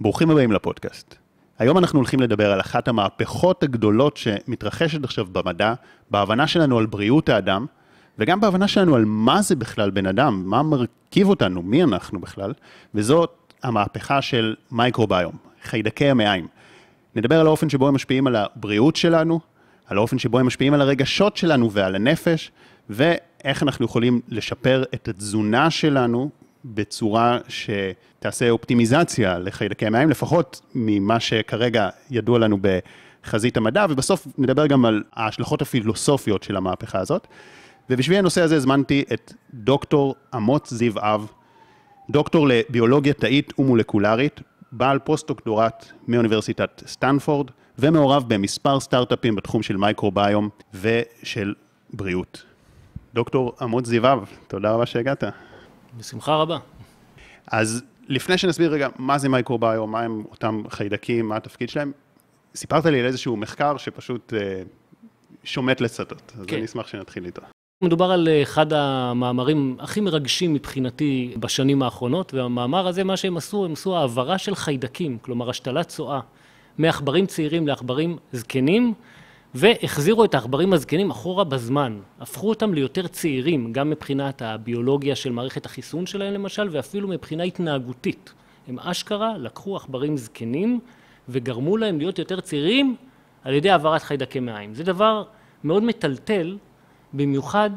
ברוכים 0.00 0.30
הבאים 0.30 0.52
לפודקאסט. 0.52 1.14
היום 1.58 1.78
אנחנו 1.78 1.98
הולכים 1.98 2.20
לדבר 2.20 2.52
על 2.52 2.60
אחת 2.60 2.88
המהפכות 2.88 3.62
הגדולות 3.62 4.16
שמתרחשת 4.16 5.04
עכשיו 5.04 5.26
במדע, 5.32 5.74
בהבנה 6.10 6.46
שלנו 6.46 6.78
על 6.78 6.86
בריאות 6.86 7.28
האדם, 7.28 7.66
וגם 8.18 8.40
בהבנה 8.40 8.68
שלנו 8.68 8.94
על 8.94 9.04
מה 9.04 9.42
זה 9.42 9.56
בכלל 9.56 9.90
בן 9.90 10.06
אדם, 10.06 10.42
מה 10.46 10.62
מרכיב 10.62 11.28
אותנו, 11.28 11.62
מי 11.62 11.82
אנחנו 11.82 12.20
בכלל, 12.20 12.52
וזאת 12.94 13.54
המהפכה 13.62 14.22
של 14.22 14.54
מייקרוביום, 14.70 15.32
חיידקי 15.62 16.10
המעיים. 16.10 16.46
נדבר 17.14 17.40
על 17.40 17.46
האופן 17.46 17.68
שבו 17.68 17.88
הם 17.88 17.94
משפיעים 17.94 18.26
על 18.26 18.36
הבריאות 18.36 18.96
שלנו, 18.96 19.40
על 19.86 19.96
האופן 19.96 20.18
שבו 20.18 20.38
הם 20.38 20.46
משפיעים 20.46 20.74
על 20.74 20.80
הרגשות 20.80 21.36
שלנו 21.36 21.72
ועל 21.72 21.94
הנפש, 21.94 22.50
ואיך 22.90 23.62
אנחנו 23.62 23.84
יכולים 23.84 24.20
לשפר 24.28 24.84
את 24.94 25.08
התזונה 25.08 25.70
שלנו 25.70 26.30
בצורה 26.64 27.38
שתעשה 27.48 28.50
אופטימיזציה 28.50 29.38
לחיידקי 29.38 29.86
המעיים, 29.86 30.10
לפחות 30.10 30.60
ממה 30.74 31.20
שכרגע 31.20 31.88
ידוע 32.10 32.38
לנו 32.38 32.58
בחזית 33.24 33.56
המדע, 33.56 33.86
ובסוף 33.90 34.26
נדבר 34.38 34.66
גם 34.66 34.84
על 34.84 35.02
ההשלכות 35.12 35.62
הפילוסופיות 35.62 36.42
של 36.42 36.56
המהפכה 36.56 36.98
הזאת. 36.98 37.26
ובשביל 37.90 38.18
הנושא 38.18 38.40
הזה 38.40 38.56
הזמנתי 38.56 39.04
את 39.12 39.32
דוקטור 39.54 40.14
אמוץ 40.36 40.74
זיו 40.74 40.92
אב, 40.96 41.26
דוקטור 42.10 42.48
לביולוגיה 42.48 43.12
תאית 43.12 43.52
ומולקולרית, 43.58 44.40
בעל 44.72 44.98
פוסט-דוקטורט 44.98 45.92
מאוניברסיטת 46.08 46.82
סטנפורד, 46.86 47.50
ומעורב 47.78 48.24
במספר 48.28 48.80
סטארט-אפים 48.80 49.36
בתחום 49.36 49.62
של 49.62 49.76
מייקרוביום 49.76 50.48
ושל 50.74 51.54
בריאות. 51.92 52.42
דוקטור 53.14 53.52
אמוץ 53.62 53.86
זיו 53.86 54.12
אב, 54.12 54.26
תודה 54.48 54.72
רבה 54.72 54.86
שהגעת. 54.86 55.24
בשמחה 55.98 56.34
רבה. 56.34 56.58
אז 57.46 57.82
לפני 58.08 58.38
שנסביר 58.38 58.72
רגע 58.72 58.88
מה 58.98 59.18
זה 59.18 59.28
מייקרוביום, 59.28 59.92
מה 59.92 60.00
הם 60.00 60.24
אותם 60.30 60.62
חיידקים, 60.68 61.28
מה 61.28 61.36
התפקיד 61.36 61.68
שלהם, 61.68 61.92
סיפרת 62.54 62.86
לי 62.86 63.00
על 63.00 63.06
איזשהו 63.06 63.36
מחקר 63.36 63.76
שפשוט 63.76 64.32
אה, 64.34 64.62
שומט 65.44 65.80
לצדות, 65.80 66.32
אז 66.38 66.46
כן. 66.46 66.56
אני 66.56 66.64
אשמח 66.64 66.86
שנתחיל 66.86 67.26
איתו. 67.26 67.42
מדובר 67.82 68.10
על 68.10 68.28
אה, 68.28 68.42
אחד 68.42 68.72
המאמרים 68.72 69.76
הכי 69.80 70.00
מרגשים 70.00 70.54
מבחינתי 70.54 71.34
בשנים 71.40 71.82
האחרונות, 71.82 72.34
והמאמר 72.34 72.86
הזה, 72.86 73.04
מה 73.04 73.16
שהם 73.16 73.36
עשו, 73.36 73.64
הם 73.64 73.72
עשו 73.72 73.96
העברה 73.96 74.38
של 74.38 74.54
חיידקים, 74.54 75.18
כלומר 75.22 75.50
השתלת 75.50 75.88
צואה, 75.88 76.20
מעכברים 76.78 77.26
צעירים 77.26 77.66
לעכברים 77.66 78.16
זקנים, 78.32 78.94
והחזירו 79.54 80.24
את 80.24 80.34
העכברים 80.34 80.72
הזקנים 80.72 81.10
אחורה 81.10 81.44
בזמן, 81.44 82.00
הפכו 82.20 82.48
אותם 82.48 82.74
ליותר 82.74 83.06
צעירים, 83.06 83.72
גם 83.72 83.90
מבחינת 83.90 84.42
הביולוגיה 84.42 85.16
של 85.16 85.32
מערכת 85.32 85.66
החיסון 85.66 86.06
שלהם 86.06 86.34
למשל, 86.34 86.68
ואפילו 86.72 87.08
מבחינה 87.08 87.42
התנהגותית. 87.42 88.32
הם 88.68 88.78
אשכרה 88.78 89.38
לקחו 89.38 89.76
עכברים 89.76 90.16
זקנים 90.16 90.80
וגרמו 91.28 91.76
להם 91.76 91.98
להיות 91.98 92.18
יותר 92.18 92.40
צעירים 92.40 92.96
על 93.44 93.54
ידי 93.54 93.70
העברת 93.70 94.02
חיידקי 94.02 94.40
מעיים. 94.40 94.74
זה 94.74 94.84
דבר 94.84 95.24
מאוד 95.64 95.82
מטלטל, 95.82 96.56
במיוחד 97.12 97.70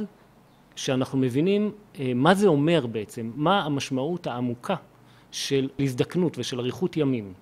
שאנחנו 0.75 1.17
מבינים 1.17 1.72
אה, 2.00 2.12
מה 2.16 2.34
זה 2.34 2.47
אומר 2.47 2.88
בעצם, 2.88 3.31
מה 3.36 3.62
המשמעות 3.64 4.28
העמוקה 4.28 4.75
של 5.31 5.69
הזדקנות 5.80 6.38
ושל 6.38 6.59
אריכות 6.59 6.97
ימים. 6.97 7.34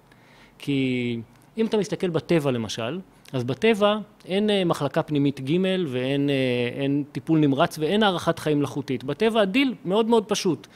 כי 0.58 1.20
אם 1.58 1.66
אתה 1.66 1.78
מסתכל 1.78 2.10
בטבע 2.10 2.52
למשל, 2.52 3.00
אז 3.34 3.44
בטבע 3.44 3.98
אין 4.26 4.50
אה, 4.50 4.66
מחלקה 4.66 5.04
פנימית 5.04 5.40
ג' 5.40 5.58
ואין 5.88 6.30
אה, 6.30 6.86
טיפול 7.12 7.40
נמרץ 7.40 7.80
ואין 7.80 8.04
הארכת 8.04 8.40
חיים 8.40 8.60
מלאכותית. 8.60 9.04
בטבע 9.04 9.42
הדיל 9.42 9.74
מאוד 9.86 10.06
מאוד 10.06 10.26
פשוט. 10.26 10.68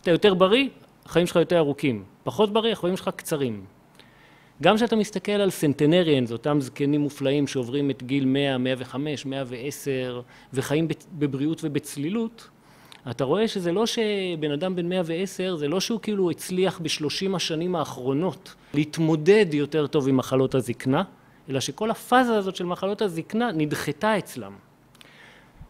אתה 0.00 0.10
יותר 0.10 0.34
בריא, 0.34 0.68
החיים 1.06 1.26
שלך 1.26 1.36
יותר 1.36 1.58
ארוכים. 1.58 2.04
פחות 2.24 2.52
בריא, 2.52 2.72
החיים 2.72 2.96
שלך 2.96 3.10
קצרים. 3.16 3.64
גם 4.62 4.76
כשאתה 4.76 4.96
מסתכל 4.96 5.32
על 5.32 5.50
centenarians, 5.50 6.32
אותם 6.32 6.60
זקנים 6.60 7.00
מופלאים 7.00 7.46
שעוברים 7.46 7.90
את 7.90 8.02
גיל 8.02 8.24
100, 8.24 8.58
105, 8.58 9.26
110 9.26 10.20
וחיים 10.52 10.88
בבריאות 11.12 11.60
ובצלילות, 11.64 12.48
אתה 13.10 13.24
רואה 13.24 13.48
שזה 13.48 13.72
לא 13.72 13.86
שבן 13.86 14.50
אדם 14.52 14.76
בן 14.76 14.88
110, 14.88 15.56
זה 15.56 15.68
לא 15.68 15.80
שהוא 15.80 16.00
כאילו 16.00 16.30
הצליח 16.30 16.78
בשלושים 16.78 17.34
השנים 17.34 17.76
האחרונות 17.76 18.54
להתמודד 18.74 19.46
יותר 19.52 19.86
טוב 19.86 20.08
עם 20.08 20.16
מחלות 20.16 20.54
הזקנה, 20.54 21.02
אלא 21.50 21.60
שכל 21.60 21.90
הפאזה 21.90 22.36
הזאת 22.36 22.56
של 22.56 22.64
מחלות 22.64 23.02
הזקנה 23.02 23.52
נדחתה 23.52 24.18
אצלם. 24.18 24.52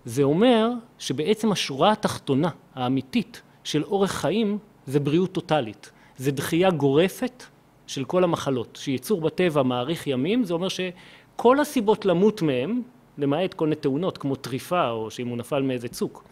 זה 0.04 0.22
אומר 0.22 0.70
שבעצם 0.98 1.52
השורה 1.52 1.92
התחתונה 1.92 2.48
האמיתית 2.74 3.42
של 3.64 3.84
אורך 3.84 4.12
חיים 4.12 4.58
זה 4.86 5.00
בריאות 5.00 5.32
טוטאלית. 5.32 5.90
זה 6.16 6.32
דחייה 6.32 6.70
גורפת 6.70 7.44
של 7.86 8.04
כל 8.04 8.24
המחלות. 8.24 8.78
שיצור 8.82 9.20
בטבע 9.20 9.62
מאריך 9.62 10.06
ימים, 10.06 10.44
זה 10.44 10.54
אומר 10.54 10.68
שכל 10.68 11.60
הסיבות 11.60 12.04
למות 12.04 12.42
מהם, 12.42 12.82
למעט 13.18 13.54
כל 13.54 13.64
מיני 13.64 13.76
תאונות 13.76 14.18
כמו 14.18 14.36
טריפה 14.36 14.90
או 14.90 15.10
שאם 15.10 15.28
הוא 15.28 15.36
נפל 15.36 15.62
מאיזה 15.62 15.88
צוק, 15.88 16.24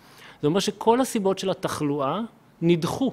זה 0.42 0.46
אומר 0.46 0.60
שכל 0.60 1.00
הסיבות 1.00 1.38
של 1.38 1.50
התחלואה 1.50 2.20
נדחו, 2.62 3.12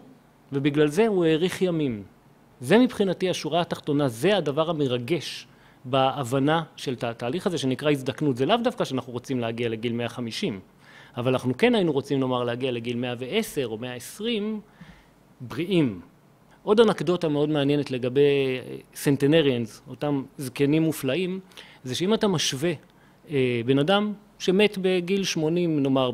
ובגלל 0.51 0.87
זה 0.87 1.07
הוא 1.07 1.25
האריך 1.25 1.61
ימים. 1.61 2.03
זה 2.61 2.77
מבחינתי 2.77 3.29
השורה 3.29 3.61
התחתונה, 3.61 4.07
זה 4.07 4.37
הדבר 4.37 4.69
המרגש 4.69 5.47
בהבנה 5.85 6.63
של 6.75 6.95
התהליך 7.01 7.47
הזה 7.47 7.57
שנקרא 7.57 7.91
הזדקנות. 7.91 8.37
זה 8.37 8.45
לאו 8.45 8.57
דווקא 8.63 8.85
שאנחנו 8.85 9.13
רוצים 9.13 9.39
להגיע 9.39 9.69
לגיל 9.69 9.93
150, 9.93 10.59
אבל 11.17 11.31
אנחנו 11.31 11.57
כן 11.57 11.75
היינו 11.75 11.91
רוצים 11.91 12.21
לומר 12.21 12.43
להגיע 12.43 12.71
לגיל 12.71 12.97
110 12.97 13.65
או 13.65 13.77
120 13.77 14.61
בריאים. 15.41 16.01
עוד 16.63 16.79
אנקדוטה 16.79 17.29
מאוד 17.29 17.49
מעניינת 17.49 17.91
לגבי 17.91 18.21
סנטנריאנס, 18.95 19.81
אותם 19.87 20.23
זקנים 20.37 20.83
מופלאים, 20.83 21.39
זה 21.83 21.95
שאם 21.95 22.13
אתה 22.13 22.27
משווה 22.27 22.71
אה, 23.29 23.61
בן 23.65 23.79
אדם 23.79 24.13
שמת 24.39 24.77
בגיל 24.81 25.23
80 25.23 25.83
נאמר 25.83 26.11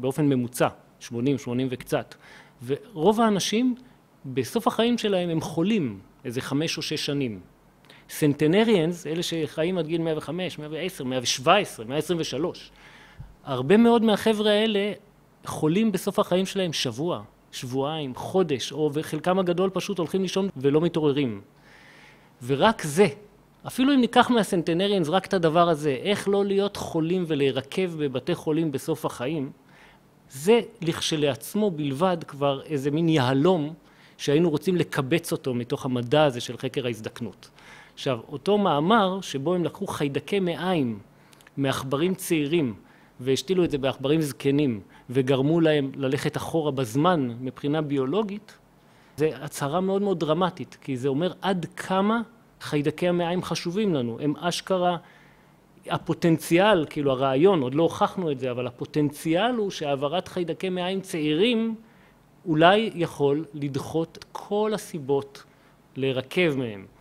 באופן 0.00 0.26
ממוצע, 0.28 0.68
80, 1.00 1.38
80 1.38 1.68
וקצת, 1.70 2.14
ורוב 2.66 3.20
האנשים 3.20 3.74
בסוף 4.26 4.66
החיים 4.66 4.98
שלהם 4.98 5.28
הם 5.28 5.40
חולים 5.40 5.98
איזה 6.24 6.40
חמש 6.40 6.76
או 6.76 6.82
שש 6.82 7.06
שנים. 7.06 7.40
סנטנריאנס, 8.10 9.06
אלה 9.06 9.22
שחיים 9.22 9.78
עד 9.78 9.86
גיל 9.86 10.00
105, 10.00 10.58
110, 10.58 11.04
117, 11.04 11.86
123, 11.86 12.70
הרבה 13.44 13.76
מאוד 13.76 14.02
מהחבר'ה 14.02 14.50
האלה 14.50 14.92
חולים 15.46 15.92
בסוף 15.92 16.18
החיים 16.18 16.46
שלהם 16.46 16.72
שבוע, 16.72 17.22
שבועיים, 17.52 18.14
חודש, 18.14 18.72
או 18.72 18.90
וחלקם 18.94 19.38
הגדול 19.38 19.70
פשוט 19.70 19.98
הולכים 19.98 20.22
לישון 20.22 20.48
ולא 20.56 20.80
מתעוררים. 20.80 21.40
ורק 22.46 22.82
זה, 22.82 23.06
אפילו 23.66 23.94
אם 23.94 24.00
ניקח 24.00 24.30
מהסנטנריאנס 24.30 25.08
רק 25.08 25.26
את 25.26 25.34
הדבר 25.34 25.68
הזה, 25.68 25.90
איך 26.02 26.28
לא 26.28 26.44
להיות 26.44 26.76
חולים 26.76 27.24
ולהירקב 27.26 28.04
בבתי 28.04 28.34
חולים 28.34 28.72
בסוף 28.72 29.04
החיים, 29.04 29.50
זה 30.30 30.60
לכשלעצמו 30.80 31.70
בלבד 31.70 32.16
כבר 32.28 32.62
איזה 32.62 32.90
מין 32.90 33.08
יהלום 33.08 33.74
שהיינו 34.16 34.50
רוצים 34.50 34.76
לקבץ 34.76 35.32
אותו 35.32 35.54
מתוך 35.54 35.84
המדע 35.84 36.24
הזה 36.24 36.40
של 36.40 36.56
חקר 36.56 36.86
ההזדקנות. 36.86 37.48
עכשיו, 37.98 38.18
אותו 38.28 38.58
מאמר 38.58 39.20
שבו 39.20 39.54
הם 39.54 39.64
לקחו 39.64 39.86
חיידקי 39.86 40.40
מעיים 40.40 40.98
מעכברים 41.56 42.14
צעירים 42.14 42.74
והשתילו 43.20 43.64
את 43.64 43.70
זה 43.70 43.78
בעכברים 43.78 44.20
זקנים 44.20 44.80
וגרמו 45.10 45.60
להם 45.60 45.92
ללכת 45.96 46.36
אחורה 46.36 46.70
בזמן 46.70 47.30
מבחינה 47.40 47.82
ביולוגית, 47.82 48.58
זה 49.16 49.30
הצהרה 49.40 49.80
מאוד 49.80 50.02
מאוד 50.02 50.20
דרמטית, 50.20 50.78
כי 50.80 50.96
זה 50.96 51.08
אומר 51.08 51.32
עד 51.42 51.66
כמה 51.76 52.20
חיידקי 52.60 53.08
המעיים 53.08 53.42
חשובים 53.42 53.94
לנו, 53.94 54.18
הם 54.20 54.36
אשכרה 54.36 54.96
הפוטנציאל, 55.86 56.86
כאילו 56.90 57.10
הרעיון, 57.10 57.60
עוד 57.60 57.74
לא 57.74 57.82
הוכחנו 57.82 58.30
את 58.30 58.38
זה, 58.38 58.50
אבל 58.50 58.66
הפוטנציאל 58.66 59.54
הוא 59.54 59.70
שהעברת 59.70 60.28
חיידקי 60.28 60.68
מעיים 60.68 61.00
צעירים 61.00 61.74
אולי 62.46 62.90
יכול 62.94 63.44
לדחות 63.54 64.24
כל 64.32 64.70
הסיבות 64.74 65.44
להירקב 65.96 66.56
מהם. 66.56 66.97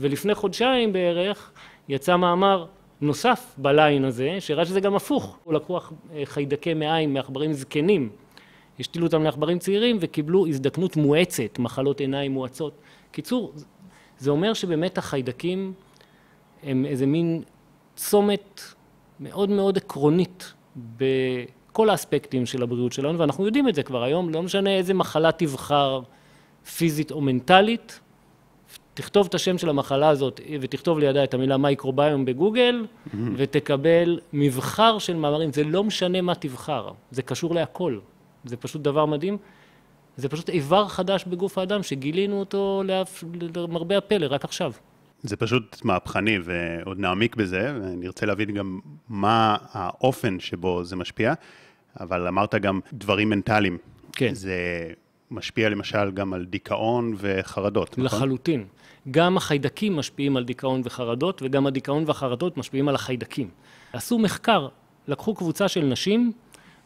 ולפני 0.00 0.34
חודשיים 0.34 0.92
בערך 0.92 1.52
יצא 1.88 2.16
מאמר 2.16 2.66
נוסף 3.00 3.54
בליין 3.58 4.04
הזה, 4.04 4.36
שהראה 4.40 4.64
שזה 4.64 4.80
גם 4.80 4.94
הפוך, 4.94 5.38
הוא 5.44 5.54
לקחו 5.54 5.78
חיידקי 6.24 6.74
מעיים 6.74 7.14
מעכברים 7.14 7.52
זקנים, 7.52 8.08
השתילו 8.80 9.06
אותם 9.06 9.22
לעכברים 9.22 9.58
צעירים 9.58 9.98
וקיבלו 10.00 10.46
הזדקנות 10.46 10.96
מואצת, 10.96 11.58
מחלות 11.58 12.00
עיניים 12.00 12.32
מואצות. 12.32 12.72
קיצור, 13.10 13.52
זה 14.18 14.30
אומר 14.30 14.54
שבאמת 14.54 14.98
החיידקים 14.98 15.72
הם 16.62 16.86
איזה 16.86 17.06
מין 17.06 17.42
צומת 17.96 18.60
מאוד 19.20 19.50
מאוד 19.50 19.76
עקרונית 19.76 20.52
בכל 20.96 21.90
האספקטים 21.90 22.46
של 22.46 22.62
הבריאות 22.62 22.92
שלנו, 22.92 23.18
ואנחנו 23.18 23.46
יודעים 23.46 23.68
את 23.68 23.74
זה 23.74 23.82
כבר 23.82 24.02
היום, 24.02 24.30
לא 24.30 24.42
משנה 24.42 24.70
איזה 24.70 24.94
מחלה 24.94 25.32
תבחר, 25.32 26.00
פיזית 26.76 27.10
או 27.10 27.20
מנטלית, 27.20 28.00
תכתוב 29.00 29.26
את 29.26 29.34
השם 29.34 29.58
של 29.58 29.68
המחלה 29.68 30.08
הזאת 30.08 30.40
ותכתוב 30.60 30.98
לידה 30.98 31.24
את 31.24 31.34
המילה 31.34 31.56
מייקרוביום 31.56 32.24
בגוגל 32.24 32.84
mm-hmm. 32.84 33.16
ותקבל 33.36 34.20
מבחר 34.32 34.98
של 34.98 35.16
מאמרים, 35.16 35.52
זה 35.52 35.64
לא 35.64 35.84
משנה 35.84 36.20
מה 36.20 36.34
תבחר, 36.34 36.90
זה 37.10 37.22
קשור 37.22 37.54
להכל, 37.54 37.98
זה 38.44 38.56
פשוט 38.56 38.82
דבר 38.82 39.06
מדהים. 39.06 39.36
זה 40.16 40.28
פשוט 40.28 40.48
איבר 40.48 40.88
חדש 40.88 41.24
בגוף 41.24 41.58
האדם 41.58 41.82
שגילינו 41.82 42.40
אותו 42.40 42.82
לאף, 42.84 43.24
למרבה 43.56 43.98
הפלא 43.98 44.26
רק 44.30 44.44
עכשיו. 44.44 44.72
זה 45.22 45.36
פשוט 45.36 45.84
מהפכני, 45.84 46.38
ועוד 46.44 46.98
נעמיק 46.98 47.36
בזה, 47.36 47.72
ונרצה 47.82 48.26
להבין 48.26 48.54
גם 48.54 48.80
מה 49.08 49.56
האופן 49.72 50.40
שבו 50.40 50.84
זה 50.84 50.96
משפיע, 50.96 51.34
אבל 52.00 52.26
אמרת 52.26 52.54
גם 52.54 52.80
דברים 52.92 53.30
מנטליים. 53.30 53.78
כן. 54.12 54.34
זה 54.34 54.56
משפיע 55.30 55.68
למשל 55.68 56.10
גם 56.10 56.34
על 56.34 56.44
דיכאון 56.44 57.14
וחרדות, 57.18 57.98
נכון? 57.98 58.04
לחלוטין. 58.04 58.64
גם 59.10 59.36
החיידקים 59.36 59.96
משפיעים 59.96 60.36
על 60.36 60.44
דיכאון 60.44 60.80
וחרדות, 60.84 61.42
וגם 61.44 61.66
הדיכאון 61.66 62.04
והחרדות 62.06 62.56
משפיעים 62.56 62.88
על 62.88 62.94
החיידקים. 62.94 63.48
עשו 63.92 64.18
מחקר, 64.18 64.68
לקחו 65.08 65.34
קבוצה 65.34 65.68
של 65.68 65.84
נשים 65.84 66.32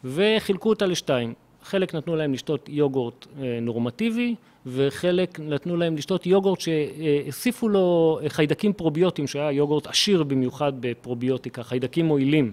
וחילקו 0.03 0.69
אותה 0.69 0.85
לשתיים. 0.85 1.33
חלק 1.63 1.95
נתנו 1.95 2.15
להם 2.15 2.33
לשתות 2.33 2.69
יוגורט 2.69 3.27
אה, 3.41 3.59
נורמטיבי, 3.61 4.35
וחלק 4.65 5.39
נתנו 5.39 5.77
להם 5.77 5.95
לשתות 5.95 6.25
יוגורט 6.25 6.59
שהוסיפו 6.59 7.69
לו 7.69 8.19
חיידקים 8.27 8.73
פרוביוטיים, 8.73 9.27
שהיה 9.27 9.51
יוגורט 9.51 9.87
עשיר 9.87 10.23
במיוחד 10.23 10.73
בפרוביוטיקה, 10.79 11.63
חיידקים 11.63 12.05
מועילים. 12.05 12.51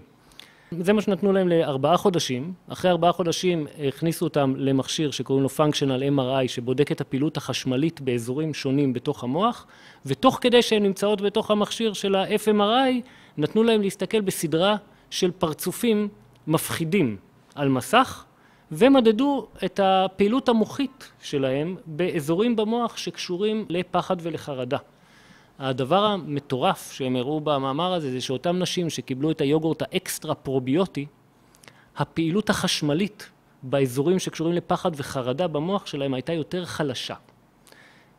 זה 0.80 0.92
מה 0.92 1.02
שנתנו 1.02 1.32
להם 1.32 1.48
לארבעה 1.48 1.96
חודשים. 1.96 2.52
אחרי 2.68 2.90
ארבעה 2.90 3.12
חודשים 3.12 3.66
הכניסו 3.88 4.24
אותם 4.24 4.54
למכשיר 4.56 5.10
שקוראים 5.10 5.42
לו 5.42 5.48
Functional 5.48 6.18
MRI, 6.18 6.48
שבודק 6.48 6.92
את 6.92 7.00
הפעילות 7.00 7.36
החשמלית 7.36 8.00
באזורים 8.00 8.54
שונים 8.54 8.92
בתוך 8.92 9.24
המוח, 9.24 9.66
ותוך 10.06 10.38
כדי 10.40 10.62
שהן 10.62 10.82
נמצאות 10.82 11.20
בתוך 11.20 11.50
המכשיר 11.50 11.92
של 11.92 12.14
ה-FMRI, 12.14 13.08
נתנו 13.38 13.62
להם 13.62 13.82
להסתכל 13.82 14.20
בסדרה 14.20 14.76
של 15.10 15.30
פרצופים 15.30 16.08
מפחידים 16.46 17.16
על 17.54 17.68
מסך, 17.68 18.24
ומדדו 18.72 19.46
את 19.64 19.80
הפעילות 19.82 20.48
המוחית 20.48 21.10
שלהם 21.22 21.76
באזורים 21.86 22.56
במוח 22.56 22.96
שקשורים 22.96 23.66
לפחד 23.68 24.16
ולחרדה. 24.22 24.78
הדבר 25.62 26.04
המטורף 26.04 26.92
שהם 26.92 27.16
הראו 27.16 27.40
במאמר 27.40 27.92
הזה 27.92 28.10
זה 28.10 28.20
שאותן 28.20 28.62
נשים 28.62 28.90
שקיבלו 28.90 29.30
את 29.30 29.40
היוגורט 29.40 29.82
האקסטרה 29.82 30.34
פרוביוטי, 30.34 31.06
הפעילות 31.96 32.50
החשמלית 32.50 33.30
באזורים 33.62 34.18
שקשורים 34.18 34.54
לפחד 34.54 34.90
וחרדה 34.96 35.48
במוח 35.48 35.86
שלהם 35.86 36.14
הייתה 36.14 36.32
יותר 36.32 36.64
חלשה. 36.64 37.14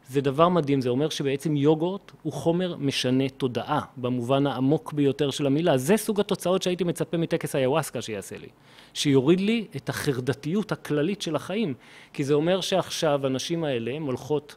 זה 0.09 0.21
דבר 0.21 0.49
מדהים, 0.49 0.81
זה 0.81 0.89
אומר 0.89 1.09
שבעצם 1.09 1.55
יוגורט 1.55 2.11
הוא 2.23 2.33
חומר 2.33 2.75
משנה 2.79 3.29
תודעה 3.29 3.81
במובן 3.97 4.47
העמוק 4.47 4.93
ביותר 4.93 5.31
של 5.31 5.45
המילה. 5.45 5.77
זה 5.77 5.97
סוג 5.97 6.19
התוצאות 6.19 6.61
שהייתי 6.61 6.83
מצפה 6.83 7.17
מטקס 7.17 7.55
היוואסקה 7.55 8.01
שיעשה 8.01 8.37
לי. 8.37 8.47
שיוריד 8.93 9.39
לי 9.39 9.67
את 9.75 9.89
החרדתיות 9.89 10.71
הכללית 10.71 11.21
של 11.21 11.35
החיים. 11.35 11.73
כי 12.13 12.23
זה 12.23 12.33
אומר 12.33 12.61
שעכשיו 12.61 13.25
הנשים 13.25 13.63
האלה 13.63 13.91
הן 13.91 14.01
הולכות 14.01 14.55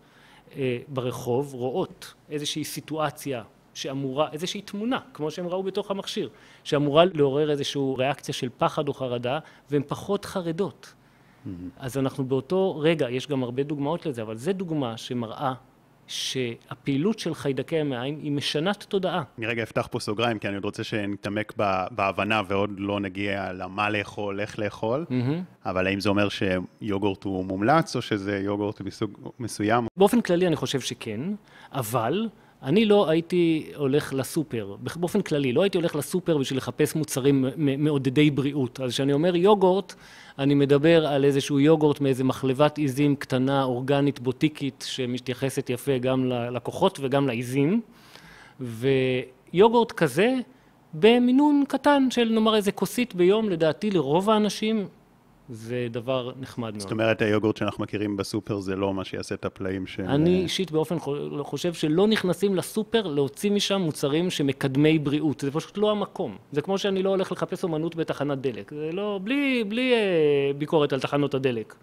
ברחוב, 0.88 1.54
רואות 1.54 2.14
איזושהי 2.30 2.64
סיטואציה 2.64 3.42
שאמורה, 3.74 4.28
איזושהי 4.32 4.62
תמונה, 4.62 5.00
כמו 5.14 5.30
שהם 5.30 5.48
ראו 5.48 5.62
בתוך 5.62 5.90
המכשיר, 5.90 6.28
שאמורה 6.64 7.04
לעורר 7.04 7.50
איזושהי 7.50 7.82
ריאקציה 7.98 8.34
של 8.34 8.48
פחד 8.58 8.88
או 8.88 8.94
חרדה, 8.94 9.38
והן 9.70 9.82
פחות 9.88 10.24
חרדות. 10.24 10.94
אז 11.76 11.98
אנחנו 11.98 12.24
באותו 12.24 12.78
רגע, 12.78 13.10
יש 13.10 13.26
גם 13.26 13.42
הרבה 13.42 13.62
דוגמאות 13.62 14.06
לזה, 14.06 14.22
אבל 14.22 14.36
זו 14.36 14.52
דוגמה 14.52 14.96
שמראה 14.96 15.54
שהפעילות 16.06 17.18
של 17.18 17.34
חיידקי 17.34 17.78
המעיים 17.78 18.18
היא 18.22 18.32
משנת 18.32 18.82
תודעה. 18.82 19.22
אני 19.38 19.46
רגע 19.46 19.62
אפתח 19.62 19.88
פה 19.90 20.00
סוגריים, 20.00 20.38
כי 20.38 20.48
אני 20.48 20.54
עוד 20.54 20.64
רוצה 20.64 20.84
שנתעמק 20.84 21.52
בהבנה 21.90 22.42
ועוד 22.48 22.70
לא 22.78 23.00
נגיע 23.00 23.52
למה 23.52 23.90
לאכול, 23.90 24.40
איך 24.40 24.58
לאכול, 24.58 25.06
mm-hmm. 25.08 25.68
אבל 25.68 25.86
האם 25.86 26.00
זה 26.00 26.08
אומר 26.08 26.28
שיוגורט 26.28 27.24
הוא 27.24 27.44
מומלץ, 27.44 27.96
או 27.96 28.02
שזה 28.02 28.38
יוגורט 28.38 28.80
מסוג 28.80 29.10
מסוים? 29.38 29.86
באופן 29.96 30.20
כללי 30.20 30.46
אני 30.46 30.56
חושב 30.56 30.80
שכן, 30.80 31.20
אבל 31.72 32.28
אני 32.62 32.84
לא 32.84 33.08
הייתי 33.10 33.70
הולך 33.76 34.14
לסופר, 34.14 34.76
באופן 34.96 35.22
כללי, 35.22 35.52
לא 35.52 35.62
הייתי 35.62 35.78
הולך 35.78 35.96
לסופר 35.96 36.38
בשביל 36.38 36.56
לחפש 36.56 36.94
מוצרים 36.94 37.44
מעודדי 37.56 38.30
בריאות. 38.30 38.80
אז 38.80 38.90
כשאני 38.90 39.12
אומר 39.12 39.36
יוגורט, 39.36 39.94
אני 40.38 40.54
מדבר 40.54 41.06
על 41.06 41.24
איזשהו 41.24 41.60
יוגורט 41.60 42.00
מאיזה 42.00 42.24
מחלבת 42.24 42.78
עיזים 42.78 43.16
קטנה, 43.16 43.64
אורגנית, 43.64 44.20
בוטיקית, 44.20 44.84
שמתייחסת 44.88 45.70
יפה 45.70 45.98
גם 45.98 46.24
ללקוחות 46.24 46.98
וגם 47.02 47.26
לעיזים. 47.26 47.80
ויוגורט 48.60 49.92
כזה, 49.92 50.34
במינון 50.94 51.64
קטן 51.68 52.06
של 52.10 52.28
נאמר 52.28 52.56
איזה 52.56 52.72
כוסית 52.72 53.14
ביום, 53.14 53.50
לדעתי 53.50 53.90
לרוב 53.90 54.30
האנשים 54.30 54.88
זה 55.48 55.86
דבר 55.90 56.32
נחמד 56.40 56.70
מאוד. 56.70 56.80
זאת 56.80 56.90
אומרת, 56.90 57.22
היוגורט 57.22 57.56
שאנחנו 57.56 57.84
מכירים 57.84 58.16
בסופר 58.16 58.60
זה 58.60 58.76
לא 58.76 58.94
מה 58.94 59.04
שיעשה 59.04 59.34
את 59.34 59.44
הפלאים 59.44 59.86
של... 59.86 60.02
אני 60.02 60.40
אישית 60.40 60.70
באופן 60.70 60.96
חושב 61.42 61.74
שלא 61.74 62.06
נכנסים 62.06 62.56
לסופר 62.56 63.06
להוציא 63.06 63.50
משם 63.50 63.80
מוצרים 63.80 64.30
שמקדמי 64.30 64.98
בריאות. 64.98 65.40
זה 65.40 65.50
פשוט 65.50 65.78
לא 65.78 65.90
המקום. 65.90 66.36
זה 66.52 66.62
כמו 66.62 66.78
שאני 66.78 67.02
לא 67.02 67.10
הולך 67.10 67.32
לחפש 67.32 67.64
אומנות 67.64 67.96
בתחנת 67.96 68.38
דלק. 68.38 68.70
זה 68.70 68.90
לא, 68.92 69.20
בלי, 69.24 69.64
בלי 69.68 69.92
אה, 69.92 70.52
ביקורת 70.58 70.92
על 70.92 71.00
תחנות 71.00 71.34
הדלק. 71.34 71.74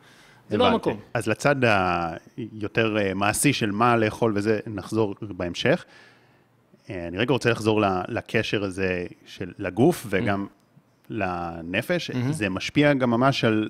זה 0.49 0.57
לא 0.57 0.67
המקום. 0.67 0.99
אז 1.13 1.27
לצד 1.27 1.55
היותר 2.37 2.97
אה, 2.97 3.13
מעשי 3.13 3.53
של 3.53 3.71
מה 3.71 3.97
לאכול 3.97 4.33
וזה, 4.35 4.59
נחזור 4.67 5.15
בהמשך. 5.21 5.85
אה, 6.89 7.07
אני 7.07 7.17
רגע 7.17 7.33
רוצה 7.33 7.51
לחזור 7.51 7.81
לקשר 8.07 8.63
הזה 8.63 9.05
של 9.25 9.51
לגוף 9.59 10.05
וגם 10.09 10.47
לנפש, 11.09 12.11
mm-hmm. 12.11 12.31
זה 12.31 12.49
משפיע 12.49 12.93
גם 12.93 13.09
ממש 13.09 13.43
על 13.43 13.69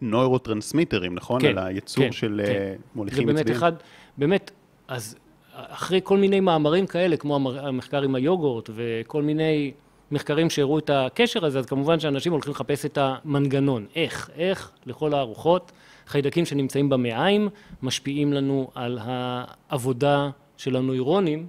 נוירוטרנסמיטרים, 0.00 1.14
נכון? 1.14 1.40
כן, 1.40 1.48
על 1.48 1.58
הייצור 1.58 2.04
כן, 2.04 2.12
של 2.12 2.40
כן. 2.46 2.52
אה, 2.52 2.74
מוליכים 2.94 3.28
עצביים. 3.28 3.36
זה 3.36 3.44
באמת 3.44 3.56
אחד, 3.56 3.72
באמת, 4.18 4.50
אז 4.88 5.16
אחרי 5.54 6.00
כל 6.04 6.18
מיני 6.18 6.40
מאמרים 6.40 6.86
כאלה, 6.86 7.16
כמו 7.16 7.58
המחקר 7.58 8.02
עם 8.02 8.14
היוגורט 8.14 8.70
וכל 8.74 9.22
מיני 9.22 9.72
מחקרים 10.10 10.50
שהראו 10.50 10.78
את 10.78 10.90
הקשר 10.90 11.44
הזה, 11.44 11.58
אז 11.58 11.66
כמובן 11.66 12.00
שאנשים 12.00 12.32
הולכים 12.32 12.52
לחפש 12.52 12.86
את 12.86 12.98
המנגנון. 13.00 13.86
איך? 13.96 14.30
איך 14.34 14.70
לכל 14.86 15.14
הארוחות 15.14 15.72
חיידקים 16.06 16.44
שנמצאים 16.44 16.88
במעיים 16.88 17.48
משפיעים 17.82 18.32
לנו 18.32 18.70
על 18.74 18.98
העבודה 19.02 20.30
של 20.56 20.76
הנוירונים 20.76 21.46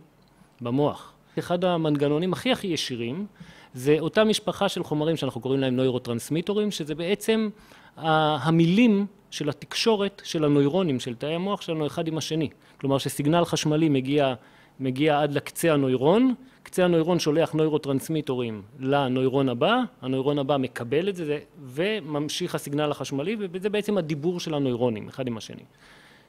במוח. 0.62 1.14
אחד 1.40 1.66
המנגנונים 1.66 2.34
הכי 2.34 2.52
הכי 2.52 2.68
ישירים 2.68 3.26
זה 3.74 3.96
אותה 4.00 4.24
משפחה 4.24 4.70
של 4.70 4.84
חומרים 4.84 5.18
שאנחנו 5.18 5.42
קוראים 5.42 5.62
להם 5.62 5.76
נוירוטרנסמיטורים, 5.76 6.72
שזה 6.72 6.96
בעצם 6.96 7.50
המילים 7.98 9.06
של 9.32 9.50
התקשורת 9.50 10.22
של 10.26 10.46
הנוירונים, 10.46 11.00
של 11.00 11.16
תאי 11.16 11.34
המוח 11.34 11.62
שלנו 11.62 11.88
אחד 11.88 12.08
עם 12.08 12.18
השני. 12.18 12.50
כלומר 12.82 12.98
שסיגנל 12.98 13.46
חשמלי 13.46 13.90
מגיע, 13.90 14.34
מגיע 14.80 15.22
עד 15.22 15.34
לקצה 15.34 15.74
הנוירון, 15.74 16.34
קצה 16.64 16.86
הנוירון 16.86 17.20
שולח 17.20 17.54
נוירוטרנסמיטורים 17.54 18.62
לנוירון 18.80 19.50
הבא, 19.50 19.76
הנוירון 20.02 20.40
הבא 20.40 20.58
מקבל 20.58 21.10
את 21.10 21.16
זה 21.16 21.40
וממשיך 21.64 22.56
הסיגנל 22.56 22.92
החשמלי 22.92 23.36
וזה 23.40 23.70
בעצם 23.70 23.98
הדיבור 23.98 24.40
של 24.40 24.54
הנוירונים 24.54 25.08
אחד 25.08 25.28
עם 25.28 25.38
השני. 25.38 25.64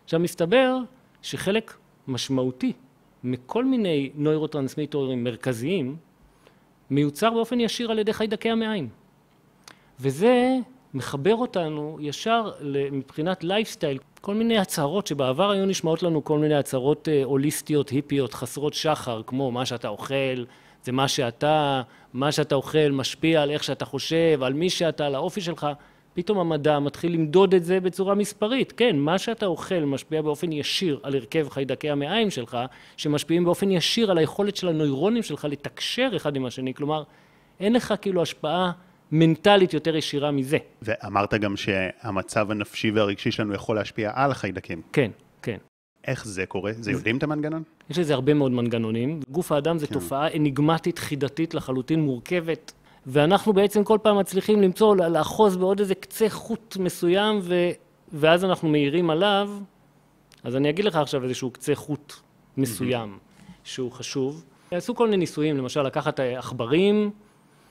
עכשיו 0.04 0.20
מסתבר 0.20 0.76
שחלק 1.22 1.74
משמעותי 2.08 2.72
מכל 3.24 3.64
מיני 3.64 4.10
נוירוטרנסמיטורים 4.14 5.24
מרכזיים 5.24 5.96
מיוצר 6.90 7.30
באופן 7.30 7.60
ישיר 7.60 7.90
על 7.90 7.98
ידי 7.98 8.12
חיידקי 8.12 8.50
המעיים. 8.50 8.88
וזה 10.00 10.56
מחבר 10.94 11.34
אותנו 11.34 11.98
ישר 12.00 12.50
מבחינת 12.92 13.44
לייפסטייל, 13.44 13.98
כל 14.20 14.34
מיני 14.34 14.58
הצהרות 14.58 15.06
שבעבר 15.06 15.50
היו 15.50 15.66
נשמעות 15.66 16.02
לנו 16.02 16.24
כל 16.24 16.38
מיני 16.38 16.54
הצהרות 16.54 17.08
אה, 17.08 17.24
הוליסטיות, 17.24 17.88
היפיות, 17.88 18.34
חסרות 18.34 18.74
שחר, 18.74 19.22
כמו 19.26 19.50
מה 19.50 19.66
שאתה 19.66 19.88
אוכל, 19.88 20.44
זה 20.84 20.92
מה 20.92 21.08
שאתה, 21.08 21.82
מה 22.12 22.32
שאתה 22.32 22.54
אוכל 22.54 22.90
משפיע 22.92 23.42
על 23.42 23.50
איך 23.50 23.64
שאתה 23.64 23.84
חושב, 23.84 24.42
על 24.42 24.52
מי 24.52 24.70
שאתה, 24.70 25.06
על 25.06 25.14
האופי 25.14 25.40
שלך. 25.40 25.66
פתאום 26.14 26.38
המדע 26.38 26.78
מתחיל 26.78 27.12
למדוד 27.12 27.54
את 27.54 27.64
זה 27.64 27.80
בצורה 27.80 28.14
מספרית. 28.14 28.72
כן, 28.72 28.96
מה 28.96 29.18
שאתה 29.18 29.46
אוכל 29.46 29.80
משפיע 29.80 30.22
באופן 30.22 30.52
ישיר 30.52 31.00
על 31.02 31.14
הרכב 31.14 31.48
חיידקי 31.48 31.90
המעיים 31.90 32.30
שלך, 32.30 32.58
שמשפיעים 32.96 33.44
באופן 33.44 33.70
ישיר 33.70 34.10
על 34.10 34.18
היכולת 34.18 34.56
של 34.56 34.68
הנוירונים 34.68 35.22
שלך 35.22 35.44
לתקשר 35.50 36.10
אחד 36.16 36.36
עם 36.36 36.46
השני. 36.46 36.74
כלומר, 36.74 37.02
אין 37.60 37.72
לך 37.72 37.94
כאילו 38.00 38.22
השפעה 38.22 38.72
מנטלית 39.12 39.74
יותר 39.74 39.96
ישירה 39.96 40.30
מזה. 40.30 40.58
ואמרת 40.82 41.34
גם 41.34 41.56
שהמצב 41.56 42.50
הנפשי 42.50 42.90
והרגשי 42.90 43.30
שלנו 43.30 43.54
יכול 43.54 43.76
להשפיע 43.76 44.10
על 44.14 44.30
החיידקים. 44.30 44.82
כן, 44.92 45.10
כן. 45.42 45.58
איך 46.06 46.26
זה 46.26 46.46
קורה? 46.46 46.72
זה 46.74 46.90
יודעים 46.90 47.16
את 47.16 47.22
המנגנון? 47.22 47.62
יש 47.90 47.98
לזה 47.98 48.14
הרבה 48.14 48.34
מאוד 48.34 48.52
מנגנונים. 48.52 49.20
גוף 49.30 49.52
האדם 49.52 49.78
זה 49.78 49.86
כן. 49.86 49.94
תופעה 49.94 50.28
אניגמטית, 50.34 50.98
חידתית 50.98 51.54
לחלוטין, 51.54 52.00
מורכבת. 52.00 52.72
ואנחנו 53.06 53.52
בעצם 53.52 53.84
כל 53.84 53.98
פעם 54.02 54.18
מצליחים 54.18 54.62
למצוא, 54.62 54.96
לאחוז 54.96 55.56
בעוד 55.56 55.80
איזה 55.80 55.94
קצה 55.94 56.28
חוט 56.28 56.76
מסוים, 56.80 57.38
ו, 57.42 57.70
ואז 58.12 58.44
אנחנו 58.44 58.68
מאירים 58.68 59.10
עליו, 59.10 59.50
אז 60.44 60.56
אני 60.56 60.70
אגיד 60.70 60.84
לך 60.84 60.96
עכשיו 60.96 61.24
איזשהו 61.24 61.50
קצה 61.50 61.74
חוט 61.74 62.12
מסוים 62.56 63.18
שהוא 63.64 63.92
חשוב. 63.92 64.44
עשו 64.70 64.94
כל 64.94 65.04
מיני 65.04 65.16
ניסויים, 65.16 65.56
למשל 65.56 65.82
לקחת 65.82 66.20
עכברים, 66.20 67.10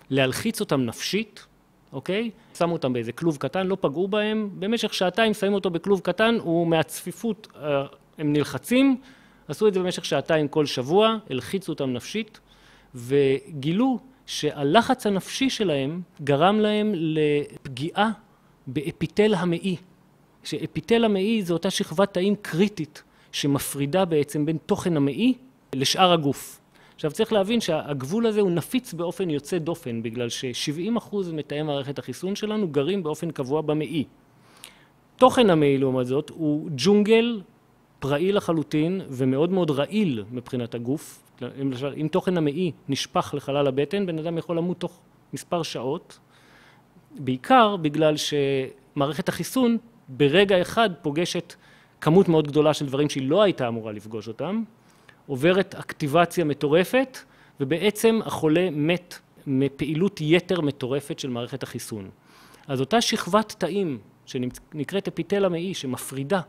להלחיץ 0.09 0.59
אותם 0.59 0.81
נפשית, 0.81 1.45
אוקיי? 1.93 2.31
שמו 2.57 2.73
אותם 2.73 2.93
באיזה 2.93 3.11
כלוב 3.11 3.37
קטן, 3.37 3.67
לא 3.67 3.77
פגעו 3.81 4.07
בהם, 4.07 4.49
במשך 4.59 4.93
שעתיים 4.93 5.33
שמים 5.33 5.53
אותו 5.53 5.69
בכלוב 5.69 5.99
קטן, 5.99 6.37
הוא 6.41 6.67
מהצפיפות, 6.67 7.47
אה, 7.55 7.85
הם 8.17 8.33
נלחצים, 8.33 8.97
עשו 9.47 9.67
את 9.67 9.73
זה 9.73 9.79
במשך 9.79 10.05
שעתיים 10.05 10.47
כל 10.47 10.65
שבוע, 10.65 11.17
הלחיצו 11.29 11.71
אותם 11.71 11.93
נפשית, 11.93 12.39
וגילו 12.95 13.99
שהלחץ 14.25 15.07
הנפשי 15.07 15.49
שלהם 15.49 16.01
גרם 16.21 16.59
להם 16.59 16.91
לפגיעה 16.95 18.11
באפיתל 18.67 19.33
המעי. 19.33 19.75
שאפיתל 20.43 21.05
המעי 21.05 21.43
זו 21.43 21.53
אותה 21.53 21.69
שכבת 21.69 22.13
תאים 22.13 22.35
קריטית 22.41 23.03
שמפרידה 23.31 24.05
בעצם 24.05 24.45
בין 24.45 24.57
תוכן 24.65 24.97
המעי 24.97 25.33
לשאר 25.75 26.13
הגוף. 26.13 26.59
עכשיו 26.95 27.11
צריך 27.11 27.33
להבין 27.33 27.61
שהגבול 27.61 28.25
הזה 28.27 28.41
הוא 28.41 28.51
נפיץ 28.51 28.93
באופן 28.93 29.29
יוצא 29.29 29.57
דופן 29.57 30.03
בגלל 30.03 30.29
ש-70% 30.29 31.15
מתאי 31.33 31.61
מערכת 31.61 31.99
החיסון 31.99 32.35
שלנו 32.35 32.67
גרים 32.67 33.03
באופן 33.03 33.31
קבוע 33.31 33.61
במעי. 33.61 34.03
תוכן 35.15 35.49
המעי 35.49 35.77
לעומת 35.77 36.07
זאת 36.07 36.29
הוא 36.29 36.69
ג'ונגל 36.77 37.41
פראי 37.99 38.31
לחלוטין 38.31 39.01
ומאוד 39.09 39.51
מאוד 39.51 39.71
רעיל 39.71 40.23
מבחינת 40.31 40.75
הגוף. 40.75 41.22
למשל 41.41 41.93
אם 41.97 42.07
תוכן 42.11 42.37
המעי 42.37 42.71
נשפך 42.89 43.33
לחלל 43.37 43.67
הבטן 43.67 44.05
בן 44.05 44.19
אדם 44.19 44.37
יכול 44.37 44.57
למות 44.57 44.79
תוך 44.79 44.99
מספר 45.33 45.63
שעות 45.63 46.19
בעיקר 47.11 47.75
בגלל 47.75 48.15
שמערכת 48.17 49.29
החיסון 49.29 49.77
ברגע 50.09 50.61
אחד 50.61 50.89
פוגשת 51.01 51.53
כמות 52.01 52.29
מאוד 52.29 52.47
גדולה 52.47 52.73
של 52.73 52.85
דברים 52.85 53.09
שהיא 53.09 53.29
לא 53.29 53.41
הייתה 53.41 53.67
אמורה 53.67 53.91
לפגוש 53.91 54.27
אותם 54.27 54.63
עוברת 55.27 55.75
אקטיבציה 55.75 56.45
מטורפת 56.45 57.17
ובעצם 57.59 58.19
החולה 58.25 58.69
מת 58.71 59.19
מפעילות 59.47 60.21
יתר 60.21 60.61
מטורפת 60.61 61.19
של 61.19 61.29
מערכת 61.29 61.63
החיסון. 61.63 62.09
אז 62.67 62.79
אותה 62.79 63.01
שכבת 63.01 63.55
תאים 63.57 63.99
שנקראת 64.25 65.07
אפיטל 65.07 65.45
המעי 65.45 65.73
שמפרידה 65.73 66.41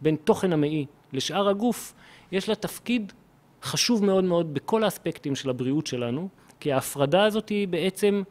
בין 0.00 0.16
תוכן 0.24 0.52
המעי 0.52 0.86
לשאר 1.12 1.48
הגוף 1.48 1.94
יש 2.32 2.48
לה 2.48 2.54
תפקיד 2.54 3.12
חשוב 3.62 4.04
מאוד 4.04 4.24
מאוד 4.24 4.54
בכל 4.54 4.84
האספקטים 4.84 5.34
של 5.34 5.50
הבריאות 5.50 5.86
שלנו 5.86 6.28
כי 6.60 6.72
ההפרדה 6.72 7.24
הזאת 7.24 7.48
היא 7.48 7.68
בעצם 7.68 8.22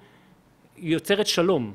יוצרת 0.77 1.27
שלום. 1.27 1.74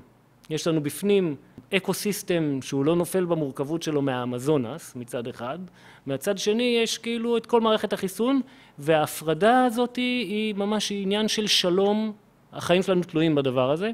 יש 0.51 0.67
לנו 0.67 0.83
בפנים 0.83 1.37
אקו 1.77 1.95
סיסטם 1.95 2.59
שהוא 2.63 2.85
לא 2.85 2.97
נופל 2.97 3.25
במורכבות 3.25 3.83
שלו 3.83 4.03
מהאמזונס 4.03 4.97
מצד 4.97 5.29
אחד, 5.29 5.59
מהצד 6.07 6.39
שני 6.39 6.79
יש 6.83 6.99
כאילו 6.99 7.37
את 7.37 7.47
כל 7.47 7.61
מערכת 7.61 7.93
החיסון 7.93 8.41
וההפרדה 8.79 9.65
הזאת 9.65 9.97
היא 9.97 10.55
ממש 10.55 10.93
עניין 10.93 11.29
של 11.29 11.47
שלום, 11.47 12.13
החיים 12.53 12.83
שלנו 12.83 13.03
תלויים 13.03 13.35
בדבר 13.35 13.71
הזה. 13.71 13.91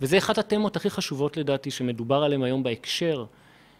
וזה 0.00 0.18
אחת 0.18 0.38
התמות 0.38 0.76
הכי 0.76 0.90
חשובות 0.90 1.36
לדעתי 1.36 1.70
שמדובר 1.70 2.22
עליהן 2.22 2.42
היום 2.42 2.62
בהקשר 2.62 3.24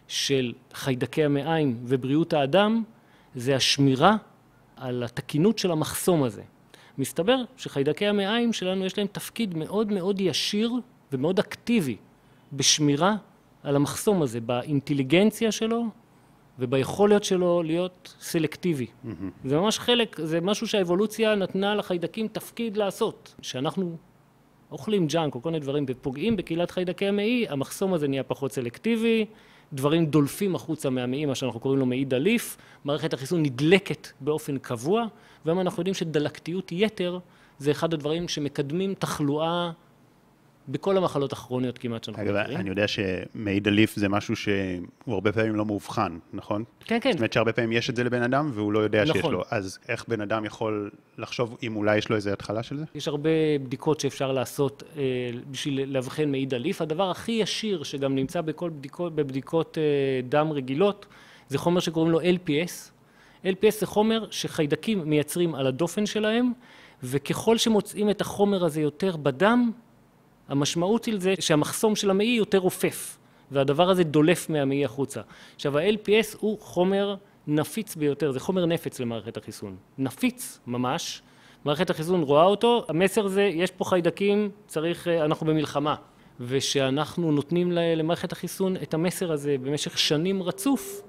של 0.07 0.53
חיידקי 0.73 1.23
המעיים 1.23 1.77
ובריאות 1.83 2.33
האדם 2.33 2.83
זה 3.35 3.55
השמירה 3.55 4.15
על 4.75 5.03
התקינות 5.03 5.59
של 5.59 5.71
המחסום 5.71 6.23
הזה. 6.23 6.41
מסתבר 6.97 7.37
שחיידקי 7.57 8.05
המעיים 8.05 8.53
שלנו 8.53 8.85
יש 8.85 8.97
להם 8.97 9.07
תפקיד 9.07 9.57
מאוד 9.57 9.91
מאוד 9.91 10.21
ישיר 10.21 10.71
ומאוד 11.11 11.39
אקטיבי 11.39 11.97
בשמירה 12.53 13.15
על 13.63 13.75
המחסום 13.75 14.21
הזה, 14.21 14.41
באינטליגנציה 14.41 15.51
שלו 15.51 15.85
וביכולת 16.59 17.23
שלו 17.23 17.63
להיות 17.63 18.15
סלקטיבי. 18.19 18.85
Mm-hmm. 18.85 19.09
זה 19.45 19.57
ממש 19.57 19.79
חלק, 19.79 20.19
זה 20.23 20.41
משהו 20.41 20.67
שהאבולוציה 20.67 21.35
נתנה 21.35 21.75
לחיידקים 21.75 22.27
תפקיד 22.27 22.77
לעשות. 22.77 23.35
שאנחנו 23.41 23.97
אוכלים 24.71 25.07
ג'אנק 25.07 25.35
או 25.35 25.41
כל 25.41 25.49
מיני 25.49 25.59
דברים 25.59 25.85
ופוגעים 25.87 26.35
בקהילת 26.35 26.71
חיידקי 26.71 27.05
המעי, 27.05 27.45
המחסום 27.49 27.93
הזה 27.93 28.07
נהיה 28.07 28.23
פחות 28.23 28.51
סלקטיבי, 28.51 29.25
דברים 29.75 30.05
דולפים 30.05 30.55
החוצה 30.55 30.89
מהמעי, 30.89 31.25
מה 31.25 31.35
שאנחנו 31.35 31.59
קוראים 31.59 31.79
לו 31.79 31.85
מעי 31.85 32.05
דליף, 32.05 32.57
מערכת 32.85 33.13
החיסון 33.13 33.43
נדלקת 33.43 34.07
באופן 34.21 34.57
קבוע, 34.57 35.05
והיום 35.45 35.59
אנחנו 35.59 35.81
יודעים 35.81 35.93
שדלקתיות 35.93 36.71
יתר 36.71 37.19
זה 37.59 37.71
אחד 37.71 37.93
הדברים 37.93 38.27
שמקדמים 38.27 38.93
תחלואה 38.93 39.71
בכל 40.67 40.97
המחלות 40.97 41.33
הכרוניות 41.33 41.77
כמעט 41.77 42.03
שאנחנו 42.03 42.23
מכירים. 42.23 42.41
מכירים. 42.41 42.59
אני 42.59 42.69
יודע 42.69 42.85
שמעי 42.87 43.59
דליף 43.59 43.95
זה 43.95 44.09
משהו 44.09 44.35
שהוא 44.35 44.53
הרבה 45.07 45.31
פעמים 45.31 45.55
לא 45.55 45.65
מאובחן, 45.65 46.17
נכון? 46.33 46.63
כן, 46.85 46.97
כן. 47.01 47.11
זאת 47.11 47.19
אומרת 47.19 47.33
שהרבה 47.33 47.53
פעמים 47.53 47.71
יש 47.71 47.89
את 47.89 47.95
זה 47.95 48.03
לבן 48.03 48.21
אדם 48.21 48.51
והוא 48.53 48.73
לא 48.73 48.79
יודע 48.79 49.05
שיש 49.05 49.15
נכון. 49.15 49.33
לו. 49.33 49.43
אז 49.51 49.79
איך 49.87 50.05
בן 50.07 50.21
אדם 50.21 50.45
יכול 50.45 50.91
לחשוב 51.17 51.57
אם 51.63 51.75
אולי 51.75 51.97
יש 51.97 52.09
לו 52.09 52.15
איזה 52.15 52.33
התחלה 52.33 52.63
של 52.63 52.77
זה? 52.77 52.85
יש 52.95 53.07
הרבה 53.07 53.29
בדיקות 53.63 53.99
שאפשר 53.99 54.31
לעשות 54.31 54.83
אה, 54.97 55.01
בשביל 55.51 55.93
לאבחן 55.93 56.31
מעי 56.31 56.45
דליף. 56.45 56.81
הדבר 56.81 57.11
הכי 57.11 57.31
ישיר 57.31 57.83
שגם 57.83 58.15
נמצא 58.15 58.41
בכל 58.41 58.69
בדיקות, 58.69 59.15
בבדיקות 59.15 59.77
אה, 59.77 59.83
דם 60.29 60.51
רגילות, 60.51 61.05
זה 61.49 61.57
חומר 61.57 61.79
שקוראים 61.79 62.11
לו 62.11 62.21
LPS. 62.21 62.91
LPS 63.43 63.79
זה 63.79 63.85
חומר 63.85 64.25
שחיידקים 64.31 65.09
מייצרים 65.09 65.55
על 65.55 65.67
הדופן 65.67 66.05
שלהם, 66.05 66.51
וככל 67.03 67.57
שמוצאים 67.57 68.09
את 68.09 68.21
החומר 68.21 68.65
הזה 68.65 68.81
יותר 68.81 69.17
בדם, 69.17 69.71
המשמעות 70.49 71.03
של 71.03 71.19
זה 71.19 71.33
שהמחסום 71.39 71.95
של 71.95 72.09
המעי 72.09 72.35
יותר 72.35 72.57
רופף, 72.57 73.17
והדבר 73.51 73.89
הזה 73.89 74.03
דולף 74.03 74.49
מהמעי 74.49 74.85
החוצה. 74.85 75.21
עכשיו 75.55 75.77
ה-LPS 75.77 76.37
הוא 76.39 76.57
חומר 76.59 77.15
נפיץ 77.47 77.95
ביותר, 77.95 78.31
זה 78.31 78.39
חומר 78.39 78.65
נפץ 78.65 78.99
למערכת 78.99 79.37
החיסון. 79.37 79.75
נפיץ 79.97 80.59
ממש, 80.67 81.21
מערכת 81.65 81.89
החיסון 81.89 82.21
רואה 82.21 82.43
אותו, 82.43 82.85
המסר 82.87 83.27
זה 83.27 83.43
יש 83.43 83.71
פה 83.71 83.85
חיידקים, 83.85 84.49
צריך, 84.67 85.07
אה, 85.07 85.25
אנחנו 85.25 85.47
במלחמה. 85.47 85.95
ושאנחנו 86.39 87.31
נותנים 87.31 87.71
למערכת 87.71 88.31
החיסון 88.31 88.75
את 88.75 88.93
המסר 88.93 89.31
הזה 89.31 89.55
במשך 89.61 89.97
שנים 89.97 90.43
רצוף, 90.43 91.01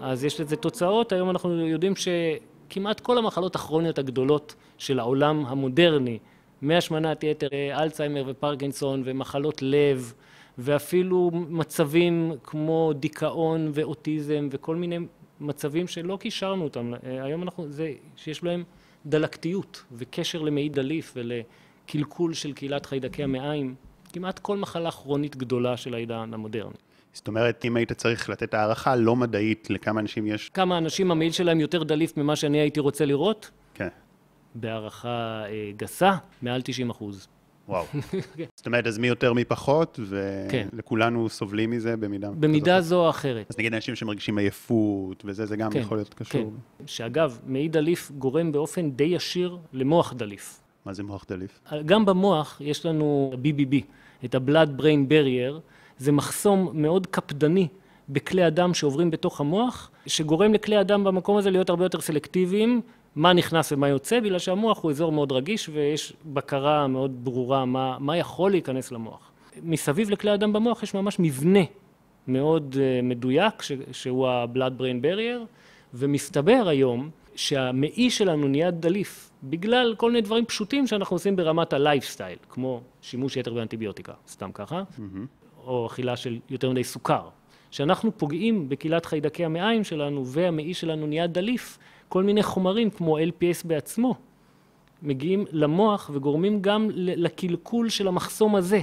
אז 0.00 0.24
יש 0.24 0.40
לזה 0.40 0.56
תוצאות. 0.56 1.12
היום 1.12 1.30
אנחנו 1.30 1.66
יודעים 1.66 1.92
שכמעט 1.96 3.00
כל 3.00 3.18
המחלות 3.18 3.54
הכרוניות 3.54 3.98
הגדולות 3.98 4.54
של 4.78 4.98
העולם 4.98 5.46
המודרני, 5.46 6.18
מהשמנת 6.64 7.24
יתר, 7.24 7.48
אלצהיימר 7.72 8.24
ופרקינסון 8.26 9.02
ומחלות 9.04 9.62
לב 9.62 10.12
ואפילו 10.58 11.30
מצבים 11.34 12.32
כמו 12.44 12.92
דיכאון 12.96 13.70
ואוטיזם 13.74 14.48
וכל 14.50 14.76
מיני 14.76 14.98
מצבים 15.40 15.88
שלא 15.88 16.16
קישרנו 16.20 16.64
אותם, 16.64 16.92
היום 17.02 17.42
אנחנו, 17.42 17.68
זה 17.68 17.92
שיש 18.16 18.44
להם 18.44 18.64
דלקתיות 19.06 19.82
וקשר 19.92 20.42
למעי 20.42 20.68
דליף 20.68 21.16
ולקלקול 21.16 22.34
של 22.34 22.52
קהילת 22.52 22.86
חיידקי 22.86 23.22
המעיים, 23.22 23.74
כמעט 24.12 24.38
כל 24.38 24.56
מחלה 24.56 24.90
כרונית 24.90 25.36
גדולה 25.36 25.76
של 25.76 25.94
העידן 25.94 26.30
המודרני. 26.34 26.74
זאת 27.12 27.28
אומרת, 27.28 27.64
אם 27.64 27.76
היית 27.76 27.92
צריך 27.92 28.30
לתת 28.30 28.54
הערכה 28.54 28.96
לא 28.96 29.16
מדעית 29.16 29.70
לכמה 29.70 30.00
אנשים 30.00 30.26
יש... 30.26 30.48
כמה 30.48 30.78
אנשים 30.78 31.10
המעיל 31.10 31.32
שלהם 31.32 31.60
יותר 31.60 31.82
דליף 31.82 32.16
ממה 32.16 32.36
שאני 32.36 32.58
הייתי 32.60 32.80
רוצה 32.80 33.04
לראות? 33.04 33.50
כן. 34.54 34.60
בהערכה 34.60 35.44
אה, 35.48 35.70
גסה, 35.76 36.14
מעל 36.42 36.62
90 36.62 36.90
אחוז. 36.90 37.28
וואו. 37.68 37.84
זאת 38.56 38.66
אומרת, 38.66 38.86
אז 38.86 38.98
מי 38.98 39.06
יותר 39.06 39.32
מי 39.32 39.44
פחות, 39.44 40.00
כן. 40.48 40.68
וכולנו 40.72 41.28
סובלים 41.28 41.70
מזה 41.70 41.96
במידה... 41.96 42.30
במידה. 42.30 42.80
זו 42.80 43.04
או 43.04 43.10
אחרת. 43.10 43.46
אז 43.50 43.58
נגיד 43.58 43.74
אנשים 43.74 43.94
שמרגישים 43.94 44.38
עייפות 44.38 45.22
וזה, 45.26 45.46
זה 45.46 45.56
גם 45.56 45.70
כן, 45.70 45.78
יכול 45.78 45.96
להיות 45.96 46.14
קשור. 46.14 46.52
כן. 46.78 46.86
שאגב, 46.86 47.38
מעי 47.46 47.68
דליף 47.68 48.10
גורם 48.18 48.52
באופן 48.52 48.90
די 48.90 49.04
ישיר 49.04 49.58
למוח 49.72 50.12
דליף. 50.12 50.60
מה 50.84 50.92
זה 50.92 51.02
מוח 51.02 51.24
דליף? 51.28 51.60
גם 51.86 52.04
במוח 52.04 52.60
יש 52.64 52.86
לנו 52.86 53.32
BBB, 53.34 53.74
את 54.24 54.34
ה-blood 54.34 54.80
brain 54.80 55.10
barrier, 55.10 55.60
זה 55.98 56.12
מחסום 56.12 56.70
מאוד 56.72 57.06
קפדני 57.06 57.68
בכלי 58.08 58.44
הדם 58.44 58.74
שעוברים 58.74 59.10
בתוך 59.10 59.40
המוח, 59.40 59.90
שגורם 60.06 60.54
לכלי 60.54 60.76
הדם 60.76 61.04
במקום 61.04 61.36
הזה 61.36 61.50
להיות 61.50 61.70
הרבה 61.70 61.84
יותר 61.84 62.00
סלקטיביים, 62.00 62.80
מה 63.16 63.32
נכנס 63.32 63.72
ומה 63.72 63.88
יוצא, 63.88 64.20
בגלל 64.20 64.38
שהמוח 64.38 64.82
הוא 64.82 64.90
אזור 64.90 65.12
מאוד 65.12 65.32
רגיש 65.32 65.68
ויש 65.68 66.12
בקרה 66.24 66.86
מאוד 66.86 67.24
ברורה 67.24 67.64
מה, 67.64 67.96
מה 68.00 68.16
יכול 68.16 68.50
להיכנס 68.50 68.92
למוח. 68.92 69.30
מסביב 69.62 70.10
לכלי 70.10 70.30
הדם 70.30 70.52
במוח 70.52 70.82
יש 70.82 70.94
ממש 70.94 71.16
מבנה 71.18 71.60
מאוד 72.28 72.74
uh, 72.74 73.04
מדויק, 73.04 73.62
ש, 73.62 73.72
שהוא 73.92 74.28
ה-blood 74.28 74.80
brain 74.80 75.04
barrier, 75.04 75.46
ומסתבר 75.94 76.64
היום 76.66 77.10
שהמעי 77.36 78.10
שלנו 78.10 78.48
נהיה 78.48 78.70
דליף 78.70 79.30
בגלל 79.42 79.94
כל 79.96 80.10
מיני 80.10 80.20
דברים 80.20 80.44
פשוטים 80.44 80.86
שאנחנו 80.86 81.14
עושים 81.14 81.36
ברמת 81.36 81.72
ה-lifestyle, 81.72 82.46
כמו 82.48 82.80
שימוש 83.02 83.36
יתר 83.36 83.54
באנטיביוטיקה, 83.54 84.12
סתם 84.28 84.50
ככה, 84.54 84.82
mm-hmm. 84.82 85.64
או 85.66 85.86
אכילה 85.86 86.16
של 86.16 86.38
יותר 86.50 86.70
מדי 86.70 86.84
סוכר. 86.84 87.28
שאנחנו 87.70 88.18
פוגעים 88.18 88.68
בקהילת 88.68 89.06
חיידקי 89.06 89.44
המעיים 89.44 89.84
שלנו 89.84 90.26
והמעי 90.26 90.74
שלנו 90.74 91.06
נהיה 91.06 91.26
דליף, 91.26 91.78
כל 92.08 92.22
מיני 92.22 92.42
חומרים 92.42 92.90
כמו 92.90 93.18
LPS 93.18 93.66
בעצמו 93.66 94.14
מגיעים 95.02 95.44
למוח 95.52 96.10
וגורמים 96.14 96.62
גם 96.62 96.88
לקלקול 96.94 97.88
של 97.88 98.08
המחסום 98.08 98.56
הזה. 98.56 98.80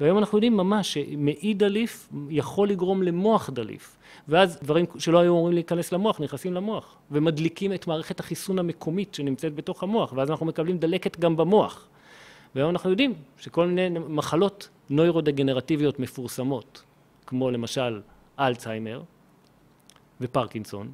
והיום 0.00 0.18
אנחנו 0.18 0.38
יודעים 0.38 0.56
ממש 0.56 0.92
שמעי 0.94 1.54
דליף 1.54 2.08
יכול 2.30 2.68
לגרום 2.68 3.02
למוח 3.02 3.50
דליף. 3.50 3.96
ואז 4.28 4.58
דברים 4.62 4.86
שלא 4.98 5.18
היו 5.18 5.32
אמורים 5.32 5.54
להיכנס 5.54 5.92
למוח 5.92 6.20
נכנסים 6.20 6.54
למוח 6.54 6.96
ומדליקים 7.10 7.72
את 7.72 7.86
מערכת 7.86 8.20
החיסון 8.20 8.58
המקומית 8.58 9.14
שנמצאת 9.14 9.54
בתוך 9.54 9.82
המוח 9.82 10.12
ואז 10.12 10.30
אנחנו 10.30 10.46
מקבלים 10.46 10.78
דלקת 10.78 11.18
גם 11.20 11.36
במוח. 11.36 11.88
והיום 12.54 12.70
אנחנו 12.70 12.90
יודעים 12.90 13.14
שכל 13.38 13.66
מיני 13.66 13.98
מחלות 14.08 14.68
נוירודגנרטיביות 14.90 16.00
מפורסמות, 16.00 16.82
כמו 17.26 17.50
למשל 17.50 18.00
אלצהיימר 18.38 19.02
ופרקינסון, 20.20 20.92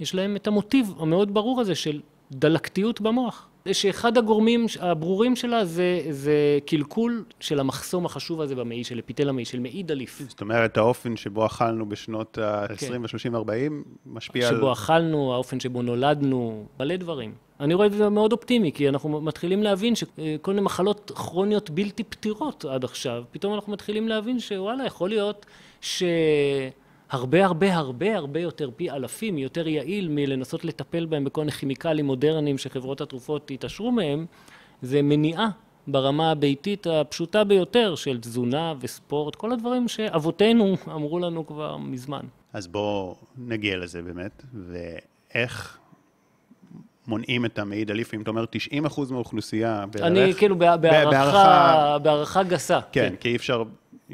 יש 0.00 0.14
להם 0.14 0.36
את 0.36 0.46
המוטיב 0.46 0.94
המאוד 0.98 1.34
ברור 1.34 1.60
הזה 1.60 1.74
של 1.74 2.00
דלקתיות 2.32 3.00
במוח. 3.00 3.46
שאחד 3.72 4.18
הגורמים 4.18 4.66
הברורים 4.80 5.36
שלה 5.36 5.64
זה, 5.64 6.00
זה 6.10 6.58
קלקול 6.66 7.24
של 7.40 7.60
המחסום 7.60 8.06
החשוב 8.06 8.40
הזה 8.40 8.54
במעי, 8.54 8.84
של 8.84 8.98
אפיטל 8.98 9.28
המעי, 9.28 9.44
של 9.44 9.60
מעי 9.60 9.82
דליף. 9.82 10.22
זאת 10.28 10.40
אומרת, 10.40 10.78
האופן 10.78 11.16
שבו 11.16 11.46
אכלנו 11.46 11.88
בשנות 11.88 12.38
ה-20, 12.38 12.76
כן. 12.76 12.92
ה-30, 12.94 13.36
ה-40, 13.36 13.72
משפיע 14.06 14.42
שבו 14.42 14.54
על... 14.54 14.56
שבו 14.56 14.72
אכלנו, 14.72 15.34
האופן 15.34 15.60
שבו 15.60 15.82
נולדנו, 15.82 16.64
מלא 16.80 16.96
דברים. 16.96 17.34
אני 17.60 17.74
רואה 17.74 17.86
את 17.86 17.92
זה 17.92 18.08
מאוד 18.08 18.32
אופטימי, 18.32 18.72
כי 18.72 18.88
אנחנו 18.88 19.20
מתחילים 19.20 19.62
להבין 19.62 19.94
שכל 19.94 20.50
מיני 20.50 20.60
מחלות 20.60 21.12
כרוניות 21.14 21.70
בלתי 21.70 22.04
פתירות 22.04 22.64
עד 22.64 22.84
עכשיו, 22.84 23.24
פתאום 23.30 23.54
אנחנו 23.54 23.72
מתחילים 23.72 24.08
להבין 24.08 24.38
שוואלה, 24.38 24.86
יכול 24.86 25.08
להיות 25.08 25.46
ש... 25.80 26.02
הרבה 27.10 27.44
הרבה 27.44 27.76
הרבה 27.76 28.16
הרבה 28.16 28.40
יותר 28.40 28.70
פי 28.76 28.90
אלפים, 28.90 29.38
יותר 29.38 29.68
יעיל 29.68 30.08
מלנסות 30.08 30.64
לטפל 30.64 31.06
בהם 31.06 31.24
בכל 31.24 31.40
מיני 31.40 31.52
כימיקלים 31.52 32.06
מודרניים 32.06 32.58
שחברות 32.58 33.00
התרופות 33.00 33.50
יתעשרו 33.50 33.92
מהם, 33.92 34.26
זה 34.82 35.02
מניעה 35.02 35.48
ברמה 35.86 36.30
הביתית 36.30 36.86
הפשוטה 36.86 37.44
ביותר 37.44 37.94
של 37.94 38.20
תזונה 38.20 38.74
וספורט, 38.80 39.34
כל 39.34 39.52
הדברים 39.52 39.88
שאבותינו 39.88 40.76
אמרו 40.86 41.18
לנו 41.18 41.46
כבר 41.46 41.76
מזמן. 41.76 42.20
אז 42.52 42.66
בואו 42.66 43.16
נגיע 43.38 43.76
לזה 43.76 44.02
באמת, 44.02 44.42
ואיך 44.54 45.78
מונעים 47.06 47.44
את 47.44 47.58
המעיד 47.58 47.90
אליף, 47.90 48.14
אם 48.14 48.22
אתה 48.22 48.30
אומר 48.30 48.44
90 48.50 48.84
אחוז 48.86 49.10
מהאוכלוסייה 49.10 49.84
בערך. 49.92 50.06
אני 50.06 50.34
כאילו 50.34 50.58
בהערכה, 50.58 51.98
בהערכה 52.02 52.42
גסה. 52.42 52.80
כן, 52.92 53.08
כן, 53.08 53.16
כי 53.16 53.28
אי 53.28 53.36
אפשר 53.36 53.62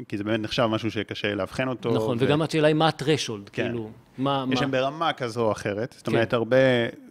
כי 0.07 0.17
זה 0.17 0.23
באמת 0.23 0.39
נחשב 0.39 0.65
משהו 0.65 0.91
שקשה 0.91 1.35
לאבחן 1.35 1.67
אותו. 1.67 1.93
נכון, 1.93 2.17
ו... 2.19 2.25
וגם 2.25 2.41
השאלה 2.41 2.67
היא 2.67 2.75
מה 2.75 2.87
הטרשולד, 2.87 3.49
כן. 3.49 3.63
כאילו, 3.63 3.89
מה... 4.17 4.45
יש 4.51 4.59
שם 4.59 4.71
ברמה 4.71 5.13
כזו 5.13 5.45
או 5.45 5.51
אחרת, 5.51 5.95
זאת 5.97 6.07
אומרת, 6.07 6.31
כן. 6.31 6.35
הרבה, 6.35 6.57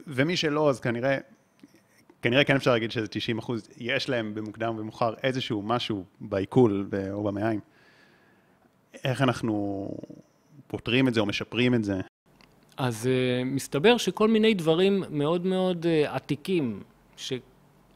ומי 0.07 0.37
שלא, 0.37 0.71
אז 0.71 0.81
כנראה, 0.81 1.19
כנראה 2.23 2.45
כן 2.45 2.57
אפשר 2.57 2.73
להגיד 2.73 2.91
שזה 2.91 3.07
90 3.07 3.39
אחוז, 3.39 3.69
יש 3.77 4.09
להם 4.09 4.35
במוקדם 4.35 4.75
ובמאוחר 4.75 5.15
איזשהו 5.23 5.63
משהו 5.63 6.05
בעיכול 6.21 6.89
או 7.13 7.23
במעיים. 7.23 7.61
איך 9.05 9.23
אנחנו 9.23 9.89
פותרים 10.67 11.09
את 11.09 11.15
זה 11.15 11.21
או 11.21 11.27
משפרים 11.27 11.75
את 11.75 11.85
זה? 11.85 12.01
אז 12.77 13.07
uh, 13.07 13.45
מסתבר 13.45 13.97
שכל 13.97 14.29
מיני 14.29 14.55
דברים 14.55 15.05
מאוד 15.11 15.47
מאוד 15.47 15.87
uh, 15.87 16.11
עתיקים, 16.11 16.83
ש... 17.17 17.33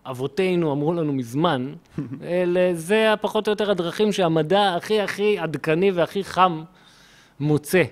אבותינו 0.07 0.73
אמרו 0.73 0.93
לנו 0.93 1.13
מזמן, 1.13 1.75
אלה, 2.23 2.71
זה 2.75 3.15
פחות 3.21 3.49
או 3.49 3.53
יותר 3.53 3.71
הדרכים 3.71 4.13
שהמדע 4.13 4.75
הכי 4.75 5.01
הכי 5.01 5.39
עדכני 5.39 5.91
והכי 5.91 6.25
חם 6.25 6.63
מוצא. 7.41 7.83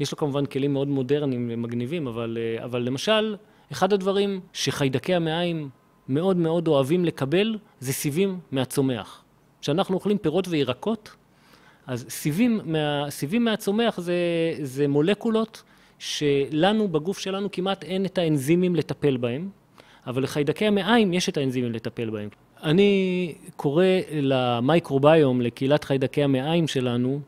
יש 0.00 0.12
לו 0.12 0.18
כמובן 0.18 0.46
כלים 0.46 0.72
מאוד 0.72 0.88
מודרניים 0.88 1.48
ומגניבים, 1.52 2.06
אבל, 2.06 2.38
אה, 2.40 2.64
אבל 2.64 2.82
למשל, 2.82 3.36
אחד 3.72 3.92
הדברים 3.92 4.40
שחיידקי 4.52 5.14
המעיים 5.14 5.68
מאוד 6.08 6.36
מאוד 6.36 6.68
אוהבים 6.68 7.04
לקבל, 7.04 7.58
זה 7.80 7.92
סיבים 7.92 8.38
מהצומח. 8.50 9.22
כשאנחנו 9.60 9.94
אוכלים 9.94 10.18
פירות 10.18 10.48
וירקות, 10.48 11.14
אז 11.86 12.06
סיבים, 12.08 12.60
מה, 12.64 13.06
סיבים 13.10 13.44
מהצומח 13.44 14.00
זה, 14.00 14.14
זה 14.62 14.88
מולקולות 14.88 15.62
שלנו, 15.98 16.88
בגוף 16.88 17.18
שלנו, 17.18 17.48
כמעט 17.52 17.84
אין 17.84 18.04
את 18.04 18.18
האנזימים 18.18 18.76
לטפל 18.76 19.16
בהם. 19.16 19.50
אבל 20.06 20.22
לחיידקי 20.22 20.66
המעיים 20.66 21.12
יש 21.12 21.28
את 21.28 21.36
האנזימים 21.36 21.72
לטפל 21.72 22.10
בהם. 22.10 22.28
אני 22.62 23.34
קורא 23.56 23.84
למייקרוביום, 24.12 25.40
לקהילת 25.40 25.84
חיידקי 25.84 26.22
המעיים 26.22 26.68
שלנו, 26.68 27.20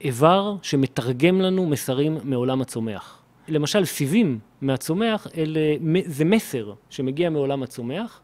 איבר 0.00 0.56
שמתרגם 0.62 1.40
לנו 1.40 1.66
מסרים 1.66 2.18
מעולם 2.24 2.60
הצומח. 2.60 3.22
למשל, 3.48 3.84
סיבים 3.84 4.38
מהצומח, 4.60 5.26
אלה, 5.36 5.60
זה 6.04 6.24
מסר 6.24 6.72
שמגיע 6.90 7.30
מעולם 7.30 7.62
הצומח. 7.62 8.20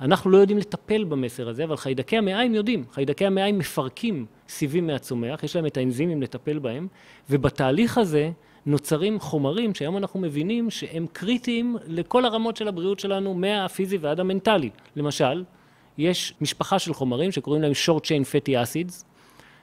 אנחנו 0.00 0.30
לא 0.30 0.38
יודעים 0.38 0.58
לטפל 0.58 1.04
במסר 1.04 1.48
הזה, 1.48 1.64
אבל 1.64 1.76
חיידקי 1.76 2.16
המעיים 2.16 2.54
יודעים. 2.54 2.84
חיידקי 2.92 3.26
המעיים 3.26 3.58
מפרקים 3.58 4.26
סיבים 4.48 4.86
מהצומח, 4.86 5.44
יש 5.44 5.56
להם 5.56 5.66
את 5.66 5.76
האנזימים 5.76 6.22
לטפל 6.22 6.58
בהם, 6.58 6.88
ובתהליך 7.30 7.98
הזה 7.98 8.30
נוצרים 8.68 9.20
חומרים 9.20 9.74
שהיום 9.74 9.96
אנחנו 9.96 10.20
מבינים 10.20 10.70
שהם 10.70 11.06
קריטיים 11.12 11.76
לכל 11.86 12.24
הרמות 12.24 12.56
של 12.56 12.68
הבריאות 12.68 12.98
שלנו, 12.98 13.34
מהפיזי 13.34 13.98
ועד 13.98 14.20
המנטלי. 14.20 14.70
למשל, 14.96 15.44
יש 15.98 16.34
משפחה 16.40 16.78
של 16.78 16.94
חומרים 16.94 17.32
שקוראים 17.32 17.62
להם 17.62 17.72
short 17.72 18.00
chain 18.00 18.24
fatty 18.24 18.50
acids, 18.50 19.04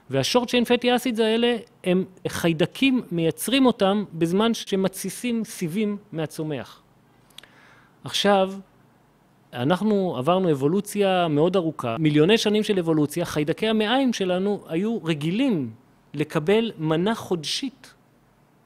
וה-short 0.10 0.46
chain 0.46 0.66
fatty 0.68 0.86
acids 0.86 1.22
האלה 1.22 1.58
הם 1.84 2.06
חיידקים, 2.28 3.02
מייצרים 3.12 3.66
אותם 3.66 4.04
בזמן 4.14 4.54
שמתסיסים 4.54 5.44
סיבים 5.44 5.98
מהצומח. 6.12 6.82
עכשיו, 8.04 8.54
אנחנו 9.54 10.16
עברנו 10.18 10.52
אבולוציה 10.52 11.28
מאוד 11.28 11.56
ארוכה, 11.56 11.96
מיליוני 12.00 12.38
שנים 12.38 12.64
של 12.64 12.80
אבולוציה, 12.80 13.26
חיידקי 13.26 13.68
המעיים 13.68 14.14
שלנו 14.14 14.64
היו 14.68 15.04
רגילים 15.04 15.72
לקבל 16.14 16.72
מנה 16.78 17.16
חודשית 17.16 17.95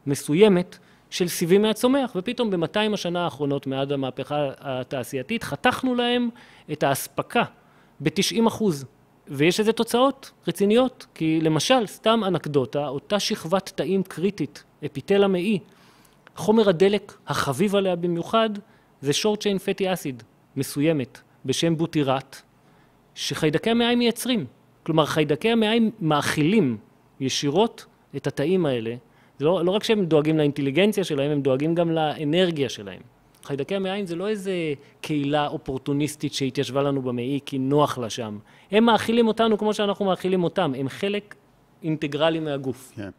מסוימת 0.07 0.77
של 1.09 1.27
סיבים 1.27 1.61
מהצומח, 1.61 2.11
ופתאום 2.15 2.49
ב-200 2.49 2.93
השנה 2.93 3.23
האחרונות 3.23 3.67
מאז 3.67 3.91
המהפכה 3.91 4.49
התעשייתית 4.59 5.43
חתכנו 5.43 5.95
להם 5.95 6.29
את 6.71 6.83
האספקה 6.83 7.43
ב-90 7.99 8.47
אחוז. 8.47 8.85
ויש 9.27 9.59
לזה 9.59 9.73
תוצאות 9.73 10.31
רציניות, 10.47 11.05
כי 11.13 11.39
למשל, 11.41 11.87
סתם 11.87 12.21
אנקדוטה, 12.27 12.87
אותה 12.87 13.19
שכבת 13.19 13.71
תאים 13.75 14.03
קריטית, 14.03 14.63
אפיטל 14.85 15.23
המעי, 15.23 15.59
חומר 16.35 16.69
הדלק 16.69 17.17
החביב 17.27 17.75
עליה 17.75 17.95
במיוחד 17.95 18.49
זה 19.01 19.11
short 19.11 19.37
chain 19.37 19.59
fatty 19.59 19.81
acid 19.81 20.23
מסוימת 20.55 21.19
בשם 21.45 21.77
בוטירט, 21.77 22.41
שחיידקי 23.15 23.69
המעיים 23.69 23.99
מייצרים. 23.99 24.45
כלומר, 24.83 25.05
חיידקי 25.05 25.49
המעיים 25.49 25.91
מאכילים 25.99 26.77
ישירות 27.19 27.85
את 28.15 28.27
התאים 28.27 28.65
האלה 28.65 28.95
זה 29.39 29.45
לא, 29.45 29.65
לא 29.65 29.71
רק 29.71 29.83
שהם 29.83 30.05
דואגים 30.05 30.37
לאינטליגנציה 30.37 31.03
שלהם, 31.03 31.31
הם 31.31 31.41
דואגים 31.41 31.75
גם 31.75 31.91
לאנרגיה 31.91 32.69
שלהם. 32.69 33.01
חיידקי 33.43 33.75
המעיים 33.75 34.05
זה 34.05 34.15
לא 34.15 34.27
איזה 34.27 34.53
קהילה 35.01 35.47
אופורטוניסטית 35.47 36.33
שהתיישבה 36.33 36.83
לנו 36.83 37.01
במעי 37.01 37.39
כי 37.45 37.57
נוח 37.57 37.97
לה 37.97 38.09
שם. 38.09 38.39
הם 38.71 38.85
מאכילים 38.85 39.27
אותנו 39.27 39.57
כמו 39.57 39.73
שאנחנו 39.73 40.05
מאכילים 40.05 40.43
אותם, 40.43 40.73
הם 40.77 40.89
חלק 40.89 41.35
אינטגרלי 41.83 42.39
מהגוף. 42.39 42.91
כן. 42.95 43.09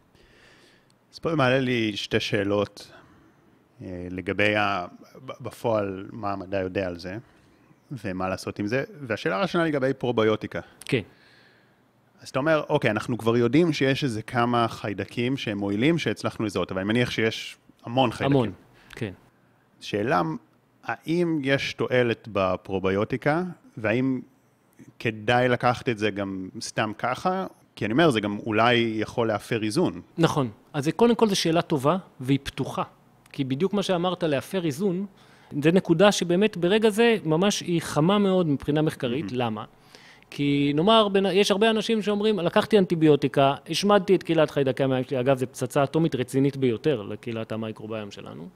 אז 1.13 1.19
פה 1.19 1.35
מעלה 1.35 1.59
לי 1.59 1.97
שתי 1.97 2.19
שאלות 2.19 2.91
אה, 3.81 4.07
לגבי 4.11 4.55
ה... 4.55 4.85
בפועל 5.41 6.07
מה 6.11 6.31
המדע 6.31 6.59
יודע 6.59 6.87
על 6.87 6.99
זה, 6.99 7.17
ומה 7.91 8.29
לעשות 8.29 8.59
עם 8.59 8.67
זה, 8.67 8.83
והשאלה 9.01 9.37
הראשונה 9.37 9.65
לגבי 9.65 9.93
פרוביוטיקה. 9.93 10.59
כן. 10.85 11.01
אז 12.21 12.29
אתה 12.29 12.39
אומר, 12.39 12.63
אוקיי, 12.69 12.91
אנחנו 12.91 13.17
כבר 13.17 13.37
יודעים 13.37 13.73
שיש 13.73 14.03
איזה 14.03 14.21
כמה 14.21 14.67
חיידקים 14.67 15.37
שהם 15.37 15.57
מועילים 15.57 15.97
שהצלחנו 15.97 16.45
לזהות, 16.45 16.71
אבל 16.71 16.79
אני 16.81 16.87
מניח 16.87 17.11
שיש 17.11 17.57
המון 17.85 18.11
חיידקים. 18.11 18.37
המון, 18.37 18.51
כן. 18.89 19.11
שאלה, 19.79 20.21
האם 20.83 21.39
יש 21.43 21.73
תועלת 21.73 22.27
בפרוביוטיקה, 22.31 23.43
והאם 23.77 24.21
כדאי 24.99 25.49
לקחת 25.49 25.89
את 25.89 25.97
זה 25.97 26.09
גם 26.09 26.49
סתם 26.61 26.91
ככה? 26.97 27.45
כי 27.75 27.85
אני 27.85 27.91
אומר, 27.91 28.09
זה 28.11 28.19
גם 28.19 28.37
אולי 28.45 28.93
יכול 28.95 29.27
להפר 29.27 29.63
איזון. 29.63 30.01
נכון. 30.17 30.49
אז 30.73 30.89
קודם 30.95 31.15
כל 31.15 31.27
זו 31.29 31.35
שאלה 31.35 31.61
טובה, 31.61 31.97
והיא 32.19 32.39
פתוחה. 32.43 32.83
כי 33.31 33.43
בדיוק 33.43 33.73
מה 33.73 33.83
שאמרת, 33.83 34.23
להפר 34.23 34.65
איזון, 34.65 35.05
זה 35.63 35.71
נקודה 35.71 36.11
שבאמת 36.11 36.57
ברגע 36.57 36.89
זה 36.89 37.15
ממש 37.25 37.59
היא 37.61 37.81
חמה 37.81 38.17
מאוד 38.17 38.47
מבחינה 38.47 38.81
מחקרית. 38.81 39.25
Mm-hmm. 39.25 39.35
למה? 39.35 39.65
כי 40.33 40.71
נאמר, 40.75 41.07
יש 41.33 41.51
הרבה 41.51 41.69
אנשים 41.69 42.01
שאומרים, 42.01 42.39
לקחתי 42.39 42.77
אנטיביוטיקה, 42.77 43.55
השמדתי 43.69 44.15
את 44.15 44.23
קהילת 44.23 44.51
חיידקי 44.51 44.83
המים 44.83 45.03
שלי, 45.03 45.19
אגב, 45.19 45.37
זו 45.37 45.47
פצצה 45.47 45.83
אטומית 45.83 46.15
רצינית 46.15 46.57
ביותר 46.57 47.01
לקהילת 47.01 47.51
המייקרוביום 47.51 48.11
שלנו. 48.11 48.47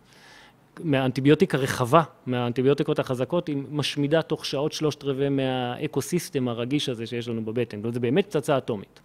מהאנטיביוטיקה 0.80 1.58
רחבה, 1.58 2.04
מהאנטיביוטיקות 2.26 3.00
החזקות, 3.00 3.48
היא 3.48 3.58
משמידה 3.72 4.22
תוך 4.22 4.46
שעות 4.46 4.74
שלושת 4.74 5.04
רבעי 5.04 5.30
מהאקוסיסטם 5.30 6.48
הרגיש 6.48 6.90
הזה 6.90 7.06
שיש 7.06 7.28
לנו 7.28 7.46
בבטן, 7.46 7.92
זה 7.92 8.00
באמת 8.00 8.26
פצצה 8.26 8.58
אטומית. 8.58 9.00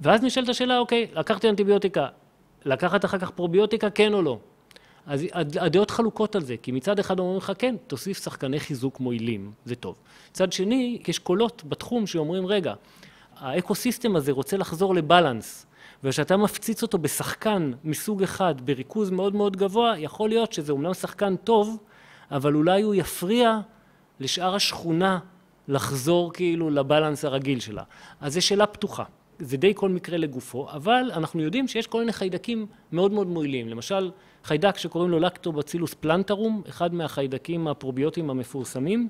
ואז 0.00 0.22
נשאלת 0.22 0.48
השאלה, 0.48 0.78
אוקיי, 0.78 1.06
לקחתי 1.14 1.48
אנטיביוטיקה, 1.48 2.06
לקחת 2.64 3.04
אחר 3.04 3.18
כך 3.18 3.30
פרוביוטיקה, 3.30 3.90
כן 3.90 4.14
או 4.14 4.22
לא? 4.22 4.38
אז 5.06 5.24
הדעות 5.34 5.90
חלוקות 5.90 6.36
על 6.36 6.42
זה, 6.42 6.56
כי 6.62 6.72
מצד 6.72 6.98
אחד 6.98 7.18
אומרים 7.18 7.38
לך, 7.38 7.52
כן, 7.58 7.74
תוסיף 7.86 8.24
שחקני 8.24 8.60
חיזוק 8.60 9.00
מועילים, 9.00 9.52
זה 9.64 9.74
טוב. 9.74 9.96
מצד 10.30 10.52
שני, 10.52 10.98
יש 11.08 11.18
קולות 11.18 11.62
בתחום 11.68 12.06
שאומרים, 12.06 12.46
רגע, 12.46 12.74
האקוסיסטם 13.36 14.16
הזה 14.16 14.32
רוצה 14.32 14.56
לחזור 14.56 14.94
לבלנס, 14.94 15.66
וכשאתה 16.04 16.36
מפציץ 16.36 16.82
אותו 16.82 16.98
בשחקן 16.98 17.72
מסוג 17.84 18.22
אחד, 18.22 18.54
בריכוז 18.60 19.10
מאוד 19.10 19.34
מאוד 19.34 19.56
גבוה, 19.56 19.98
יכול 19.98 20.28
להיות 20.28 20.52
שזה 20.52 20.72
אומנם 20.72 20.94
שחקן 20.94 21.36
טוב, 21.36 21.78
אבל 22.30 22.54
אולי 22.54 22.82
הוא 22.82 22.94
יפריע 22.94 23.60
לשאר 24.20 24.54
השכונה 24.54 25.18
לחזור 25.68 26.32
כאילו 26.32 26.70
לבלנס 26.70 27.24
הרגיל 27.24 27.60
שלה. 27.60 27.82
אז 28.20 28.34
זו 28.34 28.42
שאלה 28.42 28.66
פתוחה. 28.66 29.04
זה 29.38 29.56
די 29.56 29.72
כל 29.74 29.88
מקרה 29.88 30.18
לגופו, 30.18 30.68
אבל 30.70 31.10
אנחנו 31.12 31.42
יודעים 31.42 31.68
שיש 31.68 31.86
כל 31.86 31.98
מיני 31.98 32.12
חיידקים 32.12 32.66
מאוד 32.92 33.12
מאוד 33.12 33.26
מועילים. 33.26 33.68
למשל, 33.68 34.10
חיידק 34.46 34.78
שקוראים 34.78 35.10
לו 35.10 35.18
לקטובצילוס 35.18 35.94
פלנטרום, 35.94 36.62
אחד 36.68 36.94
מהחיידקים 36.94 37.68
הפרוביוטיים 37.68 38.30
המפורסמים, 38.30 39.08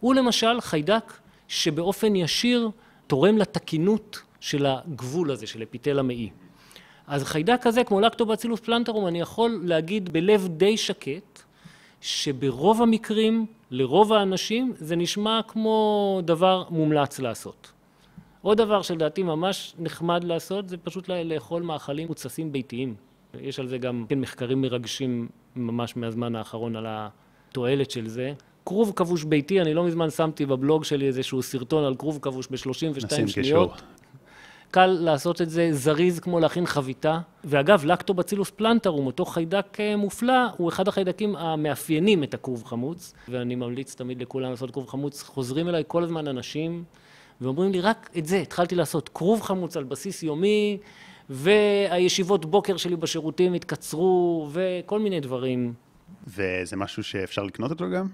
הוא 0.00 0.14
למשל 0.14 0.60
חיידק 0.60 1.12
שבאופן 1.48 2.16
ישיר 2.16 2.70
תורם 3.06 3.38
לתקינות 3.38 4.22
של 4.40 4.66
הגבול 4.66 5.30
הזה, 5.30 5.46
של 5.46 5.62
אפיטל 5.62 5.98
המעי. 5.98 6.30
אז 7.06 7.24
חיידק 7.24 7.58
כזה, 7.62 7.84
כמו 7.84 8.00
לקטובצילוס 8.00 8.60
פלנטרום, 8.60 9.06
אני 9.06 9.20
יכול 9.20 9.60
להגיד 9.64 10.12
בלב 10.12 10.48
די 10.48 10.76
שקט, 10.76 11.42
שברוב 12.00 12.82
המקרים, 12.82 13.46
לרוב 13.70 14.12
האנשים, 14.12 14.72
זה 14.76 14.96
נשמע 14.96 15.40
כמו 15.48 16.20
דבר 16.24 16.64
מומלץ 16.70 17.18
לעשות. 17.18 17.72
עוד 18.42 18.58
דבר 18.58 18.82
שלדעתי 18.82 19.22
ממש 19.22 19.74
נחמד 19.78 20.24
לעשות, 20.24 20.68
זה 20.68 20.76
פשוט 20.76 21.08
לאכול 21.08 21.62
מאכלים 21.62 22.08
מוצסים 22.08 22.52
ביתיים. 22.52 23.07
יש 23.40 23.58
על 23.58 23.66
זה 23.66 23.78
גם 23.78 24.04
כן 24.08 24.20
מחקרים 24.20 24.60
מרגשים 24.60 25.28
ממש 25.56 25.96
מהזמן 25.96 26.36
האחרון 26.36 26.76
על 26.76 26.86
התועלת 26.88 27.90
של 27.90 28.08
זה. 28.08 28.32
כרוב 28.66 28.92
כבוש 28.96 29.24
ביתי, 29.24 29.60
אני 29.60 29.74
לא 29.74 29.84
מזמן 29.84 30.10
שמתי 30.10 30.46
בבלוג 30.46 30.84
שלי 30.84 31.06
איזשהו 31.06 31.42
סרטון 31.42 31.84
על 31.84 31.94
כרוב 31.94 32.18
כבוש 32.22 32.48
ב-32 32.50 33.28
שניות. 33.28 33.82
קל 34.70 34.86
לעשות 34.86 35.42
את 35.42 35.50
זה 35.50 35.68
זריז 35.72 36.20
כמו 36.20 36.40
להכין 36.40 36.66
חביתה. 36.66 37.18
ואגב, 37.44 37.84
לקטובצילוס 37.84 38.50
פלנטרום, 38.50 39.06
אותו 39.06 39.24
חיידק 39.24 39.80
אה, 39.80 39.96
מופלא, 39.96 40.46
הוא 40.56 40.68
אחד 40.68 40.88
החיידקים 40.88 41.36
המאפיינים 41.36 42.22
את 42.22 42.34
הכרוב 42.34 42.64
חמוץ, 42.64 43.14
ואני 43.28 43.54
ממליץ 43.54 43.94
תמיד 43.94 44.22
לכולם 44.22 44.50
לעשות 44.50 44.70
כרוב 44.70 44.88
חמוץ. 44.88 45.22
חוזרים 45.22 45.68
אליי 45.68 45.82
כל 45.86 46.04
הזמן 46.04 46.28
אנשים 46.28 46.84
ואומרים 47.40 47.72
לי, 47.72 47.80
רק 47.80 48.10
את 48.18 48.26
זה 48.26 48.36
התחלתי 48.38 48.74
לעשות, 48.74 49.10
כרוב 49.14 49.42
חמוץ 49.42 49.76
על 49.76 49.84
בסיס 49.84 50.22
יומי, 50.22 50.78
והישיבות 51.30 52.44
בוקר 52.44 52.76
שלי 52.76 52.96
בשירותים 52.96 53.54
התקצרו, 53.54 54.48
וכל 54.52 55.00
מיני 55.00 55.20
דברים. 55.20 55.72
וזה 56.26 56.76
משהו 56.76 57.04
שאפשר 57.04 57.42
לקנות 57.42 57.70
אותו 57.70 57.90
גם? 57.90 58.06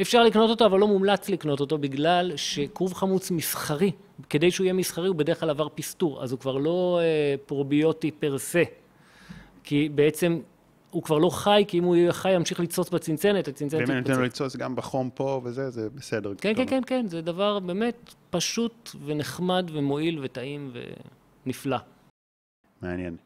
אפשר 0.00 0.22
לקנות 0.22 0.50
אותו, 0.50 0.66
אבל 0.66 0.78
לא 0.78 0.88
מומלץ 0.88 1.28
לקנות 1.28 1.60
אותו, 1.60 1.78
בגלל 1.78 2.32
שכרוב 2.36 2.94
חמוץ 2.94 3.30
מסחרי, 3.30 3.92
כדי 4.30 4.50
שהוא 4.50 4.64
יהיה 4.64 4.72
מסחרי, 4.72 5.08
הוא 5.08 5.16
בדרך 5.16 5.40
כלל 5.40 5.50
עבר 5.50 5.68
פסטור, 5.74 6.22
אז 6.22 6.32
הוא 6.32 6.40
כבר 6.40 6.56
לא 6.56 7.00
אה, 7.02 7.34
פרוביוטי 7.46 8.10
פר 8.10 8.38
סה. 8.38 8.62
כי 9.64 9.88
בעצם 9.94 10.40
הוא 10.90 11.02
כבר 11.02 11.18
לא 11.18 11.30
חי, 11.30 11.64
כי 11.68 11.78
אם 11.78 11.84
הוא 11.84 11.96
יהיה 11.96 12.12
חי, 12.12 12.32
ימשיך 12.32 12.60
לצוץ 12.60 12.90
בצנצנת, 12.90 13.48
הצנצנת 13.48 13.80
תתפוצץ. 13.80 13.88
ואם 13.88 13.96
אני 13.96 14.00
נותן 14.00 14.20
לו 14.20 14.22
לצוץ 14.22 14.56
גם 14.56 14.76
בחום 14.76 15.10
פה 15.14 15.40
וזה, 15.44 15.70
זה 15.70 15.88
בסדר. 15.94 16.32
כן, 16.38 16.54
כן, 16.56 16.66
כן, 16.66 16.82
כן, 16.86 17.06
זה 17.08 17.20
דבר 17.20 17.58
באמת 17.58 18.14
פשוט 18.30 18.90
ונחמד 19.06 19.70
ומועיל 19.72 20.18
וטעים 20.22 20.72
ונפלא. 21.46 21.76
מעניין. 22.82 23.16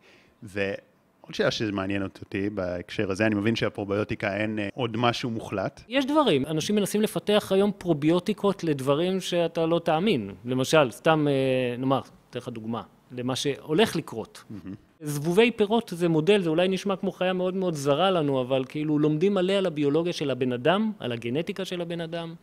ועוד 0.43 1.35
שאלה 1.35 1.51
שמעניינת 1.51 2.21
אותי 2.21 2.51
בהקשר 2.51 3.11
הזה, 3.11 3.27
אני 3.27 3.35
מבין 3.35 3.57
שהפרוביוטיקה 3.57 4.37
אין 4.37 4.59
אה, 4.59 4.69
עוד 4.75 4.97
משהו 4.97 5.31
מוחלט. 5.31 5.81
יש 5.89 6.07
דברים, 6.07 6.47
אנשים 6.47 6.77
מנסים 6.77 7.03
לפתח 7.03 7.53
היום 7.55 7.73
פרוביוטיקות 7.79 8.65
לדברים 8.65 9.21
שאתה 9.21 9.67
לא 9.67 9.81
תאמין. 9.85 10.31
למשל, 10.45 10.91
סתם 10.91 11.27
אה, 11.29 11.77
נאמר, 11.79 12.01
אתן 12.31 12.39
לך 12.39 12.49
דוגמה, 12.49 12.83
למה 13.13 13.37
שהולך 13.37 13.97
לקרות. 13.97 14.45
Mm-hmm. 14.51 14.75
זבובי 15.01 15.51
פירות 15.51 15.93
זה 15.97 16.09
מודל, 16.09 16.43
זה 16.43 16.51
אולי 16.51 16.69
נשמע 16.69 16.97
כמו 16.97 17.13
חיה 17.13 17.33
מאוד 17.33 17.55
מאוד 17.55 17.75
זרה 17.75 18.11
לנו, 18.11 18.41
אבל 18.41 18.65
כאילו 18.69 18.99
לומדים 18.99 19.35
מלא 19.35 19.53
על 19.53 19.67
הביולוגיה 19.67 20.13
של 20.13 20.31
הבן 20.31 20.53
אדם, 20.53 20.93
על 20.99 21.13
הגנטיקה 21.13 21.65
של 21.65 21.81
הבן 21.81 22.01
אדם, 22.01 22.35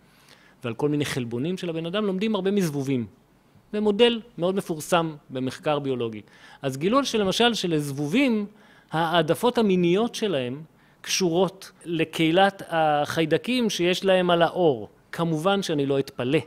ועל 0.63 0.73
כל 0.73 0.89
מיני 0.89 1.05
חלבונים 1.05 1.57
של 1.57 1.69
הבן 1.69 1.85
אדם, 1.85 2.05
לומדים 2.05 2.35
הרבה 2.35 2.51
מזבובים. 2.51 3.05
זה 3.73 3.81
מודל 3.81 4.21
מאוד 4.37 4.55
מפורסם 4.55 5.15
במחקר 5.29 5.79
ביולוגי. 5.79 6.21
אז 6.61 6.77
גילו 6.77 7.05
שלמשל 7.05 7.53
שלזבובים, 7.53 8.45
העדפות 8.91 9.57
המיניות 9.57 10.15
שלהם 10.15 10.61
קשורות 11.01 11.71
לקהילת 11.85 12.63
החיידקים 12.69 13.69
שיש 13.69 14.05
להם 14.05 14.29
על 14.29 14.41
האור. 14.41 14.89
כמובן 15.11 15.61
שאני 15.61 15.85
לא 15.85 15.99
אתפלא 15.99 16.39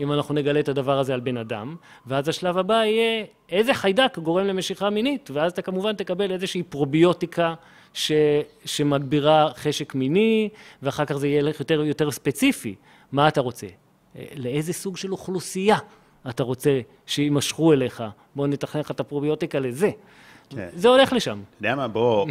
אם 0.00 0.12
אנחנו 0.12 0.34
נגלה 0.34 0.60
את 0.60 0.68
הדבר 0.68 0.98
הזה 0.98 1.14
על 1.14 1.20
בן 1.20 1.36
אדם, 1.36 1.76
ואז 2.06 2.28
השלב 2.28 2.58
הבא 2.58 2.74
יהיה 2.74 3.24
איזה 3.48 3.74
חיידק 3.74 4.18
גורם 4.18 4.46
למשיכה 4.46 4.90
מינית, 4.90 5.30
ואז 5.32 5.52
אתה 5.52 5.62
כמובן 5.62 5.92
תקבל 5.92 6.32
איזושהי 6.32 6.62
פרוביוטיקה 6.62 7.54
ש, 7.94 8.12
שמגבירה 8.64 9.50
חשק 9.54 9.94
מיני, 9.94 10.48
ואחר 10.82 11.04
כך 11.04 11.16
זה 11.16 11.28
יהיה 11.28 11.40
יותר, 11.40 11.82
יותר 11.82 12.10
ספציפי. 12.10 12.74
מה 13.12 13.28
אתה 13.28 13.40
רוצה? 13.40 13.66
אה, 14.16 14.24
לאיזה 14.36 14.72
סוג 14.72 14.96
של 14.96 15.12
אוכלוסייה 15.12 15.76
אתה 16.30 16.42
רוצה 16.42 16.80
שיימשכו 17.06 17.72
אליך? 17.72 18.02
בוא 18.34 18.46
נתכנן 18.46 18.80
לך 18.80 18.90
את 18.90 19.00
הפרוביוטיקה 19.00 19.58
לזה. 19.58 19.90
כן. 20.50 20.68
זה 20.74 20.88
הולך 20.88 21.12
לשם. 21.12 21.40
אתה 21.50 21.58
יודע 21.58 21.76
מה, 21.76 21.88
בוא, 21.88 22.26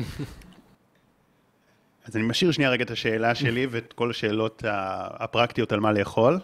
אז 2.05 2.15
אני 2.15 2.23
משאיר 2.23 2.51
שנייה 2.51 2.69
רגע 2.69 2.83
את 2.83 2.91
השאלה 2.91 3.35
שלי 3.35 3.67
ואת 3.71 3.93
כל 3.93 4.09
השאלות 4.09 4.63
הפרקטיות 4.65 5.71
על 5.71 5.79
מה 5.79 5.91
לאכול, 5.91 6.39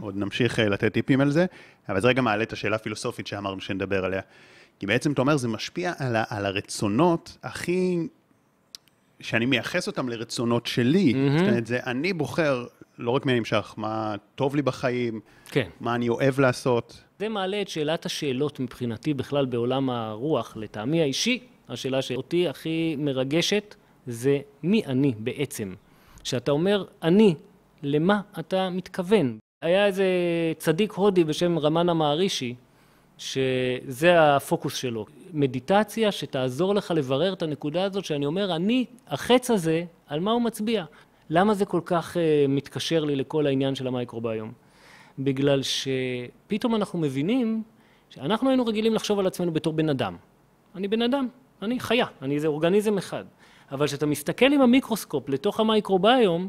עוד 0.00 0.16
נמשיך 0.16 0.58
אה, 0.58 0.68
לתת 0.68 0.92
טיפים 0.92 1.20
על 1.20 1.30
זה, 1.30 1.46
אבל 1.88 2.00
זה 2.00 2.08
רגע 2.08 2.22
מעלה 2.22 2.42
את 2.42 2.52
השאלה 2.52 2.76
הפילוסופית 2.76 3.26
שאמרנו 3.26 3.60
שנדבר 3.60 4.04
עליה. 4.04 4.20
כי 4.78 4.86
בעצם 4.86 5.12
אתה 5.12 5.20
אומר, 5.20 5.36
זה 5.36 5.48
משפיע 5.48 5.92
על, 5.98 6.16
ה, 6.16 6.24
על 6.28 6.46
הרצונות 6.46 7.38
הכי, 7.42 7.98
שאני 9.20 9.46
מייחס 9.46 9.86
אותם 9.86 10.08
לרצונות 10.08 10.66
שלי. 10.66 11.12
Mm-hmm. 11.12 11.38
זאת 11.38 11.48
אומרת, 11.48 11.66
זה 11.66 11.78
אני 11.86 12.12
בוחר 12.12 12.66
לא 12.98 13.10
רק 13.10 13.26
מי 13.26 13.38
נמשך, 13.38 13.74
מה 13.76 14.14
טוב 14.34 14.56
לי 14.56 14.62
בחיים, 14.62 15.20
כן. 15.50 15.68
מה 15.80 15.94
אני 15.94 16.08
אוהב 16.08 16.40
לעשות. 16.40 17.04
זה 17.18 17.28
מעלה 17.28 17.62
את 17.62 17.68
שאלת 17.68 18.06
השאלות 18.06 18.60
מבחינתי 18.60 19.14
בכלל 19.14 19.46
בעולם 19.46 19.90
הרוח, 19.90 20.56
לטעמי 20.56 21.02
האישי, 21.02 21.40
השאלה 21.68 22.02
שאותי 22.02 22.48
הכי 22.48 22.96
מרגשת. 22.98 23.74
זה 24.06 24.38
מי 24.62 24.82
אני 24.86 25.14
בעצם. 25.18 25.74
כשאתה 26.24 26.52
אומר 26.52 26.84
אני, 27.02 27.34
למה 27.82 28.20
אתה 28.38 28.70
מתכוון? 28.70 29.38
היה 29.62 29.86
איזה 29.86 30.06
צדיק 30.58 30.92
הודי 30.92 31.24
בשם 31.24 31.58
רמנה 31.58 31.94
מערישי, 31.94 32.54
שזה 33.18 34.36
הפוקוס 34.36 34.76
שלו. 34.76 35.06
מדיטציה 35.32 36.12
שתעזור 36.12 36.74
לך 36.74 36.90
לברר 36.90 37.32
את 37.32 37.42
הנקודה 37.42 37.84
הזאת, 37.84 38.04
שאני 38.04 38.26
אומר, 38.26 38.56
אני, 38.56 38.84
החץ 39.08 39.50
הזה, 39.50 39.84
על 40.06 40.20
מה 40.20 40.30
הוא 40.30 40.42
מצביע? 40.42 40.84
למה 41.30 41.54
זה 41.54 41.64
כל 41.64 41.80
כך 41.84 42.16
uh, 42.16 42.18
מתקשר 42.48 43.04
לי 43.04 43.16
לכל 43.16 43.46
העניין 43.46 43.74
של 43.74 43.86
המייקרוביום? 43.86 44.52
בגלל 45.18 45.60
שפתאום 45.62 46.74
אנחנו 46.74 46.98
מבינים 46.98 47.62
שאנחנו 48.10 48.48
היינו 48.48 48.66
רגילים 48.66 48.94
לחשוב 48.94 49.18
על 49.18 49.26
עצמנו 49.26 49.52
בתור 49.52 49.72
בן 49.72 49.88
אדם. 49.88 50.16
אני 50.74 50.88
בן 50.88 51.02
אדם, 51.02 51.28
אני 51.62 51.80
חיה, 51.80 52.06
אני 52.22 52.34
איזה 52.34 52.46
אורגניזם 52.46 52.98
אחד. 52.98 53.24
אבל 53.72 53.86
כשאתה 53.86 54.06
מסתכל 54.06 54.52
עם 54.52 54.60
המיקרוסקופ 54.60 55.28
לתוך 55.28 55.60
המייקרוביום, 55.60 56.48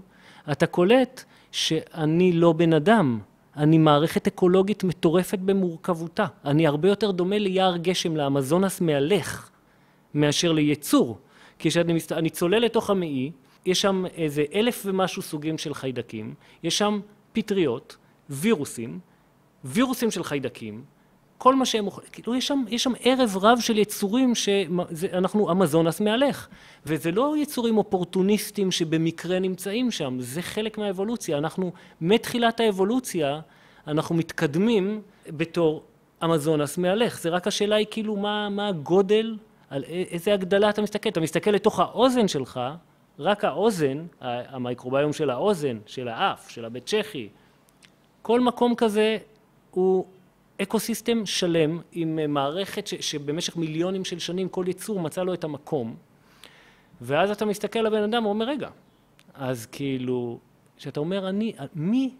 אתה 0.52 0.68
קולט 0.68 1.24
שאני 1.52 2.32
לא 2.32 2.54
בן 2.54 2.74
אדם, 2.74 3.20
אני 3.58 3.78
מערכת 3.78 4.28
אקולוגית 4.28 4.84
מטורפת 4.84 5.40
במורכבותה. 5.40 6.26
אני 6.46 6.68
הרבה 6.68 6.90
יותר 6.90 7.12
דומה 7.12 7.38
ליער 7.38 7.78
גשם, 7.78 8.16
לאמזונס 8.16 8.82
מהלך, 8.82 9.50
מאשר 10.14 10.52
ליצור. 10.52 11.18
כשאני 11.60 11.94
מסת... 11.94 12.14
צולל 12.32 12.60
לתוך 12.60 12.90
המעי, 12.90 13.32
יש 13.66 13.82
שם 13.82 14.06
איזה 14.16 14.44
אלף 14.54 14.84
ומשהו 14.86 15.22
סוגים 15.22 15.58
של 15.58 15.74
חיידקים, 15.74 16.34
יש 16.64 16.78
שם 16.78 17.00
פטריות, 17.34 17.98
וירוסים, 18.30 19.00
וירוסים 19.64 20.12
של 20.12 20.24
חיידקים, 20.24 20.84
כל 21.38 21.56
מה 21.56 21.66
שהם 21.66 21.86
אוכלים, 21.86 22.10
כאילו 22.12 22.36
יש 22.36 22.48
שם, 22.48 22.64
יש 22.70 22.84
שם 22.84 22.92
ערב 23.00 23.38
רב 23.42 23.60
של 23.60 23.78
יצורים 23.78 24.36
שאנחנו 24.36 25.52
אמזונס 25.52 26.02
מהלך, 26.02 26.48
וזה 26.86 27.12
לא 27.12 27.36
יצורים 27.38 27.78
אופורטוניסטים 27.78 28.72
שבמקרה 28.72 29.40
נמצאים 29.40 29.92
שם, 29.92 30.18
זה 30.20 30.42
חלק 30.42 30.78
מהאבולוציה, 30.78 31.38
אנחנו 31.38 31.72
מתחילת 32.02 32.60
האבולוציה, 32.60 33.40
אנחנו 33.88 34.16
מתקדמים 34.16 35.02
בתור 35.28 35.84
אמזונס 36.24 36.78
מהלך, 36.78 37.20
זה 37.20 37.30
רק 37.30 37.48
השאלה 37.48 37.76
היא 37.76 37.88
כאילו 37.92 38.16
מה, 38.16 38.50
מה 38.50 38.68
הגודל, 38.68 39.38
על 39.70 39.84
איזה 39.84 40.34
הגדלה 40.34 40.70
אתה 40.70 40.82
מסתכל, 40.82 41.10
אתה 41.10 41.20
מסתכל 41.20 41.52
לתוך 41.52 41.80
האוזן 41.80 42.28
שלך, 42.28 42.60
רק 43.20 43.44
האוזן, 43.44 44.06
המייקרוביום 44.22 45.14
של 45.14 45.30
האוזן, 45.30 45.80
של 45.86 46.08
האף, 46.08 46.50
של 46.50 46.66
הבית 46.66 46.86
צ'כי, 46.86 47.30
כל 48.22 48.40
מקום 48.40 48.76
כזה 48.76 49.18
הוא 49.72 50.06
ecosystem 50.62 51.26
שלם 51.26 51.82
עם 51.92 52.20
אה, 52.20 52.28
מערכת 52.28 52.88
ש, 52.88 52.94
שבמשך 52.96 53.58
מיליונים 53.58 54.06
של 54.06 54.20
שנים 54.20 54.50
כל 54.50 54.66
יצור 54.68 55.00
מצא 55.00 55.24
לו 55.24 55.34
את 55.34 55.44
המקום. 55.44 55.96
ואז 57.02 57.32
אתה 57.32 57.46
מסתכל 57.46 57.80
על 57.80 57.86
הבן 57.86 58.04
אדם 58.04 58.26
ואומר 58.26 58.46
רגע 58.46 58.70
אז 59.34 59.66
כאילו 59.66 60.40
כשאתה 60.78 61.00
אומר 61.00 61.30
אני 61.30 61.54
מי 61.76 62.14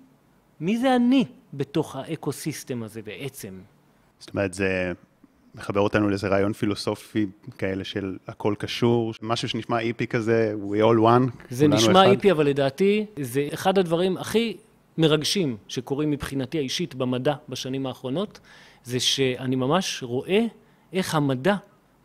מי 0.60 0.78
זה 0.78 0.96
אני 0.96 1.26
בתוך 1.54 1.96
ה 1.96 2.05
ecosystem 2.05 2.84
הזה 2.84 3.02
בעצם? 3.02 3.62
זאת 4.20 4.30
אומרת 4.30 4.54
זה 4.54 4.92
מחבר 5.56 5.80
אותנו 5.80 6.10
לאיזה 6.10 6.28
רעיון 6.28 6.54
פילוסופי 6.54 7.26
כאלה 7.58 7.84
של 7.84 8.18
הכל 8.28 8.54
קשור, 8.58 9.14
משהו 9.22 9.50
שנשמע 9.50 9.80
היפי 9.80 10.08
כזה, 10.08 10.54
we 10.72 10.76
all 10.76 11.00
one. 11.00 11.46
זה 11.50 11.68
נשמע 11.68 12.02
אחד. 12.04 12.12
היפי, 12.12 12.32
אבל 12.32 12.46
לדעתי 12.46 13.06
זה 13.20 13.48
אחד 13.54 13.78
הדברים 13.78 14.18
הכי 14.18 14.58
מרגשים 14.98 15.58
שקורים 15.68 16.12
מבחינתי 16.12 16.58
האישית 16.58 16.96
במדע 16.96 17.34
בשנים 17.50 17.86
האחרונות, 17.86 18.40
זה 18.84 19.00
שאני 19.00 19.56
ממש 19.56 20.04
רואה 20.04 20.46
איך 20.94 21.16
המדע 21.16 21.56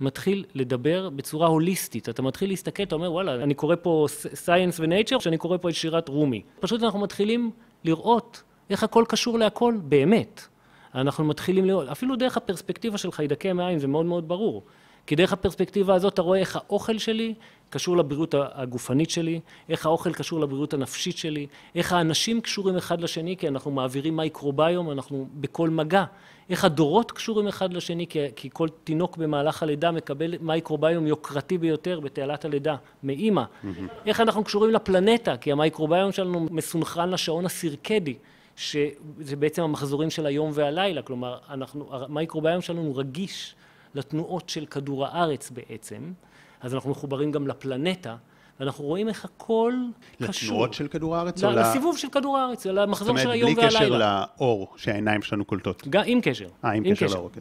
מתחיל 0.01 0.45
לדבר 0.55 1.11
בצורה 1.11 1.47
הוליסטית. 1.47 2.09
אתה 2.09 2.23
מתחיל 2.23 2.51
להסתכל, 2.51 2.83
אתה 2.83 2.95
אומר, 2.95 3.13
וואלה, 3.13 3.35
אני 3.35 3.55
קורא 3.55 3.77
פה 3.83 4.07
סייאנס 4.35 4.81
ונייצ'ר, 4.81 5.19
שאני 5.19 5.39
קורא 5.39 5.57
פה 5.57 5.69
את 5.69 5.75
שירת 5.75 6.09
רומי. 6.09 6.43
פשוט 6.61 6.83
אנחנו 6.83 6.99
מתחילים 6.99 7.51
לראות 7.85 8.43
איך 8.71 8.83
הכל 8.83 9.05
קשור 9.09 9.39
להכל 9.39 9.75
באמת. 9.85 10.49
אנחנו 10.95 11.25
מתחילים 11.25 11.65
לראות, 11.65 11.89
אפילו 11.89 12.17
דרך 12.17 12.37
הפרספקטיבה 12.37 12.99
של 12.99 13.13
חיידקי 13.13 13.51
המעיים, 13.51 13.79
זה 13.79 13.87
מאוד 13.87 14.07
מאוד 14.07 14.29
ברור. 14.29 14.63
כי 15.07 15.17
דרך 15.17 15.33
הפרספקטיבה 15.33 15.95
הזאת 15.95 16.15
אתה 16.15 16.23
רואה 16.23 16.39
איך 16.39 16.57
האוכל 16.57 16.99
שלי 16.99 17.35
קשור 17.71 17.97
לבריאות 17.97 18.35
הגופנית 18.39 19.11
שלי, 19.11 19.41
איך 19.69 19.87
האוכל 19.87 20.13
קשור 20.13 20.41
לבריאות 20.41 20.75
הנפשית 20.75 21.17
שלי, 21.17 21.47
איך 21.75 21.93
האנשים 21.93 22.41
קשורים 22.41 22.77
אחד 22.77 23.01
לשני, 23.01 23.37
כי 23.37 23.49
אנחנו 23.49 23.71
מעבירים 23.71 24.17
מייקרוביום, 24.17 24.91
אנחנו 24.91 25.27
בכל 25.35 25.71
מגע, 25.71 26.05
איך 26.51 26.65
הדורות 26.65 27.13
קשורים 27.13 27.49
אחד 27.49 27.73
לשני, 27.73 28.07
כי, 28.07 28.19
כי 28.37 28.49
כל 28.53 28.69
תינוק 28.85 29.17
במהלך 29.17 29.63
הלידה 29.63 29.91
מקבל 29.91 30.35
מייקרוביום 30.41 31.07
יוקרתי 31.07 31.59
ביותר 31.59 32.01
בתעלת 32.01 32.45
הלידה, 32.45 32.77
מאימא, 33.03 33.43
mm-hmm. 33.43 33.69
איך 34.07 34.21
אנחנו 34.21 34.45
קשורים 34.45 34.71
לפלנטה, 34.71 35.37
כי 35.37 35.53
המייקרוביום 35.53 36.13
שלנו 36.13 36.47
מסונכרן 36.51 37.11
לשעון 37.11 37.47
הסירקדי, 37.47 38.15
שזה 38.57 39.37
בעצם 39.39 39.63
המחזורים 39.63 40.11
של 40.11 40.27
היום 40.27 40.51
והלילה, 40.55 41.03
כלומר, 41.03 41.39
אנחנו, 41.51 41.89
המייקרוביום 41.91 42.61
שלנו 42.61 42.97
רגיש 42.97 43.55
לתנועות 43.95 44.49
של 44.49 44.67
כדור 44.67 45.07
הארץ 45.07 45.51
בעצם, 45.51 46.13
אז 46.61 46.75
אנחנו 46.75 46.91
מחוברים 46.91 47.33
גם 47.33 47.49
לפלנטה, 47.49 48.17
ואנחנו 48.61 48.85
רואים 48.85 49.09
איך 49.09 49.25
הכל 49.25 49.75
קשור. 50.23 50.49
לתנועות 50.49 50.75
של 50.75 50.89
כדור 50.89 51.17
הארץ? 51.17 51.45
או 51.45 51.51
לסיבוב 51.51 51.99
של 51.99 52.09
כדור 52.09 52.39
הארץ, 52.39 52.67
למחזור 52.67 53.19
של 53.19 53.31
היום 53.31 53.51
והלילה. 53.57 53.71
זאת 53.71 53.81
אומרת, 53.81 53.93
בלי 53.93 54.09
קשר 54.09 54.37
לאור 54.39 54.75
שהעיניים 54.77 55.23
שלנו 55.23 55.45
קולטות. 55.45 55.89
גם, 55.89 56.03
עם 56.07 56.21
קשר. 56.21 56.49
אה, 56.65 56.71
עם, 56.71 56.85
עם 56.85 56.95
קשר 56.95 57.07
לאור, 57.07 57.31
כן. 57.33 57.41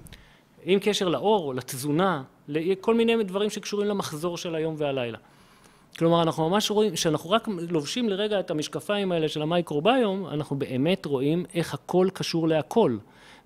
עם 0.63 0.79
קשר 0.79 1.09
לאור, 1.09 1.55
לתזונה, 1.55 2.23
לכל 2.47 2.95
מיני 2.95 3.23
דברים 3.23 3.49
שקשורים 3.49 3.87
למחזור 3.87 4.37
של 4.37 4.55
היום 4.55 4.75
והלילה. 4.77 5.17
כלומר, 5.97 6.21
אנחנו 6.21 6.49
ממש 6.49 6.71
רואים, 6.71 6.93
כשאנחנו 6.93 7.29
רק 7.29 7.47
לובשים 7.69 8.09
לרגע 8.09 8.39
את 8.39 8.51
המשקפיים 8.51 9.11
האלה 9.11 9.27
של 9.27 9.41
המייקרוביום, 9.41 10.27
אנחנו 10.27 10.55
באמת 10.55 11.05
רואים 11.05 11.45
איך 11.55 11.73
הכל 11.73 12.07
קשור 12.13 12.47
להכל. 12.47 12.97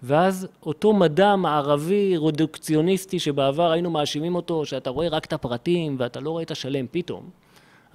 ואז 0.04 0.48
אותו 0.66 0.94
מדע 0.94 1.36
מערבי 1.36 2.18
רדוקציוניסטי 2.18 3.20
שבעבר 3.20 3.72
היינו 3.72 3.92
מאשימים 3.92 4.36
אותו 4.36 4.66
שאתה 4.66 4.90
רואה 4.90 5.08
רק 5.08 5.26
את 5.26 5.34
הפרטים 5.34 5.96
ואתה 6.00 6.20
לא 6.20 6.30
רואה 6.30 6.44
את 6.44 6.52
השלם 6.52 6.86
פתאום 6.92 7.30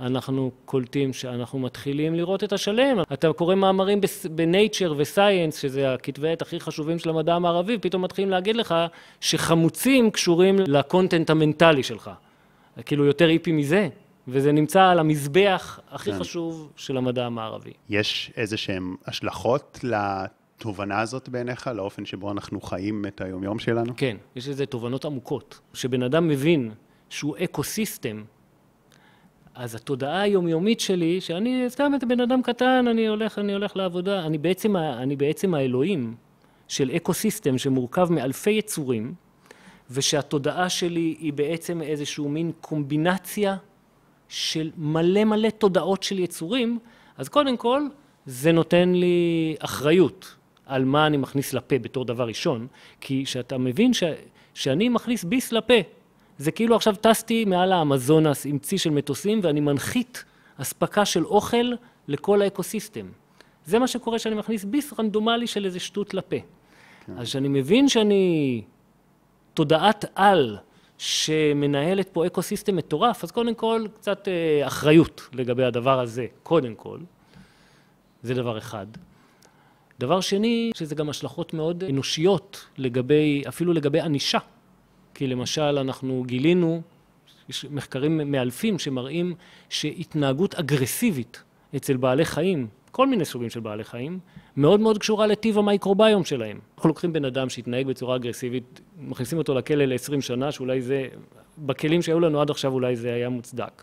אנחנו 0.00 0.50
קולטים 0.64 1.12
שאנחנו 1.12 1.58
מתחילים 1.58 2.14
לראות 2.14 2.44
את 2.44 2.52
השלם. 2.52 3.00
אתה 3.12 3.32
קורא 3.32 3.54
מאמרים 3.54 4.00
בנייצ'ר 4.30 4.94
וסייאנס, 4.96 5.58
שזה 5.58 5.94
הכתבי 5.94 6.28
עת 6.28 6.42
הכי 6.42 6.60
חשובים 6.60 6.98
של 6.98 7.10
המדע 7.10 7.34
המערבי, 7.34 7.78
פתאום 7.78 8.02
מתחילים 8.02 8.30
להגיד 8.30 8.56
לך 8.56 8.74
שחמוצים 9.20 10.10
קשורים 10.10 10.58
לקונטנט 10.58 11.30
המנטלי 11.30 11.82
שלך. 11.82 12.10
כאילו 12.84 13.04
יותר 13.04 13.30
איפי 13.30 13.52
מזה, 13.52 13.88
וזה 14.28 14.52
נמצא 14.52 14.82
על 14.82 14.98
המזבח 14.98 15.80
הכי 15.90 16.12
כן. 16.12 16.18
חשוב 16.18 16.72
של 16.76 16.96
המדע 16.96 17.26
המערבי. 17.26 17.72
יש 17.88 18.32
איזה 18.36 18.56
שהן 18.56 18.94
השלכות 19.06 19.78
התובנה 19.92 21.00
הזאת 21.00 21.28
בעיניך, 21.28 21.66
לאופן 21.66 22.04
שבו 22.04 22.32
אנחנו 22.32 22.60
חיים 22.60 23.04
את 23.06 23.20
היומיום 23.20 23.58
שלנו? 23.58 23.92
כן, 23.96 24.16
יש 24.36 24.48
לזה 24.48 24.66
תובנות 24.66 25.04
עמוקות. 25.04 25.60
כשבן 25.72 26.02
אדם 26.02 26.28
מבין 26.28 26.70
שהוא 27.08 27.36
ecosystem, 27.44 28.22
אז 29.54 29.74
התודעה 29.74 30.20
היומיומית 30.20 30.80
שלי, 30.80 31.20
שאני 31.20 31.64
סתם 31.68 31.92
את 31.94 32.04
בן 32.04 32.20
אדם 32.20 32.42
קטן, 32.42 32.84
אני 32.90 33.08
הולך, 33.08 33.38
אני 33.38 33.52
הולך 33.52 33.76
לעבודה, 33.76 34.26
אני 34.26 34.38
בעצם, 34.38 34.76
אני 34.76 35.16
בעצם 35.16 35.54
האלוהים 35.54 36.14
של 36.68 36.90
ecosystem 36.90 37.58
שמורכב 37.58 38.12
מאלפי 38.12 38.50
יצורים, 38.50 39.14
ושהתודעה 39.90 40.68
שלי 40.68 41.16
היא 41.18 41.32
בעצם 41.32 41.82
איזשהו 41.82 42.28
מין 42.28 42.52
קומבינציה 42.60 43.56
של 44.32 44.70
מלא 44.76 45.24
מלא 45.24 45.48
תודעות 45.48 46.02
של 46.02 46.18
יצורים, 46.18 46.78
אז 47.18 47.28
קודם 47.28 47.56
כל 47.56 47.82
זה 48.26 48.52
נותן 48.52 48.92
לי 48.94 49.56
אחריות. 49.58 50.36
על 50.66 50.84
מה 50.84 51.06
אני 51.06 51.16
מכניס 51.16 51.54
לפה 51.54 51.78
בתור 51.78 52.04
דבר 52.04 52.26
ראשון, 52.26 52.66
כי 53.00 53.24
כשאתה 53.24 53.58
מבין 53.58 53.92
ש, 53.92 54.02
שאני 54.54 54.88
מכניס 54.88 55.24
ביס 55.24 55.52
לפה, 55.52 55.74
זה 56.38 56.50
כאילו 56.50 56.76
עכשיו 56.76 56.94
טסתי 57.00 57.44
מעל 57.44 57.72
האמזונס 57.72 58.46
עם 58.46 58.58
צי 58.58 58.78
של 58.78 58.90
מטוסים 58.90 59.40
ואני 59.42 59.60
מנחית 59.60 60.24
אספקה 60.56 61.04
של 61.04 61.24
אוכל 61.24 61.72
לכל 62.08 62.42
ה 62.42 62.48
ecosystem. 62.48 63.06
זה 63.66 63.78
מה 63.78 63.86
שקורה 63.86 64.18
כשאני 64.18 64.34
מכניס 64.34 64.64
ביס 64.64 64.92
רנדומלי 64.98 65.46
של 65.46 65.64
איזה 65.64 65.80
שטות 65.80 66.14
לפה. 66.14 66.36
כן. 67.06 67.12
אז 67.18 67.26
כשאני 67.26 67.48
מבין 67.48 67.88
שאני 67.88 68.62
תודעת 69.54 70.04
על 70.14 70.58
שמנהלת 71.02 72.08
פה 72.08 72.26
ecosystem 72.26 72.76
מטורף, 72.76 73.24
אז 73.24 73.30
קודם 73.30 73.54
כל 73.54 73.84
קצת 73.94 74.28
אה, 74.28 74.66
אחריות 74.66 75.28
לגבי 75.32 75.64
הדבר 75.64 76.00
הזה, 76.00 76.26
קודם 76.42 76.74
כל. 76.74 76.98
זה 78.22 78.34
דבר 78.34 78.58
אחד. 78.58 78.86
דבר 79.98 80.20
שני, 80.20 80.70
שזה 80.74 80.94
גם 80.94 81.08
השלכות 81.10 81.54
מאוד 81.54 81.84
אנושיות 81.84 82.66
לגבי, 82.78 83.42
אפילו 83.48 83.72
לגבי 83.72 84.00
ענישה. 84.00 84.38
כי 85.14 85.26
למשל 85.26 85.78
אנחנו 85.78 86.24
גילינו, 86.26 86.82
יש 87.48 87.64
מחקרים 87.70 88.32
מאלפים 88.32 88.78
שמראים 88.78 89.34
שהתנהגות 89.68 90.54
אגרסיבית 90.54 91.42
אצל 91.76 91.96
בעלי 91.96 92.24
חיים, 92.24 92.66
כל 92.90 93.06
מיני 93.06 93.24
סוגים 93.24 93.50
של 93.50 93.60
בעלי 93.60 93.84
חיים, 93.84 94.18
מאוד 94.56 94.80
מאוד 94.80 94.98
קשורה 94.98 95.26
לטיב 95.26 95.58
המייקרוביום 95.58 96.24
שלהם. 96.24 96.58
אנחנו 96.76 96.88
לוקחים 96.88 97.12
בן 97.12 97.24
אדם 97.24 97.48
שהתנהג 97.48 97.86
בצורה 97.86 98.16
אגרסיבית, 98.16 98.80
מכניסים 98.98 99.38
אותו 99.38 99.54
לכלא 99.54 99.84
ל-20 99.84 100.20
שנה, 100.20 100.52
שאולי 100.52 100.82
זה, 100.82 101.06
בכלים 101.58 102.02
שהיו 102.02 102.20
לנו 102.20 102.40
עד 102.40 102.50
עכשיו 102.50 102.72
אולי 102.72 102.96
זה 102.96 103.14
היה 103.14 103.28
מוצדק. 103.28 103.82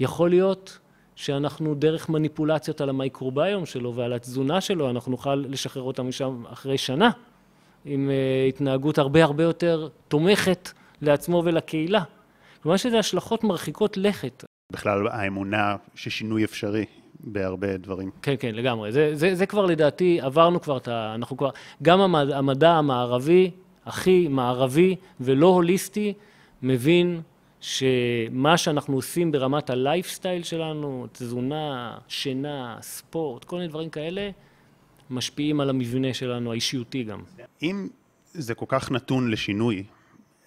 יכול 0.00 0.30
להיות 0.30 0.78
שאנחנו 1.14 1.74
דרך 1.74 2.08
מניפולציות 2.08 2.80
על 2.80 2.88
המייקרוביום 2.88 3.66
שלו 3.66 3.94
ועל 3.94 4.12
התזונה 4.12 4.60
שלו, 4.60 4.90
אנחנו 4.90 5.10
נוכל 5.10 5.34
לשחרר 5.34 5.82
אותם 5.82 6.08
משם 6.08 6.42
אחרי 6.52 6.78
שנה, 6.78 7.10
עם 7.84 8.10
uh, 8.10 8.48
התנהגות 8.48 8.98
הרבה 8.98 9.24
הרבה 9.24 9.42
יותר 9.42 9.88
תומכת 10.08 10.70
לעצמו 11.02 11.42
ולקהילה. 11.44 12.02
כלומר, 12.62 12.74
יש 12.74 12.86
לזה 12.86 12.98
השלכות 12.98 13.44
מרחיקות 13.44 13.96
לכת. 13.96 14.44
בכלל, 14.72 15.08
האמונה 15.08 15.76
ששינוי 15.94 16.44
אפשרי 16.44 16.84
בהרבה 17.24 17.76
דברים. 17.76 18.10
כן, 18.22 18.34
כן, 18.40 18.54
לגמרי. 18.54 18.92
זה, 18.92 19.10
זה, 19.16 19.34
זה 19.34 19.46
כבר 19.46 19.66
לדעתי, 19.66 20.20
עברנו 20.20 20.60
כבר 20.60 20.76
את 20.76 20.88
ה... 20.88 21.12
אנחנו 21.14 21.36
כבר... 21.36 21.50
גם 21.82 22.00
המדע, 22.00 22.38
המדע 22.38 22.70
המערבי, 22.70 23.50
הכי 23.86 24.28
מערבי 24.28 24.96
ולא 25.20 25.46
הוליסטי, 25.46 26.14
מבין 26.62 27.20
שמה 27.60 28.56
שאנחנו 28.56 28.94
עושים 28.96 29.32
ברמת 29.32 29.70
הלייפסטייל 29.70 30.42
שלנו, 30.42 31.06
תזונה, 31.12 31.98
שינה, 32.08 32.78
ספורט, 32.80 33.44
כל 33.44 33.56
מיני 33.56 33.68
דברים 33.68 33.90
כאלה, 33.90 34.30
משפיעים 35.10 35.60
על 35.60 35.70
המבנה 35.70 36.14
שלנו, 36.14 36.50
האישיותי 36.50 37.04
גם. 37.04 37.20
אם 37.62 37.88
זה 38.32 38.54
כל 38.54 38.66
כך 38.68 38.90
נתון 38.90 39.30
לשינוי, 39.30 39.84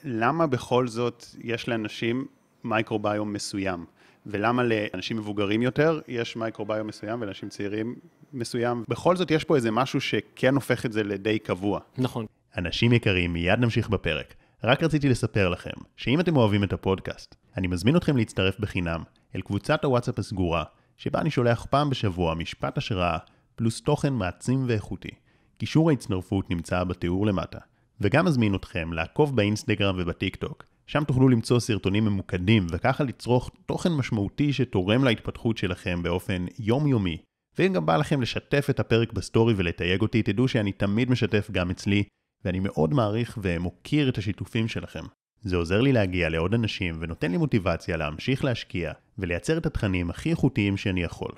למה 0.04 0.48
בכל 0.48 0.88
זאת 0.88 1.26
יש 1.44 1.68
לאנשים 1.68 2.26
מייקרוביום 2.64 3.34
מסוים? 3.34 3.86
ולמה 4.26 4.64
לאנשים 4.64 5.18
מבוגרים 5.18 5.62
יותר 5.62 6.00
יש 6.08 6.36
מייקרוביום 6.36 6.88
מסוים 6.88 7.22
ולאנשים 7.22 7.50
צעירים 7.50 7.96
מסוים? 8.34 8.84
בכל 8.88 9.16
זאת 9.16 9.32
יש 9.32 9.44
פה 9.44 9.56
איזה 9.56 9.72
משהו 9.72 10.02
שכן 10.02 10.56
הופך 10.56 10.86
את 10.86 10.92
זה 10.92 11.04
לדי 11.04 11.40
קבוע. 11.40 11.80
נכון. 11.98 12.26
אנשים 12.58 12.94
יקרים, 12.94 13.34
מיד 13.34 13.60
נמשיך 13.60 13.90
בפרק. 13.90 14.34
רק 14.64 14.84
רציתי 14.84 15.10
לספר 15.10 15.50
לכם, 15.50 15.72
שאם 15.98 16.20
אתם 16.20 16.38
אוהבים 16.38 16.64
את 16.64 16.74
הפודקאסט, 16.74 17.36
אני 17.58 17.68
מזמין 17.68 17.98
אתכם 17.98 18.18
להצטרף 18.18 18.60
בחינם 18.60 19.04
אל 19.36 19.42
קבוצת 19.42 19.84
הוואטסאפ 19.86 20.20
הסגורה, 20.20 20.64
שבה 20.98 21.22
אני 21.22 21.32
שולח 21.32 21.66
פעם 21.70 21.90
בשבוע 21.90 22.36
משפט 22.36 22.78
השראה, 22.78 23.18
פלוס 23.56 23.82
תוכן 23.82 24.14
מעצים 24.14 24.64
ואיכותי. 24.68 25.10
קישור 25.58 25.90
ההצטרפות 25.90 26.50
נמצא 26.50 26.84
בתיאור 26.84 27.28
למטה. 27.28 27.60
וגם 28.02 28.26
מזמין 28.26 28.56
אתכם 28.56 28.94
לעקוב 28.94 29.36
באינסטגרם 29.36 29.96
ובטיק 29.98 30.36
טוק, 30.36 30.64
שם 30.88 31.04
תוכלו 31.04 31.30
למצוא 31.30 31.60
סרטונים 31.60 32.06
ממוקדים 32.06 32.68
וככה 32.70 33.04
לצרוך 33.04 33.52
תוכן 33.66 33.92
משמעותי 33.92 34.54
שתורם 34.54 35.04
להתפתחות 35.04 35.58
שלכם 35.58 36.04
באופן 36.04 36.46
יומיומי. 36.60 37.18
ואם 37.58 37.74
גם 37.74 37.86
בא 37.86 37.98
לכם 37.98 38.22
לשתף 38.22 38.68
את 38.70 38.80
הפרק 38.80 39.14
בסטורי 39.14 39.54
ולתייג 39.58 40.02
אותי, 40.02 40.24
תדעו 40.24 40.48
שאני 40.48 40.72
תמיד 40.72 41.12
משתף 41.12 41.52
גם 41.52 41.70
אצלי, 41.70 42.04
ואני 42.46 42.60
מאוד 42.60 42.94
מעריך 42.94 43.38
ומוקיר 43.42 44.10
את 44.10 44.18
השיתופים 44.18 44.68
שלכם. 44.68 45.04
זה 45.42 45.56
עוזר 45.56 45.82
לי 45.82 45.92
להגיע 45.92 46.30
לעוד 46.30 46.54
אנשים 46.54 46.98
ונותן 47.00 47.32
לי 47.32 47.38
מוטיבציה 47.38 47.98
להמשיך 47.98 48.46
להשקיע 48.46 48.92
ולייצר 49.18 49.58
את 49.58 49.66
התכנים 49.66 50.10
הכי 50.10 50.30
איכותיים 50.30 50.78
שאני 50.78 51.04
יכול. 51.04 51.32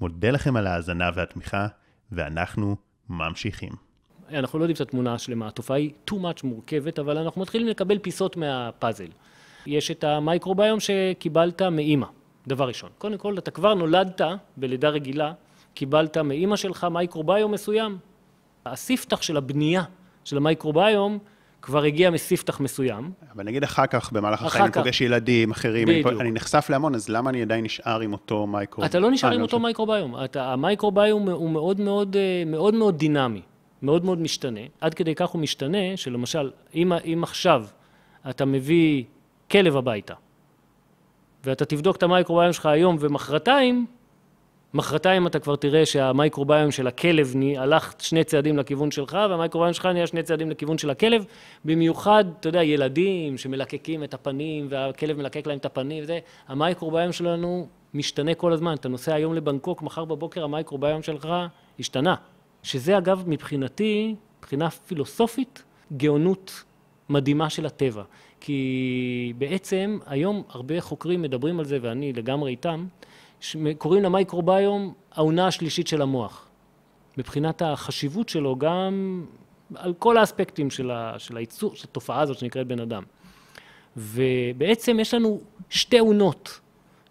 מודה 0.00 0.30
לכם 0.30 0.56
על 0.56 0.66
ההאזנה 0.66 1.10
והתמיכה, 1.14 1.66
ואנחנו 2.12 2.76
ממשיכים. 3.08 3.91
אנחנו 4.38 4.58
לא 4.58 4.64
יודעים 4.64 4.74
את 4.74 4.80
התמונה 4.80 5.14
השלמה, 5.14 5.48
התופעה 5.48 5.76
היא 5.76 5.90
too 6.10 6.14
much 6.14 6.40
מורכבת, 6.44 6.98
אבל 6.98 7.18
אנחנו 7.18 7.40
מתחילים 7.40 7.68
לקבל 7.68 7.98
פיסות 7.98 8.36
מהפאזל. 8.36 9.08
יש 9.66 9.90
את 9.90 10.04
המייקרוביום 10.04 10.78
שקיבלת 10.80 11.62
מאימא, 11.62 12.06
דבר 12.46 12.68
ראשון. 12.68 12.90
קודם 12.98 13.18
כל, 13.18 13.38
אתה 13.38 13.50
כבר 13.50 13.74
נולדת 13.74 14.20
בלידה 14.56 14.88
רגילה 14.88 15.32
קיבלת 15.74 16.16
מאימא 16.16 16.56
שלך 16.56 16.86
מייקרוביום 16.90 17.52
מסוים. 17.52 17.98
הספתח 18.66 19.22
של 19.22 19.36
הבנייה 19.36 19.82
של 20.24 20.36
המייקרוביום 20.36 21.18
כבר 21.62 21.82
הגיע 21.82 22.10
מספתח 22.10 22.60
מסוים. 22.60 23.10
אבל 23.34 23.44
נגיד 23.44 23.64
אחר 23.64 23.86
כך, 23.86 24.12
במהלך 24.12 24.42
החיים, 24.42 24.64
אני 24.64 24.72
פוגש 24.72 25.00
ילדים 25.00 25.50
אחרים, 25.50 25.88
אני, 25.88 26.02
אני 26.20 26.30
נחשף 26.30 26.66
להמון, 26.70 26.94
אז 26.94 27.08
למה 27.08 27.30
אני 27.30 27.42
עדיין 27.42 27.64
נשאר 27.64 28.00
עם 28.00 28.12
אותו 28.12 28.46
מייקרוביום? 28.46 28.90
אתה 28.90 28.98
לא 28.98 29.10
נשאר 29.10 29.30
עם 29.30 29.42
אותו 29.42 29.58
מייקרוביום. 29.58 30.24
אתה, 30.24 30.52
המייקרוביום 30.52 31.28
הוא 31.28 31.50
מאוד 31.50 31.80
מאוד, 31.80 32.16
אה, 32.16 32.42
מאוד 32.46 32.74
מאוד 32.74 32.98
דינמי, 32.98 33.42
מאוד 33.82 34.04
מאוד 34.04 34.20
משתנה. 34.20 34.60
עד 34.80 34.94
כדי 34.94 35.14
כך 35.14 35.28
הוא 35.28 35.40
משתנה, 35.40 35.96
שלמשל, 35.96 36.50
אם, 36.74 36.92
אם 36.92 37.20
עכשיו 37.22 37.64
אתה 38.30 38.44
מביא 38.44 39.04
כלב 39.50 39.76
הביתה, 39.76 40.14
ואתה 41.44 41.64
תבדוק 41.64 41.96
את 41.96 42.02
המייקרוביום 42.02 42.52
שלך 42.52 42.66
היום 42.66 42.96
ומחרתיים, 43.00 43.86
מחרתיים 44.74 45.26
אתה 45.26 45.38
כבר 45.38 45.56
תראה 45.56 45.86
שהמייקרוביום 45.86 46.70
של 46.70 46.86
הכלב 46.86 47.34
הלך 47.56 47.94
שני 47.98 48.24
צעדים 48.24 48.58
לכיוון 48.58 48.90
שלך, 48.90 49.18
והמייקרוביום 49.30 49.72
שלך 49.72 49.86
נהיה 49.86 50.06
שני 50.06 50.22
צעדים 50.22 50.50
לכיוון 50.50 50.78
של 50.78 50.90
הכלב. 50.90 51.24
במיוחד, 51.64 52.24
אתה 52.40 52.48
יודע, 52.48 52.62
ילדים 52.62 53.38
שמלקקים 53.38 54.04
את 54.04 54.14
הפנים, 54.14 54.66
והכלב 54.70 55.16
מלקק 55.16 55.46
להם 55.46 55.58
את 55.58 55.64
הפנים 55.64 56.02
וזה, 56.02 56.18
המייקרוביום 56.48 57.12
שלנו 57.12 57.66
משתנה 57.94 58.34
כל 58.34 58.52
הזמן. 58.52 58.74
אתה 58.74 58.88
נוסע 58.88 59.14
היום 59.14 59.34
לבנקוק, 59.34 59.82
מחר 59.82 60.04
בבוקר 60.04 60.44
המייקרוביום 60.44 61.02
שלך 61.02 61.28
השתנה. 61.80 62.14
שזה 62.62 62.98
אגב, 62.98 63.24
מבחינתי, 63.26 64.14
מבחינה 64.38 64.70
פילוסופית, 64.70 65.62
גאונות 65.96 66.64
מדהימה 67.08 67.50
של 67.50 67.66
הטבע. 67.66 68.02
כי 68.40 69.32
בעצם 69.38 69.98
היום 70.06 70.42
הרבה 70.48 70.80
חוקרים 70.80 71.22
מדברים 71.22 71.58
על 71.58 71.64
זה, 71.64 71.78
ואני 71.82 72.12
לגמרי 72.12 72.50
איתם, 72.50 72.86
קוראים 73.78 74.02
למייקרוביום 74.02 74.94
העונה 75.12 75.46
השלישית 75.46 75.86
של 75.86 76.02
המוח. 76.02 76.48
מבחינת 77.18 77.62
החשיבות 77.62 78.28
שלו 78.28 78.56
גם 78.58 79.24
על 79.74 79.94
כל 79.94 80.16
האספקטים 80.16 80.70
של, 80.70 80.90
ה, 80.90 81.14
של 81.18 81.36
הייצור, 81.36 81.74
של 81.74 81.86
התופעה 81.90 82.20
הזאת 82.20 82.38
שנקראת 82.38 82.66
בן 82.66 82.80
אדם. 82.80 83.02
ובעצם 83.96 85.00
יש 85.00 85.14
לנו 85.14 85.40
שתי 85.70 85.98
עונות 85.98 86.60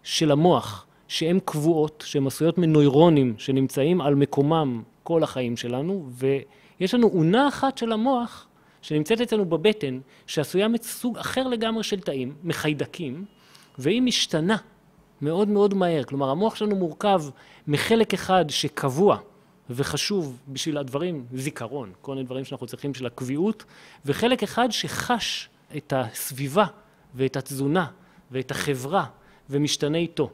של 0.02 0.30
המוח 0.30 0.86
שהן 1.08 1.38
קבועות, 1.44 2.04
שהן 2.06 2.26
עשויות 2.26 2.58
מנוירונים 2.58 3.34
שנמצאים 3.38 4.00
על 4.00 4.14
מקומם 4.14 4.82
כל 5.02 5.22
החיים 5.22 5.56
שלנו, 5.56 6.08
ויש 6.10 6.94
לנו 6.94 7.06
עונה 7.06 7.48
אחת 7.48 7.78
של 7.78 7.92
המוח 7.92 8.46
שנמצאת 8.82 9.20
אצלנו 9.20 9.44
בבטן, 9.44 10.00
שעשויה 10.26 10.68
מסוג 10.68 11.18
אחר 11.18 11.48
לגמרי 11.48 11.82
של 11.82 12.00
תאים, 12.00 12.34
מחיידקים, 12.44 13.24
והיא 13.78 14.02
משתנה 14.02 14.56
מאוד 15.22 15.48
מאוד 15.48 15.74
מהר. 15.74 16.04
כלומר, 16.04 16.30
המוח 16.30 16.54
שלנו 16.54 16.76
מורכב 16.76 17.22
מחלק 17.66 18.14
אחד 18.14 18.44
שקבוע 18.48 19.18
וחשוב 19.70 20.38
בשביל 20.48 20.78
הדברים, 20.78 21.26
זיכרון, 21.34 21.92
כל 22.00 22.14
מיני 22.14 22.24
דברים 22.24 22.44
שאנחנו 22.44 22.66
צריכים 22.66 22.92
בשביל 22.92 23.06
הקביעות, 23.06 23.64
וחלק 24.04 24.42
אחד 24.42 24.68
שחש 24.70 25.48
את 25.76 25.92
הסביבה 25.96 26.66
ואת 27.14 27.36
התזונה 27.36 27.86
ואת 28.30 28.50
החברה 28.50 29.04
ומשתנה 29.50 29.98
איתו. 29.98 30.30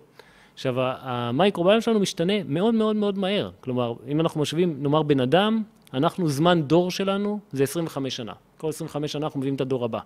עכשיו, 0.59 0.75
המייקרוביום 0.81 1.81
שלנו 1.81 2.01
משתנה 2.01 2.33
מאוד 2.49 2.75
מאוד 2.75 2.97
מאוד 2.97 3.19
מהר. 3.19 3.51
כלומר, 3.61 3.95
אם 4.09 4.21
אנחנו 4.21 4.41
משווים, 4.41 4.77
נאמר 4.83 5.03
בן 5.03 5.21
אדם, 5.21 5.63
אנחנו, 5.95 6.29
זמן 6.29 6.63
דור 6.63 6.91
שלנו 6.91 7.39
זה 7.53 7.63
25 7.63 8.17
שנה. 8.17 8.33
כל 8.57 8.69
25 8.69 9.13
שנה 9.13 9.27
אנחנו 9.27 9.41
מביאים 9.41 9.55
את 9.55 9.61
הדור 9.61 9.85
הבא. 9.85 9.99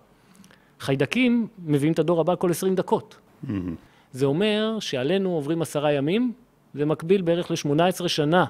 חיידקים 0.79 1.47
מביאים 1.65 1.93
את 1.93 1.99
הדור 1.99 2.21
הבא 2.21 2.35
כל 2.35 2.51
20 2.51 2.75
דקות. 2.75 3.15
Mm-hmm. 3.15 3.51
זה 4.11 4.25
אומר 4.25 4.77
שעלינו 4.79 5.29
עוברים 5.29 5.61
עשרה 5.61 5.91
ימים, 5.91 6.31
זה 6.73 6.85
מקביל 6.85 7.21
בערך 7.21 7.51
ל-18 7.51 8.07
שנה 8.07 8.45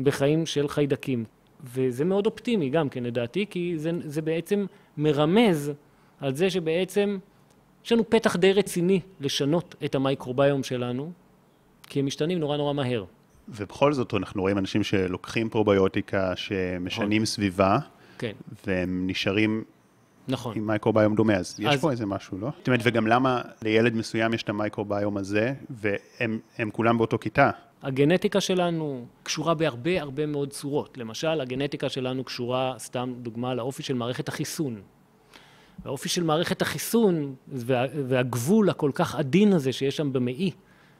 בחיים 0.00 0.46
של 0.46 0.68
חיידקים. 0.68 1.24
וזה 1.64 2.04
מאוד 2.04 2.26
אופטימי 2.26 2.70
גם 2.70 2.88
כן 2.88 3.04
לדעתי, 3.04 3.46
כי 3.50 3.74
זה, 3.76 3.90
זה 4.04 4.22
בעצם 4.22 4.66
מרמז 4.96 5.72
על 6.20 6.34
זה 6.34 6.50
שבעצם 6.50 7.18
יש 7.84 7.92
לנו 7.92 8.10
פתח 8.10 8.36
די 8.36 8.52
רציני 8.52 9.00
לשנות 9.20 9.74
את 9.84 9.94
המייקרוביום 9.94 10.62
שלנו, 10.62 11.12
כי 11.82 12.00
הם 12.00 12.06
משתנים 12.06 12.38
נורא 12.38 12.56
נורא 12.56 12.72
מהר. 12.72 13.04
ובכל 13.48 13.92
זאת 13.92 14.14
אנחנו 14.14 14.42
רואים 14.42 14.58
אנשים 14.58 14.82
שלוקחים 14.82 15.48
פרוביוטיקה, 15.48 16.32
שמשנים 16.36 17.22
נכון. 17.22 17.26
סביבה, 17.26 17.78
כן. 18.18 18.32
והם 18.66 19.04
נשארים 19.06 19.64
נכון. 20.28 20.56
עם 20.56 20.66
מייקרוביום 20.66 21.14
דומה, 21.14 21.34
אז 21.34 21.60
יש 21.60 21.74
אז... 21.74 21.80
פה 21.80 21.90
איזה 21.90 22.06
משהו, 22.06 22.38
לא? 22.38 22.50
זאת 22.58 22.68
אומרת, 22.68 22.80
וגם 22.82 23.06
למה 23.06 23.42
לילד 23.62 23.94
מסוים 23.94 24.34
יש 24.34 24.42
את 24.42 24.48
המייקרוביום 24.48 25.16
הזה, 25.16 25.54
והם 25.70 26.70
כולם 26.72 26.98
באותו 26.98 27.18
כיתה? 27.18 27.50
הגנטיקה 27.82 28.40
שלנו 28.40 29.06
קשורה 29.22 29.54
בהרבה 29.54 30.00
הרבה 30.00 30.26
מאוד 30.26 30.50
צורות. 30.50 30.98
למשל, 30.98 31.40
הגנטיקה 31.40 31.88
שלנו 31.88 32.24
קשורה, 32.24 32.74
סתם 32.78 33.14
דוגמה, 33.22 33.54
לאופי 33.54 33.82
של 33.82 33.94
מערכת 33.94 34.28
החיסון. 34.28 34.80
האופי 35.84 36.08
של 36.08 36.22
מערכת 36.22 36.62
החיסון 36.62 37.34
וה, 37.48 37.84
והגבול 38.08 38.70
הכל 38.70 38.90
כך 38.94 39.14
עדין 39.14 39.52
הזה 39.52 39.72
שיש 39.72 39.96
שם 39.96 40.12
במעי 40.12 40.50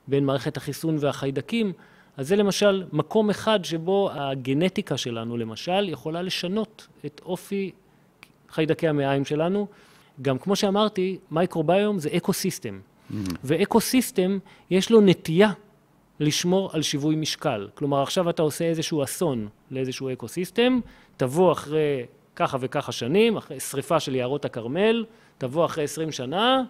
בין 0.09 0.25
מערכת 0.25 0.57
החיסון 0.57 0.97
והחיידקים, 1.01 1.73
אז 2.17 2.29
זה 2.29 2.37
למשל 2.37 2.85
מקום 2.93 3.31
אחד 3.31 3.65
שבו 3.65 4.11
הגנטיקה 4.13 4.97
שלנו 4.97 5.37
למשל 5.37 5.89
יכולה 5.89 6.23
לשנות 6.23 6.87
את 7.07 7.21
אופי 7.25 7.71
חיידקי 8.49 8.89
המעיים 8.89 9.25
שלנו. 9.25 9.67
גם 10.23 10.39
כמו 10.39 10.57
שאמרתי, 10.57 11.19
מייקרוביום 11.31 11.99
זה 11.99 12.09
eco-system. 12.17 12.81
Mm-hmm. 12.81 13.15
ו 13.45 13.53
eco-system 13.53 14.39
יש 14.71 14.91
לו 14.91 15.01
נטייה 15.01 15.53
לשמור 16.21 16.71
על 16.73 16.83
שיווי 16.83 17.17
משקל. 17.17 17.69
כלומר, 17.75 18.03
עכשיו 18.03 18.31
אתה 18.31 18.43
עושה 18.43 18.65
איזשהו 18.65 19.05
אסון 19.05 19.49
לאיזשהו 19.71 20.13
eco-system, 20.13 20.81
תבוא 21.17 21.53
אחרי 21.53 22.07
ככה 22.37 22.57
וככה 22.61 22.93
שנים, 22.93 23.37
אחרי 23.37 23.61
שריפה 23.61 24.01
של 24.01 24.15
יערות 24.15 24.45
הכרמל, 24.45 25.05
תבוא 25.39 25.67
אחרי 25.67 25.85
עשרים 25.85 26.13
שנה, 26.13 26.63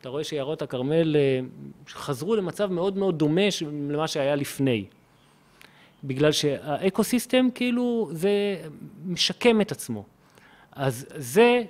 אתה 0.00 0.08
רואה 0.08 0.24
שיערות 0.24 0.62
הכרמל 0.62 1.16
אה, 1.16 1.40
חזרו 1.88 2.36
למצב 2.36 2.72
מאוד 2.72 2.96
מאוד 2.96 3.18
דומה 3.18 3.42
למה 3.90 4.08
שהיה 4.08 4.36
לפני. 4.36 4.84
בגלל 6.04 6.32
שה 6.32 6.59
eco-system 6.59 7.48
כאילו 7.54 8.08
זה 8.12 8.56
משקם 9.06 9.60
את 9.60 9.72
עצמו. 9.72 10.04
אז 10.72 11.06
זה 11.16 11.62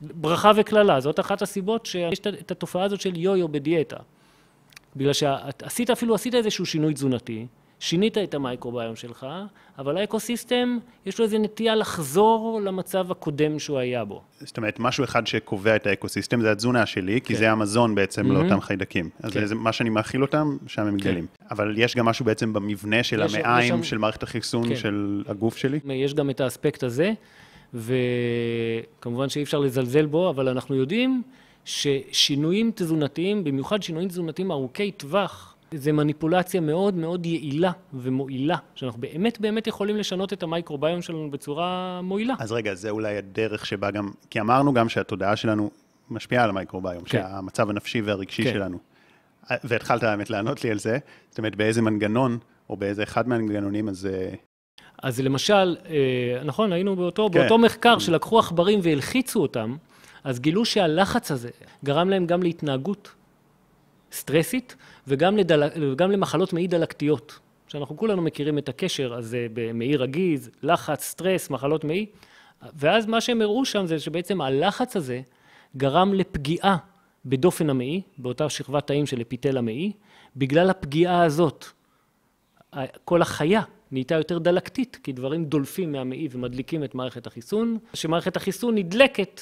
ברכה 0.00 0.52
וקללה, 0.56 1.00
זאת 1.00 1.20
אחת 1.20 1.42
הסיבות 1.42 1.86
שיש 1.86 2.20
את 2.20 2.50
התופעה 2.50 2.84
הזאת 2.84 3.00
של 3.00 3.16
יו-יו 3.16 3.48
בדיאטה. 3.48 3.96
בגלל 4.96 5.12
שעשית 5.12 5.90
אפילו, 5.90 6.14
עשית 6.14 6.34
איזשהו 6.34 6.66
שינוי 6.66 6.94
תזונתי, 6.94 7.46
שינית 7.80 8.18
את 8.18 8.34
המייקרוביום 8.34 8.96
שלך, 8.96 9.26
אבל 9.78 9.96
ה 9.96 10.03
ecosystem, 10.03 10.78
יש 11.06 11.18
לו 11.18 11.24
איזו 11.24 11.38
נטייה 11.38 11.74
לחזור 11.74 12.60
למצב 12.64 13.10
הקודם 13.10 13.58
שהוא 13.58 13.78
היה 13.78 14.04
בו. 14.04 14.22
זאת 14.40 14.56
אומרת, 14.56 14.78
משהו 14.78 15.04
אחד 15.04 15.26
שקובע 15.26 15.76
את 15.76 15.86
האקוסיסטם 15.86 16.40
זה 16.40 16.52
התזונה 16.52 16.86
שלי, 16.86 17.20
כי 17.20 17.34
כן. 17.34 17.38
זה 17.38 17.50
המזון 17.50 17.94
בעצם 17.94 18.26
mm-hmm. 18.26 18.32
לאותם 18.34 18.60
חיידקים. 18.60 19.10
אז 19.22 19.32
כן. 19.32 19.46
זה 19.46 19.54
מה 19.54 19.72
שאני 19.72 19.90
מאכיל 19.90 20.22
אותם, 20.22 20.56
שם 20.66 20.82
הם 20.82 20.96
גדלים. 20.96 21.26
כן. 21.38 21.46
אבל 21.50 21.74
יש 21.76 21.96
גם 21.96 22.06
משהו 22.06 22.24
בעצם 22.24 22.52
במבנה 22.52 23.02
של 23.02 23.22
יש, 23.24 23.34
המעיים, 23.34 23.74
יש 23.74 23.78
שם... 23.78 23.82
של 23.82 23.98
מערכת 23.98 24.22
החיסון 24.22 24.68
כן. 24.68 24.76
של 24.76 25.22
הגוף 25.26 25.56
שלי? 25.56 25.80
יש 25.84 26.14
גם 26.14 26.30
את 26.30 26.40
האספקט 26.40 26.82
הזה. 26.82 27.12
וכמובן 27.74 29.28
שאי 29.28 29.42
אפשר 29.42 29.58
לזלזל 29.58 30.06
בו, 30.06 30.30
אבל 30.30 30.48
אנחנו 30.48 30.74
יודעים 30.74 31.22
ששינויים 31.64 32.70
תזונתיים, 32.74 33.44
במיוחד 33.44 33.82
שינויים 33.82 34.08
תזונתיים 34.08 34.50
ארוכי 34.50 34.90
טווח, 34.90 35.54
זה 35.74 35.92
מניפולציה 35.92 36.60
מאוד 36.60 36.94
מאוד 36.94 37.26
יעילה 37.26 37.70
ומועילה, 37.94 38.56
שאנחנו 38.74 39.00
באמת 39.00 39.40
באמת 39.40 39.66
יכולים 39.66 39.96
לשנות 39.96 40.32
את 40.32 40.42
המייקרוביום 40.42 41.02
שלנו 41.02 41.30
בצורה 41.30 42.00
מועילה. 42.02 42.34
אז 42.38 42.52
רגע, 42.52 42.74
זה 42.74 42.90
אולי 42.90 43.16
הדרך 43.16 43.66
שבה 43.66 43.90
גם, 43.90 44.10
כי 44.30 44.40
אמרנו 44.40 44.74
גם 44.74 44.88
שהתודעה 44.88 45.36
שלנו 45.36 45.70
משפיעה 46.10 46.44
על 46.44 46.50
המייקרוביום, 46.50 47.04
כן. 47.04 47.22
שהמצב 47.22 47.70
הנפשי 47.70 48.00
והרגשי 48.00 48.44
כן. 48.44 48.52
שלנו. 48.52 48.78
והתחלת 49.64 50.04
באמת 50.04 50.30
לענות 50.30 50.64
לי 50.64 50.70
על 50.70 50.78
זה, 50.78 50.98
זאת 51.30 51.38
אומרת, 51.38 51.56
באיזה 51.56 51.82
מנגנון, 51.82 52.38
או 52.70 52.76
באיזה 52.76 53.02
אחד 53.02 53.28
מהמנגנונים, 53.28 53.88
אז 53.88 54.06
אה, 54.06 54.34
אז 55.02 55.20
למשל, 55.20 55.76
אה, 55.88 56.44
נכון, 56.44 56.72
היינו 56.72 56.96
באותו, 56.96 57.30
כן. 57.32 57.40
באותו 57.40 57.58
מחקר 57.58 57.98
שלקחו 57.98 58.38
עכברים 58.38 58.80
והלחיצו 58.82 59.42
אותם, 59.42 59.76
אז 60.24 60.40
גילו 60.40 60.64
שהלחץ 60.64 61.30
הזה 61.30 61.50
גרם 61.84 62.10
להם 62.10 62.26
גם 62.26 62.42
להתנהגות 62.42 63.14
סטרסית 64.12 64.76
וגם, 65.06 65.36
לדל... 65.36 65.62
וגם 65.92 66.10
למחלות 66.10 66.52
מעי 66.52 66.66
דלקתיות. 66.66 67.38
שאנחנו 67.68 67.96
כולנו 67.96 68.22
מכירים 68.22 68.58
את 68.58 68.68
הקשר 68.68 69.14
הזה 69.14 69.46
במעי 69.52 69.96
רגיז, 69.96 70.50
לחץ, 70.62 71.04
סטרס, 71.04 71.50
מחלות 71.50 71.84
מעי, 71.84 72.06
ואז 72.74 73.06
מה 73.06 73.20
שהם 73.20 73.42
הראו 73.42 73.64
שם 73.64 73.86
זה 73.86 73.98
שבעצם 73.98 74.40
הלחץ 74.40 74.96
הזה 74.96 75.20
גרם 75.76 76.14
לפגיעה 76.14 76.76
בדופן 77.24 77.70
המעי, 77.70 78.02
באותה 78.18 78.48
שכבת 78.48 78.86
תאים 78.86 79.06
של 79.06 79.20
אפיטל 79.20 79.58
המעי, 79.58 79.92
בגלל 80.36 80.70
הפגיעה 80.70 81.22
הזאת. 81.22 81.64
כל 83.04 83.22
החיה 83.22 83.62
נהייתה 83.90 84.14
יותר 84.14 84.38
דלקתית, 84.38 84.98
כי 85.02 85.12
דברים 85.12 85.44
דולפים 85.44 85.92
מהמעי 85.92 86.28
ומדליקים 86.30 86.84
את 86.84 86.94
מערכת 86.94 87.26
החיסון. 87.26 87.78
כשמערכת 87.92 88.36
החיסון 88.36 88.74
נדלקת, 88.74 89.40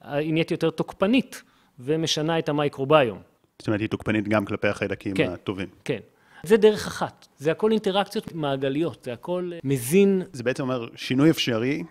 היא 0.00 0.32
נהיית 0.32 0.50
יותר 0.50 0.70
תוקפנית 0.70 1.42
ומשנה 1.78 2.38
את 2.38 2.48
המייקרוביום. 2.48 3.33
זאת 3.58 3.66
אומרת, 3.66 3.80
היא 3.80 3.88
תוקפנית 3.88 4.28
גם 4.28 4.44
כלפי 4.44 4.68
החיידקים 4.68 5.14
כן, 5.14 5.30
הטובים. 5.32 5.68
כן. 5.84 6.00
זה 6.42 6.56
דרך 6.56 6.86
אחת. 6.86 7.26
זה 7.38 7.50
הכל 7.50 7.72
אינטראקציות 7.72 8.34
מעגליות, 8.34 9.04
זה 9.04 9.12
הכל 9.12 9.50
אה, 9.54 9.58
מזין. 9.64 10.22
זה 10.32 10.42
בעצם 10.42 10.62
אומר 10.62 10.88
שינוי 10.96 11.30
אפשרי, 11.30 11.82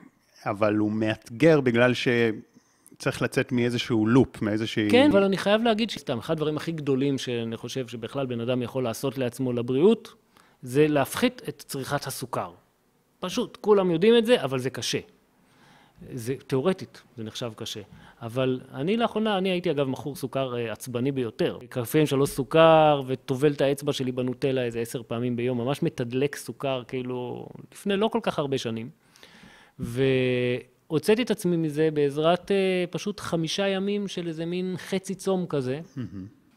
אבל 0.46 0.76
הוא 0.76 0.92
מאתגר 0.92 1.62
בגלל 1.62 1.94
שצריך 1.94 3.22
לצאת 3.22 3.52
מאיזשהו 3.52 4.08
לופ, 4.08 4.42
מאיזושהי... 4.42 4.90
כן, 4.92 5.10
אבל 5.12 5.24
אני 5.24 5.38
חייב 5.38 5.62
להגיד 5.62 5.90
שסתם, 5.90 6.18
אחד 6.18 6.34
הדברים 6.34 6.58
הכי 6.58 6.72
גדולים 6.72 7.18
שאני 7.18 7.58
חושב 7.58 7.88
שבכלל 7.88 8.26
בן 8.26 8.40
אדם 8.40 8.62
יכול 8.62 8.84
לעשות 8.84 9.18
לעצמו 9.18 9.54
לבריאות, 9.54 10.14
זה 10.62 10.88
להפחית 10.88 11.42
את 11.50 11.64
צריכת 11.68 12.08
הסוכר. 12.08 12.52
פשוט, 13.20 13.58
כולם 13.62 13.92
יודעים 13.92 14.18
את 14.18 14.26
זה, 14.26 14.44
אבל 14.44 14.60
זה 14.60 14.70
קשה. 14.70 15.00
זה 16.14 16.36
תיאורטית, 16.48 17.02
זה 17.18 17.24
נחשב 17.24 17.52
קשה. 17.56 17.82
אבל 18.24 18.60
אני 18.74 18.98
לאחרונה, 18.98 19.38
אני 19.38 19.50
הייתי 19.50 19.72
אגב 19.72 19.88
מכור 19.88 20.16
סוכר 20.16 20.56
אה, 20.56 20.72
עצבני 20.72 21.12
ביותר. 21.12 21.58
עם 22.00 22.06
שלוש 22.06 22.30
סוכר, 22.30 23.02
וטובל 23.08 23.52
את 23.52 23.62
האצבע 23.62 23.94
שלי 23.94 24.12
בנוטלה 24.12 24.64
איזה 24.64 24.80
עשר 24.80 25.02
פעמים 25.08 25.36
ביום, 25.36 25.58
ממש 25.58 25.84
מתדלק 25.84 26.36
סוכר, 26.36 26.84
כאילו, 26.88 27.48
לפני 27.74 27.98
לא 27.98 28.08
כל 28.08 28.20
כך 28.24 28.40
הרבה 28.40 28.58
שנים. 28.58 28.90
והוצאתי 29.80 31.22
את 31.22 31.32
עצמי 31.32 31.58
מזה 31.58 31.90
בעזרת 31.94 32.52
אה, 32.52 32.84
פשוט 32.90 33.20
חמישה 33.20 33.68
ימים 33.68 34.08
של 34.08 34.28
איזה 34.28 34.46
מין 34.46 34.76
חצי 34.78 35.16
צום 35.16 35.46
כזה. 35.46 35.80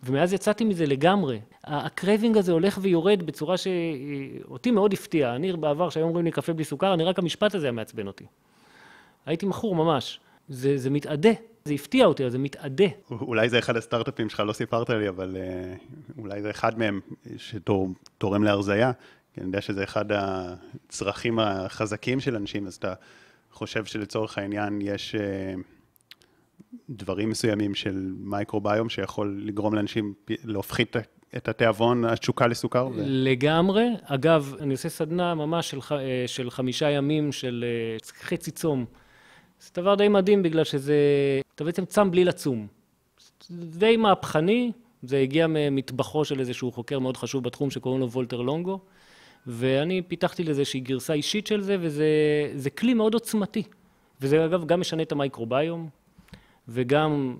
ומאז 0.03 0.33
יצאתי 0.33 0.65
מזה 0.65 0.87
לגמרי. 0.87 1.41
ה 1.65 1.74
craving 1.74 2.37
הזה 2.37 2.53
הולך 2.53 2.79
ויורד 2.83 3.23
בצורה 3.23 3.57
שאותי 3.57 4.71
מאוד 4.71 4.93
הפתיעה. 4.93 5.37
אני 5.37 5.53
בעבר, 5.53 5.91
שהיו 5.91 6.07
אומרים 6.07 6.25
לי 6.25 6.31
קפה 6.31 6.53
בלי 6.53 6.65
סוכר, 6.65 6.95
אני 6.95 7.05
רק 7.05 7.19
המשפט 7.19 7.55
הזה 7.55 7.67
היה 7.67 7.73
מעצבן 7.73 8.07
אותי. 8.07 8.25
הייתי 9.27 9.47
מכור 9.47 9.75
ממש. 9.75 10.21
זה, 10.49 10.79
זה 10.79 10.91
מתאדה, 10.91 11.31
זה 11.67 11.75
הפתיע 11.75 12.07
אותי, 12.07 12.31
זה 12.31 12.39
מתאדה. 12.39 12.85
אולי 13.11 13.49
זה 13.49 13.59
אחד 13.59 13.77
הסטארט-אפים 13.77 14.29
שלך, 14.29 14.41
לא 14.41 14.53
סיפרת 14.53 14.91
לי, 14.91 15.09
אבל 15.09 15.37
uh, 15.37 16.19
אולי 16.19 16.43
זה 16.43 16.51
אחד 16.51 16.79
מהם 16.79 17.01
שתורם 17.37 18.43
להרזייה, 18.45 18.93
כי 19.35 19.41
אני 19.41 19.47
יודע 19.47 19.61
שזה 19.61 19.85
אחד 19.85 20.05
הצרכים 20.13 21.39
החזקים 21.39 22.21
של 22.21 22.37
אנשים, 22.37 22.67
אז 22.67 22.75
אתה 22.75 22.95
חושב 23.53 23.85
שלצורך 23.85 24.39
העניין 24.39 24.79
יש 24.83 25.15
uh, 25.15 25.61
דברים 26.91 27.31
מסוימים 27.31 27.75
של 27.75 28.13
מייקרוביום 28.19 28.89
שיכול 28.89 29.41
לגרום 29.45 29.75
לאנשים 29.75 30.15
להפחית 30.45 30.97
את 31.37 31.49
התיאבון, 31.49 32.05
התשוקה 32.05 32.47
לסוכר? 32.47 32.87
ו... 32.87 33.03
לגמרי. 33.07 33.87
אגב, 34.05 34.55
אני 34.61 34.73
עושה 34.73 34.89
סדנה 34.89 35.35
ממש 35.35 35.71
של, 35.71 35.79
אה, 35.91 36.25
של 36.27 36.51
חמישה 36.51 36.91
ימים 36.91 37.33
של 37.33 37.65
חצי 38.21 38.51
צום. 38.51 38.85
זה 39.61 39.71
דבר 39.75 39.95
די 39.95 40.09
מדהים 40.09 40.43
בגלל 40.43 40.65
שזה, 40.65 40.97
אתה 41.55 41.65
בעצם 41.65 41.85
צם 41.85 42.11
בלי 42.11 42.25
לצום. 42.25 42.67
זה 43.49 43.79
די 43.79 43.97
מהפכני, 43.97 44.73
זה 45.03 45.19
הגיע 45.19 45.47
ממטבחו 45.47 46.25
של 46.25 46.41
איזשהו 46.41 46.73
חוקר 46.73 46.99
מאוד 46.99 47.17
חשוב 47.17 47.45
בתחום 47.45 47.71
שקוראים 47.71 48.01
לו 48.01 48.11
וולטר 48.11 48.41
לונגו, 48.41 48.81
ואני 49.47 50.03
פיתחתי 50.03 50.43
לזה 50.45 50.61
איזושהי 50.61 50.81
גרסה 50.81 51.13
אישית 51.13 51.47
של 51.47 51.61
זה, 51.63 51.77
וזה 51.81 52.71
כלי 52.71 52.95
מאוד 52.95 53.15
עוצמתי. 53.15 53.63
וזה 54.21 54.45
אגב 54.45 54.67
גם 54.67 54.81
משנה 54.81 55.03
את 55.03 55.13
המייקרוביום, 55.13 55.89
וגם 56.69 57.37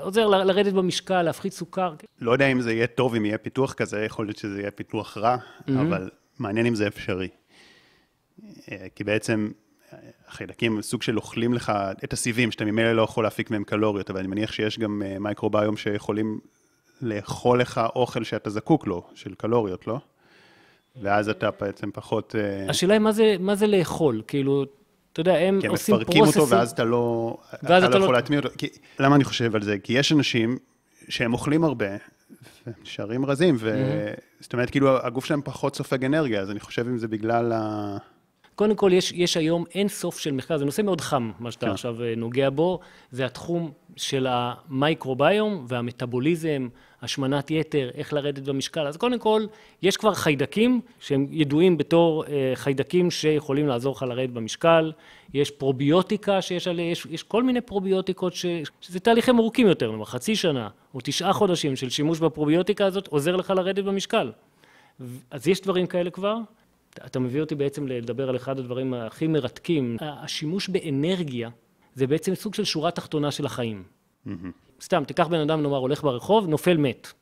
עוזר 0.00 0.26
לרדת 0.26 0.72
במשקל, 0.72 1.22
להפחית 1.22 1.52
סוכר. 1.52 1.94
לא 2.20 2.32
יודע 2.32 2.46
אם 2.46 2.60
זה 2.60 2.72
יהיה 2.72 2.86
טוב, 2.86 3.14
אם 3.14 3.24
יהיה 3.24 3.38
פיתוח 3.38 3.72
כזה, 3.72 4.04
יכול 4.04 4.26
להיות 4.26 4.36
שזה 4.36 4.60
יהיה 4.60 4.70
פיתוח 4.70 5.18
רע, 5.18 5.36
mm-hmm. 5.36 5.72
אבל 5.72 6.10
מעניין 6.38 6.66
אם 6.66 6.74
זה 6.74 6.86
אפשרי. 6.86 7.28
אה, 8.72 8.86
כי 8.94 9.04
בעצם 9.04 9.50
החיידקים 10.28 10.82
סוג 10.82 11.02
של 11.02 11.16
אוכלים 11.16 11.54
לך 11.54 11.72
את 12.04 12.12
הסיבים, 12.12 12.50
שאתה 12.52 12.64
ממילא 12.64 12.92
לא 12.92 13.02
יכול 13.02 13.24
להפיק 13.24 13.50
מהם 13.50 13.64
קלוריות, 13.64 14.10
אבל 14.10 14.18
אני 14.18 14.28
מניח 14.28 14.52
שיש 14.52 14.78
גם 14.78 15.02
אה, 15.04 15.18
מייקרוביום 15.18 15.76
שיכולים 15.76 16.40
לאכול 17.02 17.60
לך 17.60 17.80
אוכל 17.96 18.24
שאתה 18.24 18.50
זקוק 18.50 18.86
לו, 18.86 19.06
של 19.14 19.34
קלוריות, 19.34 19.86
לא? 19.86 19.98
ואז 21.02 21.28
אתה 21.28 21.50
בעצם 21.60 21.90
פחות... 21.90 22.34
אה, 22.38 22.70
השאלה 22.70 22.94
היא 22.94 23.00
מה 23.00 23.12
זה, 23.12 23.36
מה 23.40 23.54
זה 23.54 23.66
לאכול, 23.66 24.22
כאילו, 24.26 24.64
אתה 25.12 25.20
יודע, 25.20 25.34
הם 25.34 25.54
עושים 25.54 25.68
פרוססים... 25.68 25.94
הם 25.94 26.00
מפרקים 26.00 26.24
אותו 26.24 26.48
ואז 26.48 26.70
אתה 26.70 26.84
לא, 26.84 27.36
ואז 27.62 27.84
אתה, 27.84 27.90
אתה 27.90 27.98
לא 27.98 28.04
יכול 28.04 28.14
לא... 28.14 28.20
להטמיע 28.20 28.38
אותו. 28.38 28.50
כי, 28.58 28.68
למה 28.98 29.16
אני 29.16 29.24
חושב 29.24 29.54
על 29.54 29.62
זה? 29.62 29.78
כי 29.78 29.92
יש 29.92 30.12
אנשים 30.12 30.58
שהם 31.08 31.32
אוכלים 31.32 31.64
הרבה, 31.64 31.86
ונשארים 32.66 33.26
רזים, 33.26 33.56
ו... 33.58 33.74
mm-hmm. 33.74 34.20
זאת 34.40 34.52
אומרת, 34.52 34.70
כאילו, 34.70 35.06
הגוף 35.06 35.24
שלהם 35.24 35.42
פחות 35.44 35.76
סופג 35.76 36.04
אנרגיה, 36.04 36.40
אז 36.40 36.50
אני 36.50 36.60
חושב 36.60 36.86
אם 36.88 36.98
זה 36.98 37.08
בגלל 37.08 37.52
ה... 37.52 37.96
קודם 38.56 38.74
כל, 38.74 38.90
יש, 38.94 39.12
יש 39.12 39.36
היום 39.36 39.64
אין 39.74 39.88
סוף 39.88 40.18
של 40.18 40.32
מחקר, 40.32 40.58
זה 40.58 40.64
נושא 40.64 40.82
מאוד 40.82 41.00
חם, 41.00 41.30
מה 41.38 41.50
שאתה 41.50 41.66
כן. 41.66 41.72
עכשיו 41.72 42.02
אה, 42.02 42.14
נוגע 42.16 42.50
בו, 42.50 42.80
זה 43.10 43.26
התחום 43.26 43.72
של 43.96 44.26
המייקרוביום 44.30 45.64
והמטאבוליזם, 45.68 46.68
השמנת 47.02 47.50
יתר, 47.50 47.90
איך 47.94 48.12
לרדת 48.12 48.48
במשקל. 48.48 48.86
אז 48.86 48.96
קודם 48.96 49.18
כל, 49.18 49.46
יש 49.82 49.96
כבר 49.96 50.14
חיידקים 50.14 50.80
שהם 51.00 51.26
ידועים 51.30 51.76
בתור 51.76 52.24
אה, 52.24 52.52
חיידקים 52.54 53.10
שיכולים 53.10 53.68
לעזור 53.68 53.94
לך 53.96 54.02
לרדת 54.02 54.30
במשקל, 54.30 54.92
יש 55.34 55.50
פרוביוטיקה 55.50 56.42
שיש 56.42 56.68
עליה, 56.68 56.90
יש, 56.90 57.06
יש 57.10 57.22
כל 57.22 57.42
מיני 57.42 57.60
פרוביוטיקות 57.60 58.34
ש, 58.34 58.46
שזה 58.80 59.00
תהליכים 59.00 59.38
ארוכים 59.38 59.66
יותר, 59.66 59.88
כלומר 59.88 60.04
חצי 60.04 60.36
שנה 60.36 60.68
או 60.94 61.00
תשעה 61.02 61.32
חודשים 61.32 61.76
של 61.76 61.90
שימוש 61.90 62.18
בפרוביוטיקה 62.18 62.86
הזאת 62.86 63.06
עוזר 63.06 63.36
לך 63.36 63.50
לרדת 63.50 63.84
במשקל. 63.84 64.32
אז 65.30 65.48
יש 65.48 65.60
דברים 65.60 65.86
כאלה 65.86 66.10
כבר, 66.10 66.36
אתה 67.06 67.18
מביא 67.18 67.40
אותי 67.40 67.54
בעצם 67.54 67.86
לדבר 67.86 68.28
על 68.28 68.36
אחד 68.36 68.58
הדברים 68.58 68.94
הכי 68.94 69.26
מרתקים. 69.26 69.96
השימוש 70.00 70.68
באנרגיה 70.68 71.50
זה 71.94 72.06
בעצם 72.06 72.34
סוג 72.34 72.54
של 72.54 72.64
שורה 72.64 72.90
תחתונה 72.90 73.30
של 73.30 73.46
החיים. 73.46 73.82
Mm-hmm. 74.26 74.30
סתם, 74.80 75.04
תיקח 75.04 75.26
בן 75.26 75.40
אדם, 75.40 75.62
נאמר, 75.62 75.76
הולך 75.76 76.02
ברחוב, 76.02 76.48
נופל 76.48 76.76
מת. 76.76 77.12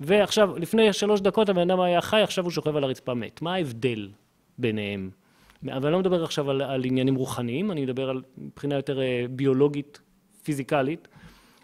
ועכשיו, 0.00 0.58
לפני 0.58 0.92
שלוש 0.92 1.20
דקות 1.20 1.48
הבן 1.48 1.70
אדם 1.70 1.80
היה 1.80 2.00
חי, 2.00 2.20
עכשיו 2.20 2.44
הוא 2.44 2.50
שוכב 2.50 2.76
על 2.76 2.84
הרצפה 2.84 3.14
מת. 3.14 3.42
מה 3.42 3.54
ההבדל 3.54 4.08
ביניהם? 4.58 5.10
אבל 5.66 5.86
אני 5.86 5.92
לא 5.92 5.98
מדבר 5.98 6.24
עכשיו 6.24 6.50
על, 6.50 6.62
על 6.62 6.84
עניינים 6.84 7.14
רוחניים, 7.14 7.70
אני 7.70 7.82
מדבר 7.82 8.10
על 8.10 8.22
מבחינה 8.38 8.74
יותר 8.74 9.00
אה, 9.00 9.24
ביולוגית, 9.30 10.00
פיזיקלית. 10.42 11.08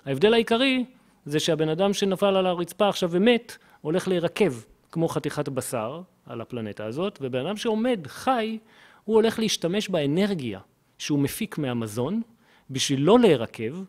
ההבדל 0.05 0.35
העיקרי 0.35 0.85
זה 1.25 1.41
שהבן 1.41 1.69
אדם 1.69 1.93
שנפל 1.93 2.37
על 2.37 2.47
הרצפה 2.47 2.89
עכשיו 2.89 3.09
ומת, 3.13 3.57
הולך 3.81 4.09
להירקב 4.09 4.53
כמו 4.93 5.09
חתיכת 5.09 5.49
בשר, 5.49 6.01
על 6.27 6.41
הפלנטה 6.41 6.85
הזאת, 6.85 7.19
ובן 7.23 7.47
אדם 7.47 7.57
שעומד, 7.57 8.07
חי, 8.07 8.59
הוא 9.05 9.17
הולך 9.17 9.39
להשתמש 9.39 9.89
באנרגיה 9.89 10.61
שהוא 10.99 11.19
מפיק 11.19 11.59
מהמזון, 11.59 12.23
בשביל 12.71 13.01
לא 13.01 13.19
להירקב, 13.19 13.85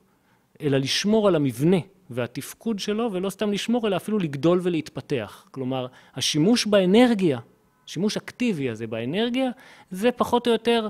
אלא 0.61 0.77
לשמור 0.77 1.27
על 1.27 1.35
המבנה 1.35 1.77
והתפקוד 2.09 2.79
שלו, 2.79 3.09
ולא 3.11 3.29
סתם 3.29 3.51
לשמור, 3.51 3.87
אלא 3.87 3.95
אפילו 3.95 4.19
לגדול 4.19 4.59
ולהתפתח. 4.63 5.47
כלומר, 5.51 5.87
השימוש 6.15 6.65
באנרגיה, 6.65 7.39
שימוש 7.85 8.17
אקטיבי 8.17 8.69
הזה 8.69 8.87
באנרגיה, 8.87 9.49
זה 9.91 10.11
פחות 10.11 10.47
או 10.47 10.51
יותר 10.51 10.89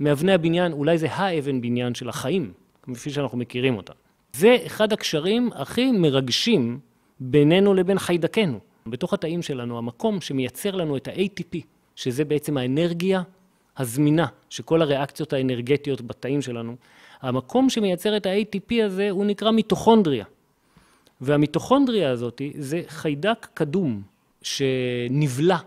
מאבני 0.00 0.32
הבניין, 0.32 0.72
אולי 0.72 0.98
זה 0.98 1.06
האבן 1.10 1.60
בניין 1.60 1.94
של 1.94 2.08
החיים, 2.08 2.52
כפי 2.82 3.10
שאנחנו 3.10 3.38
מכירים 3.38 3.76
אותה. 3.76 3.92
זה 4.32 4.56
אחד 4.66 4.92
הקשרים 4.92 5.50
הכי 5.54 5.92
מרגשים 5.92 6.78
בינינו 7.20 7.74
לבין 7.74 7.98
חיידקנו. 7.98 8.60
בתוך 8.86 9.14
התאים 9.14 9.42
שלנו, 9.42 9.78
המקום 9.78 10.20
שמייצר 10.20 10.70
לנו 10.76 10.96
את 10.96 11.08
ה-ATP, 11.08 11.58
שזה 11.96 12.24
בעצם 12.24 12.56
האנרגיה 12.56 13.22
הזמינה, 13.76 14.26
שכל 14.50 14.82
הריאקציות 14.82 15.32
האנרגטיות 15.32 16.00
בתאים 16.00 16.42
שלנו, 16.42 16.76
המקום 17.20 17.70
שמייצר 17.70 18.16
את 18.16 18.26
ה-ATP 18.26 18.84
הזה 18.84 19.10
הוא 19.10 19.24
נקרא 19.24 19.50
מיטוכונדריה. 19.50 20.24
והמיטוכונדריה 21.20 22.10
הזאת 22.10 22.42
זה 22.58 22.82
חיידק 22.88 23.48
קדום 23.54 24.02
שנבלע 24.42 25.58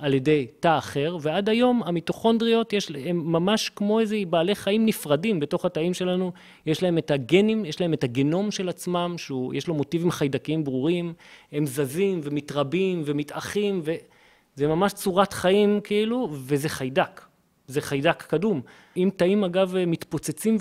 על 0.00 0.14
ידי 0.14 0.46
תא 0.60 0.78
אחר, 0.78 1.16
ועד 1.20 1.48
היום 1.48 1.82
המיטוכונדריות 1.82 2.72
יש, 2.72 2.90
הם 3.04 3.32
ממש 3.32 3.70
כמו 3.76 4.00
איזה 4.00 4.16
בעלי 4.30 4.54
חיים 4.54 4.86
נפרדים 4.86 5.40
בתוך 5.40 5.64
התאים 5.64 5.94
שלנו, 5.94 6.32
יש 6.66 6.82
להם 6.82 6.98
את 6.98 7.10
הגנים, 7.10 7.64
יש 7.64 7.80
להם 7.80 7.94
את 7.94 8.04
הגנום 8.04 8.50
של 8.50 8.68
עצמם, 8.68 9.14
שיש 9.18 9.68
לו 9.68 9.74
מוטיבים 9.74 10.10
חיידקיים 10.10 10.64
ברורים, 10.64 11.12
הם 11.52 11.66
זזים 11.66 12.20
ומתרבים 12.22 13.02
ומתאחים, 13.04 13.82
וזה 13.84 14.66
ממש 14.66 14.92
צורת 14.92 15.32
חיים 15.32 15.80
כאילו, 15.84 16.28
וזה 16.32 16.68
חיידק. 16.68 17.20
זה 17.66 17.80
חיידק 17.80 18.22
קדום. 18.22 18.60
אם 18.96 19.10
תאים 19.16 19.44
אגב 19.44 19.74
מתפוצצים 19.86 20.56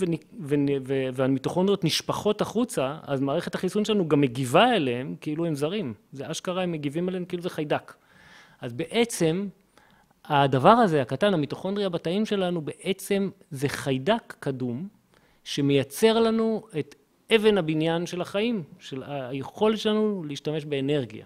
והמיטוכונדריות 1.13 1.83
נשפחות 1.83 2.41
החוצה, 2.41 2.97
אז 3.03 3.21
מערכת 3.21 3.55
החיסון 3.55 3.85
שלנו 3.85 4.07
גם 4.07 4.21
מגיבה 4.21 4.75
אליהם 4.75 5.15
כאילו 5.21 5.45
הם 5.45 5.55
זרים. 5.55 5.93
זה 6.11 6.31
אשכרה, 6.31 6.63
הם 6.63 6.71
מגיבים 6.71 7.09
אליהם 7.09 7.25
כאילו 7.25 7.43
זה 7.43 7.49
חיידק. 7.49 7.93
אז 8.61 8.73
בעצם 8.73 9.47
הדבר 10.25 10.69
הזה, 10.69 11.01
הקטן, 11.01 11.33
המיטוכונדריה 11.33 11.89
בתאים 11.89 12.25
שלנו, 12.25 12.61
בעצם 12.61 13.29
זה 13.51 13.69
חיידק 13.69 14.35
קדום 14.39 14.87
שמייצר 15.43 16.19
לנו 16.19 16.67
את 16.79 16.95
אבן 17.35 17.57
הבניין 17.57 18.05
של 18.05 18.21
החיים, 18.21 18.63
של 18.79 19.03
היכולת 19.07 19.79
שלנו 19.79 20.23
להשתמש 20.27 20.65
באנרגיה. 20.65 21.25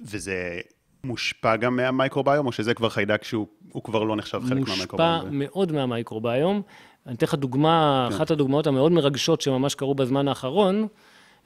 וזה 0.00 0.60
מושפע 1.04 1.56
גם 1.56 1.76
מהמייקרוביום, 1.76 2.46
או 2.46 2.52
שזה 2.52 2.74
כבר 2.74 2.88
חיידק 2.88 3.24
שהוא 3.24 3.46
כבר 3.84 4.02
לא 4.04 4.16
נחשב 4.16 4.40
חלק 4.48 4.68
מהמייקרוביום? 4.68 5.10
מושפע 5.14 5.30
מאוד 5.30 5.72
מהמייקרוביום. 5.72 6.62
אני 7.06 7.14
אתן 7.14 7.26
לך 7.26 7.34
דוגמה, 7.34 8.06
כן. 8.10 8.16
אחת 8.16 8.30
הדוגמאות 8.30 8.66
המאוד 8.66 8.92
מרגשות 8.92 9.40
שממש 9.40 9.74
קרו 9.74 9.94
בזמן 9.94 10.28
האחרון, 10.28 10.86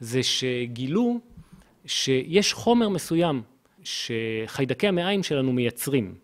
זה 0.00 0.22
שגילו 0.22 1.20
שיש 1.87 2.53
חומר 2.53 2.89
מסוים 2.89 3.43
שחיידקי 3.82 4.89
המעיים 4.89 5.22
שלנו 5.22 5.53
מייצרים, 5.53 6.14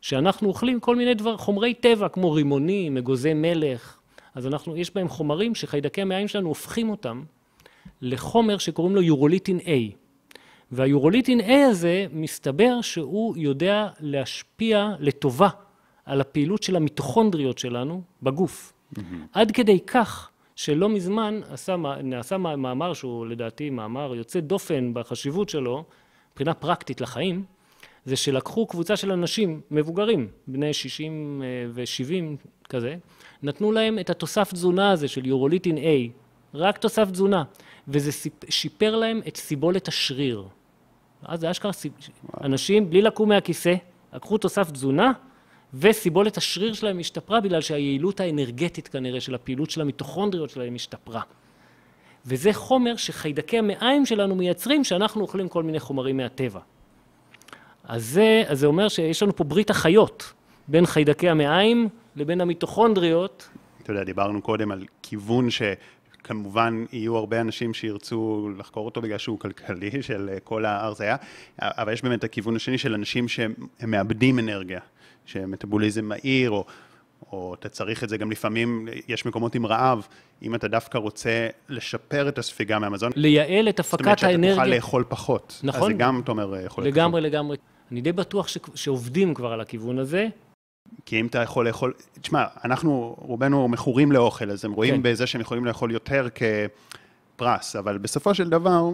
שאנחנו 0.00 0.48
אוכלים 0.48 0.80
כל 0.80 0.96
מיני 0.96 1.14
דבר, 1.14 1.36
חומרי 1.36 1.74
טבע, 1.74 2.08
כמו 2.08 2.32
רימונים, 2.32 2.96
אגוזי 2.96 3.34
מלך, 3.34 3.98
אז 4.34 4.46
אנחנו, 4.46 4.76
יש 4.76 4.94
בהם 4.94 5.08
חומרים 5.08 5.54
שחיידקי 5.54 6.02
המעיים 6.02 6.28
שלנו 6.28 6.48
הופכים 6.48 6.90
אותם 6.90 7.22
לחומר 8.02 8.58
שקוראים 8.58 8.94
לו 8.94 9.02
יורוליטין 9.02 9.58
A. 9.58 9.70
והיורוליטין 10.72 11.40
A 11.40 11.52
הזה, 11.70 12.06
מסתבר 12.12 12.80
שהוא 12.80 13.36
יודע 13.36 13.88
להשפיע 14.00 14.88
לטובה 15.00 15.48
על 16.04 16.20
הפעילות 16.20 16.62
של 16.62 16.76
המיטוכונדריות 16.76 17.58
שלנו 17.58 18.02
בגוף. 18.22 18.72
Mm-hmm. 18.72 19.00
עד 19.32 19.50
כדי 19.50 19.80
כך 19.80 20.30
שלא 20.58 20.88
מזמן 20.88 21.40
עשה, 21.50 21.76
נעשה 22.02 22.36
מאמר 22.38 22.94
שהוא 22.94 23.26
לדעתי 23.26 23.70
מאמר 23.70 24.14
יוצא 24.14 24.40
דופן 24.40 24.94
בחשיבות 24.94 25.48
שלו, 25.48 25.84
מבחינה 26.32 26.54
פרקטית 26.54 27.00
לחיים, 27.00 27.44
זה 28.04 28.16
שלקחו 28.16 28.66
קבוצה 28.66 28.96
של 28.96 29.12
אנשים 29.12 29.60
מבוגרים, 29.70 30.28
בני 30.46 30.72
60 30.72 31.42
ו-70 31.70 32.46
כזה, 32.68 32.96
נתנו 33.42 33.72
להם 33.72 33.98
את 33.98 34.10
התוסף 34.10 34.52
תזונה 34.52 34.90
הזה 34.90 35.08
של 35.08 35.26
יורוליטין 35.26 35.78
A, 35.78 35.80
רק 36.54 36.78
תוסף 36.78 37.10
תזונה, 37.10 37.44
וזה 37.88 38.28
שיפר 38.48 38.96
להם 38.96 39.20
את 39.28 39.36
סיבולת 39.36 39.88
השריר. 39.88 40.44
אז 41.22 41.40
זה 41.40 41.50
אשכרה. 41.50 41.72
אנשים 42.44 42.90
בלי 42.90 43.02
לקום 43.02 43.28
מהכיסא, 43.28 43.74
לקחו 44.12 44.38
תוסף 44.38 44.70
תזונה, 44.70 45.12
וסיבולת 45.74 46.36
השריר 46.36 46.72
שלהם 46.72 46.98
השתפרה 46.98 47.40
בגלל 47.40 47.60
שהיעילות 47.60 48.20
האנרגטית 48.20 48.88
כנראה 48.88 49.20
של 49.20 49.34
הפעילות 49.34 49.70
של 49.70 49.80
המיטוכונדריות 49.80 50.50
שלהם 50.50 50.74
השתפרה. 50.74 51.22
וזה 52.26 52.52
חומר 52.52 52.96
שחיידקי 52.96 53.58
המעיים 53.58 54.06
שלנו 54.06 54.34
מייצרים 54.34 54.84
שאנחנו 54.84 55.22
אוכלים 55.22 55.48
כל 55.48 55.62
מיני 55.62 55.80
חומרים 55.80 56.16
מהטבע. 56.16 56.60
אז 57.84 58.06
זה, 58.06 58.42
אז 58.46 58.60
זה 58.60 58.66
אומר 58.66 58.88
שיש 58.88 59.22
לנו 59.22 59.36
פה 59.36 59.44
ברית 59.44 59.70
החיות 59.70 60.32
בין 60.68 60.86
חיידקי 60.86 61.28
המעיים 61.28 61.88
לבין 62.16 62.40
המיטוכונדריות. 62.40 63.48
אתה 63.82 63.92
יודע, 63.92 64.04
דיברנו 64.04 64.42
קודם 64.42 64.72
על 64.72 64.84
כיוון 65.02 65.48
שכמובן 65.50 66.84
יהיו 66.92 67.16
הרבה 67.16 67.40
אנשים 67.40 67.74
שירצו 67.74 68.50
לחקור 68.58 68.86
אותו 68.86 69.00
בגלל 69.00 69.18
שהוא 69.18 69.38
כלכלי 69.38 69.90
של 70.02 70.30
כל 70.44 70.64
ההרזיה, 70.64 71.16
אבל 71.62 71.92
יש 71.92 72.02
באמת 72.02 72.24
הכיוון 72.24 72.56
השני 72.56 72.78
של 72.78 72.94
אנשים 72.94 73.28
שהם 73.28 73.54
מאבדים 73.86 74.38
אנרגיה, 74.38 74.80
שמטאבוליזם 75.28 76.04
מהיר, 76.04 76.50
או, 76.50 76.64
או 77.32 77.54
אתה 77.54 77.68
צריך 77.68 78.04
את 78.04 78.08
זה 78.08 78.16
גם 78.16 78.30
לפעמים, 78.30 78.88
יש 79.08 79.26
מקומות 79.26 79.54
עם 79.54 79.66
רעב, 79.66 80.06
אם 80.42 80.54
אתה 80.54 80.68
דווקא 80.68 80.98
רוצה 80.98 81.48
לשפר 81.68 82.28
את 82.28 82.38
הספיגה 82.38 82.78
מהמזון. 82.78 83.12
לייעל 83.16 83.68
את 83.68 83.80
הפקת 83.80 84.00
האנרגיה. 84.00 84.16
זאת 84.16 84.34
אומרת 84.34 84.54
שאתה 84.54 84.64
תוכל 84.64 84.74
לאכול 84.76 85.04
פחות. 85.08 85.60
נכון. 85.62 85.82
אז 85.82 85.86
זה 85.86 85.92
גם, 85.92 86.20
אתה 86.24 86.32
אומר, 86.32 86.56
יכול 86.64 86.84
להיות 86.84 86.94
לגמרי, 86.94 87.20
לגמרי. 87.20 87.56
אני 87.92 88.00
די 88.00 88.12
בטוח 88.12 88.48
ש... 88.48 88.58
שעובדים 88.74 89.34
כבר 89.34 89.52
על 89.52 89.60
הכיוון 89.60 89.98
הזה. 89.98 90.28
כי 91.06 91.20
אם 91.20 91.26
אתה 91.26 91.42
יכול 91.42 91.66
לאכול, 91.68 91.92
תשמע, 92.20 92.44
אנחנו 92.64 93.16
רובנו 93.18 93.68
מכורים 93.68 94.12
לאוכל, 94.12 94.50
אז 94.50 94.64
הם 94.64 94.72
רואים 94.72 94.94
כן. 94.94 95.02
בזה 95.02 95.26
שהם 95.26 95.40
יכולים 95.40 95.64
לאכול 95.64 95.92
יותר 95.92 96.28
כפרס, 97.36 97.76
אבל 97.76 97.98
בסופו 97.98 98.34
של 98.34 98.48
דבר, 98.48 98.84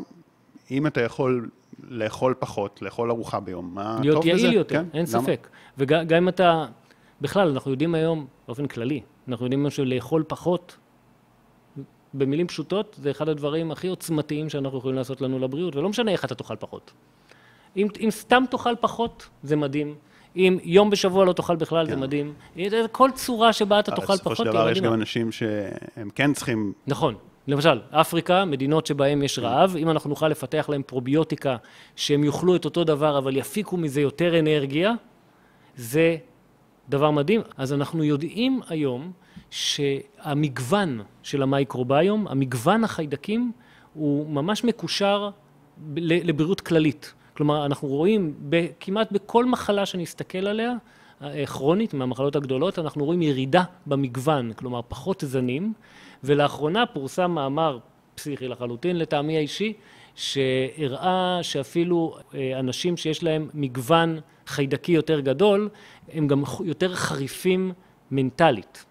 אם 0.71 0.87
אתה 0.87 1.01
יכול 1.01 1.49
לאכול 1.83 2.35
פחות, 2.39 2.83
לאכול 2.83 3.11
ארוחה 3.11 3.41
ביום, 3.41 3.75
מה 3.75 3.83
טוב 3.83 4.01
בזה? 4.01 4.09
להיות 4.09 4.25
יעיל 4.25 4.53
יותר, 4.53 4.75
כן? 4.75 4.85
אין 4.93 5.07
למה? 5.13 5.23
ספק. 5.23 5.49
וגם 5.79 6.17
אם 6.17 6.29
אתה, 6.29 6.67
בכלל, 7.21 7.49
אנחנו 7.49 7.71
יודעים 7.71 7.95
היום, 7.95 8.27
באופן 8.47 8.67
כללי, 8.67 9.01
אנחנו 9.29 9.47
יודעים 9.47 9.63
משהו 9.63 9.85
לאכול 9.85 10.25
פחות, 10.29 10.77
במילים 12.15 12.47
פשוטות, 12.47 12.97
זה 13.03 13.11
אחד 13.11 13.29
הדברים 13.29 13.71
הכי 13.71 13.89
עוצמתיים 13.89 14.49
שאנחנו 14.49 14.79
יכולים 14.79 14.97
לעשות 14.97 15.21
לנו 15.21 15.39
לבריאות, 15.39 15.77
ולא 15.77 15.89
משנה 15.89 16.13
איך 16.13 16.25
אתה 16.25 16.35
תאכל 16.35 16.57
פחות. 16.57 16.93
אם, 17.77 17.89
אם 18.01 18.11
סתם 18.11 18.45
תאכל 18.51 18.75
פחות, 18.81 19.29
זה 19.43 19.57
מדהים. 19.57 19.95
אם 20.37 20.59
יום 20.63 20.91
בשבוע 20.91 21.25
לא 21.25 21.33
תאכל 21.33 21.57
בכלל, 21.57 21.87
כן. 21.87 21.91
זה 21.91 21.97
מדהים. 21.97 22.35
כל 22.93 23.11
צורה 23.15 23.53
שבה 23.53 23.81
אתה 23.81 23.91
תאכל 23.91 24.03
פחות, 24.03 24.17
זה 24.17 24.23
מדהים. 24.23 24.33
בסופו 24.33 24.45
של 24.45 24.51
דבר 24.51 24.71
יש 24.71 24.81
גם 24.81 24.93
אנשים 24.95 25.33
שהם 25.33 26.11
כן 26.15 26.33
צריכים... 26.33 26.73
נכון. 26.87 27.15
למשל, 27.49 27.81
אפריקה, 27.91 28.45
מדינות 28.45 28.87
שבהן 28.87 29.23
יש. 29.23 29.39
רעב, 29.39 29.77
אם 29.77 29.91
אנחנו 29.91 30.11
נוכל 30.11 30.29
לפתח 30.29 30.67
להם 30.69 30.83
פרוביוטיקה, 30.83 31.57
שהם 31.97 32.25
יאכלו 32.25 32.57
את 32.57 32.65
אותו 32.65 32.85
דבר, 32.85 33.19
אבל 33.19 33.37
יפיקו 33.37 33.77
מזה 33.77 34.01
יותר 34.01 34.39
אנרגיה, 34.39 34.93
זה 35.77 36.17
דבר 36.89 37.11
מדהים. 37.11 37.41
אז 37.57 37.73
אנחנו 37.73 38.05
יודעים 38.05 38.61
היום 38.69 39.13
שהמגוון 39.51 41.01
של 41.23 41.43
המייקרוביום, 41.43 42.27
המגוון 42.29 42.85
החיידקים, 42.85 43.53
הוא 43.95 44.31
ממש 44.31 44.65
מקושר 44.65 45.31
לבריאות 45.97 46.61
כללית. 46.61 47.15
כלומר, 47.37 47.67
אנחנו 47.67 47.89
רואים 47.89 48.35
כמעט 48.81 49.13
בכל 49.13 49.45
מחלה 49.45 49.87
שנסתכל 49.87 50.47
עליה, 50.47 50.73
אה, 51.23 51.47
כרונית, 51.47 51.95
מהמחלות 51.95 52.37
הגדולות, 52.37 52.79
אנחנו 52.79 53.05
רואים 53.05 53.23
ירידה 53.23 53.63
במגוון, 53.87 54.53
כלומר 54.53 54.81
פחות 54.89 55.25
זנים, 55.27 55.73
ולאחרונה 56.25 56.87
פורסם 56.87 57.31
מאמר 57.31 57.79
פסיכי 58.15 58.49
לחלוטין 58.49 58.99
לטעמי 58.99 59.37
האישי, 59.37 59.73
שהראה 60.15 61.39
שאפילו 61.43 62.17
אה, 62.35 62.59
אנשים 62.59 62.97
שיש 62.97 63.23
להם 63.23 63.49
מגוון 63.55 64.21
חיידקי 64.47 64.93
יותר 64.93 65.21
גדול, 65.21 65.69
הם 66.13 66.29
גם 66.29 66.43
יותר 66.65 66.95
חריפים 66.95 67.73
מנטלית. 68.11 68.85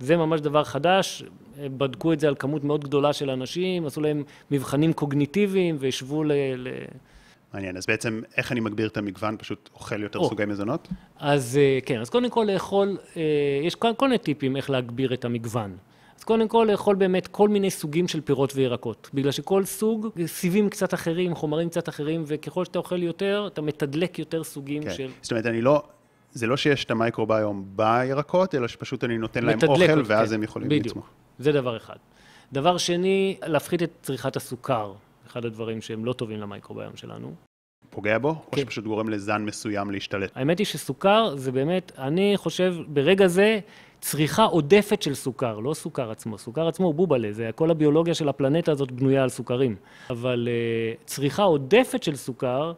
זה 0.00 0.16
ממש 0.16 0.40
דבר 0.40 0.64
חדש, 0.64 1.22
בדקו 1.58 2.12
את 2.12 2.20
זה 2.20 2.28
על 2.28 2.34
כמות 2.38 2.64
מאוד 2.64 2.84
גדולה 2.84 3.12
של 3.12 3.30
אנשים, 3.30 3.86
עשו 3.86 4.00
להם 4.00 4.22
מבחנים 4.50 4.92
קוגניטיביים 4.92 5.76
והשוו 5.80 6.24
ל... 6.24 6.32
ל... 6.56 6.68
מעניין, 7.54 7.76
אז 7.76 7.86
בעצם 7.86 8.20
איך 8.36 8.52
אני 8.52 8.60
מגביר 8.60 8.88
את 8.88 8.96
המגוון? 8.96 9.36
פשוט 9.38 9.70
אוכל 9.74 10.02
יותר 10.02 10.18
או. 10.18 10.28
סוגי 10.28 10.44
מזונות? 10.44 10.88
אז 11.18 11.58
אה, 11.62 11.78
כן, 11.86 12.00
אז 12.00 12.10
קודם 12.10 12.30
כל 12.30 12.46
לאכול, 12.52 12.98
אה, 13.16 13.22
יש 13.62 13.74
כל, 13.74 13.88
כל 13.96 14.06
מיני 14.08 14.18
טיפים 14.18 14.56
איך 14.56 14.70
להגביר 14.70 15.14
את 15.14 15.24
המגוון. 15.24 15.76
אז 16.22 16.26
קודם 16.26 16.48
כל 16.48 16.68
לאכול 16.70 16.96
באמת 16.96 17.26
כל 17.26 17.48
מיני 17.48 17.70
סוגים 17.70 18.08
של 18.08 18.20
פירות 18.20 18.52
וירקות, 18.54 19.10
בגלל 19.14 19.30
שכל 19.30 19.64
סוג, 19.64 20.08
סיבים 20.26 20.68
קצת 20.70 20.94
אחרים, 20.94 21.34
חומרים 21.34 21.68
קצת 21.68 21.88
אחרים, 21.88 22.24
וככל 22.26 22.64
שאתה 22.64 22.78
אוכל 22.78 23.02
יותר, 23.02 23.48
אתה 23.52 23.62
מתדלק 23.62 24.18
יותר 24.18 24.44
סוגים 24.44 24.82
כן. 24.82 24.90
של... 24.90 25.10
זאת 25.22 25.30
אומרת, 25.30 25.46
אני 25.46 25.60
לא, 25.60 25.82
זה 26.32 26.46
לא 26.46 26.56
שיש 26.56 26.84
את 26.84 26.90
המייקרוביום 26.90 27.64
בירקות, 27.76 28.54
אלא 28.54 28.68
שפשוט 28.68 29.04
אני 29.04 29.18
נותן 29.18 29.44
להם 29.44 29.58
אוכל, 29.68 29.86
כן. 29.86 29.98
ואז 30.04 30.32
הם 30.32 30.42
יכולים 30.42 30.68
בדיוק. 30.68 30.86
לצמוח. 30.86 31.10
זה 31.38 31.52
דבר 31.52 31.76
אחד. 31.76 31.96
דבר 32.52 32.78
שני, 32.78 33.36
להפחית 33.46 33.82
את 33.82 33.90
צריכת 34.02 34.36
הסוכר, 34.36 34.92
אחד 35.26 35.44
הדברים 35.44 35.80
שהם 35.80 36.04
לא 36.04 36.12
טובים 36.12 36.40
למייקרוביום 36.40 36.96
שלנו. 36.96 37.34
פוגע 37.90 38.18
בו, 38.18 38.34
כן. 38.34 38.40
או 38.52 38.58
שפשוט 38.58 38.84
גורם 38.84 39.08
לזן 39.08 39.44
מסוים 39.44 39.90
להשתלט? 39.90 40.30
האמת 40.34 40.58
היא 40.58 40.66
שסוכר 40.66 41.36
זה 41.36 41.52
באמת, 41.52 41.92
אני 41.98 42.32
חושב, 42.36 42.74
ברגע 42.88 43.26
זה, 43.26 43.60
צריכה 44.02 44.44
עודפת 44.44 45.02
של 45.02 45.14
סוכר, 45.14 45.58
לא 45.58 45.74
סוכר 45.74 46.10
עצמו. 46.10 46.38
סוכר 46.38 46.68
עצמו 46.68 46.86
הוא 46.86 46.94
בובלה, 46.94 47.32
זה 47.32 47.50
כל 47.54 47.70
הביולוגיה 47.70 48.14
של 48.14 48.28
הפלנטה 48.28 48.72
הזאת 48.72 48.92
בנויה 48.92 49.22
על 49.22 49.28
סוכרים. 49.28 49.76
אבל 50.10 50.48
uh, 50.48 51.04
צריכה 51.06 51.42
עודפת 51.42 52.02
של 52.02 52.16
סוכר, 52.16 52.72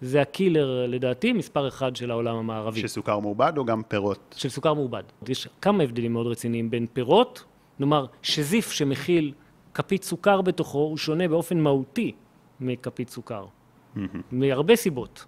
זה 0.00 0.22
הקילר, 0.22 0.86
לדעתי, 0.88 1.32
מספר 1.32 1.68
אחד 1.68 1.96
של 1.96 2.10
העולם 2.10 2.36
המערבי. 2.36 2.80
של 2.80 2.88
סוכר 2.88 3.18
מעובד 3.18 3.52
או 3.56 3.64
גם 3.64 3.82
פירות? 3.88 4.34
של 4.38 4.48
סוכר 4.48 4.74
מעובד. 4.74 5.02
יש 5.28 5.48
כמה 5.60 5.82
הבדלים 5.82 6.12
מאוד 6.12 6.26
רציניים 6.26 6.70
בין 6.70 6.86
פירות, 6.92 7.44
נאמר, 7.78 8.06
שזיף 8.22 8.70
שמכיל 8.70 9.32
כפית 9.74 10.04
סוכר 10.04 10.40
בתוכו, 10.40 10.78
הוא 10.78 10.96
שונה 10.96 11.28
באופן 11.28 11.60
מהותי 11.60 12.12
מכפית 12.60 13.10
סוכר. 13.10 13.46
מהרבה 14.32 14.76
סיבות. 14.76 15.24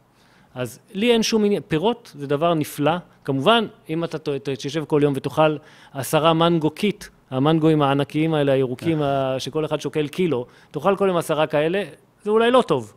אז 0.57 0.79
לי 0.95 1.13
אין 1.13 1.23
שום 1.23 1.45
עניין, 1.45 1.63
פירות 1.69 2.13
זה 2.19 2.27
דבר 2.27 2.55
נפלא. 2.55 2.93
כמובן, 3.25 3.67
אם 3.91 4.05
אתה 4.05 4.19
תשב 4.43 4.85
כל 4.85 5.01
יום 5.03 5.13
ותאכל 5.17 5.57
עשרה 5.93 6.33
מנגו 6.33 6.71
קיט, 6.71 7.05
המנגוים 7.31 7.83
הענקיים 7.83 8.35
האלה, 8.35 8.53
הירוקים, 8.53 9.03
yeah. 9.03 9.05
שכל 9.39 9.65
אחד 9.65 9.81
שוקל 9.81 10.09
קילו, 10.09 10.47
תאכל 10.71 10.97
כל 10.97 11.09
יום 11.09 11.17
עשרה 11.17 11.47
כאלה, 11.47 11.83
זה 12.23 12.31
אולי 12.31 12.51
לא 12.51 12.63
טוב. 12.63 12.93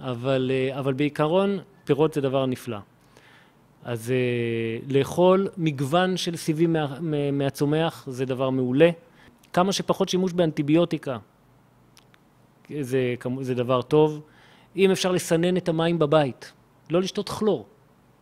אבל, 0.00 0.50
אה, 0.54 0.78
אבל 0.78 0.92
בעיקרון, 0.92 1.58
פירות 1.84 2.14
זה 2.14 2.20
דבר 2.20 2.46
נפלא. 2.46 2.78
אז 3.84 4.12
uh, 4.12 4.92
לאכול 4.92 5.48
מגוון 5.56 6.16
של 6.16 6.36
סיבים 6.36 6.72
מה, 6.72 6.98
מהצומח 7.32 8.04
זה 8.08 8.24
דבר 8.24 8.50
מעולה. 8.50 8.90
כמה 9.52 9.72
שפחות 9.72 10.08
שימוש 10.08 10.32
באנטיביוטיקה 10.32 11.18
זה, 12.80 13.14
זה 13.40 13.54
דבר 13.54 13.82
טוב. 13.82 14.20
אם 14.76 14.90
אפשר 14.90 15.12
לסנן 15.12 15.56
את 15.56 15.68
המים 15.68 15.98
בבית, 15.98 16.52
לא 16.90 17.00
לשתות 17.00 17.28
כלור, 17.28 17.66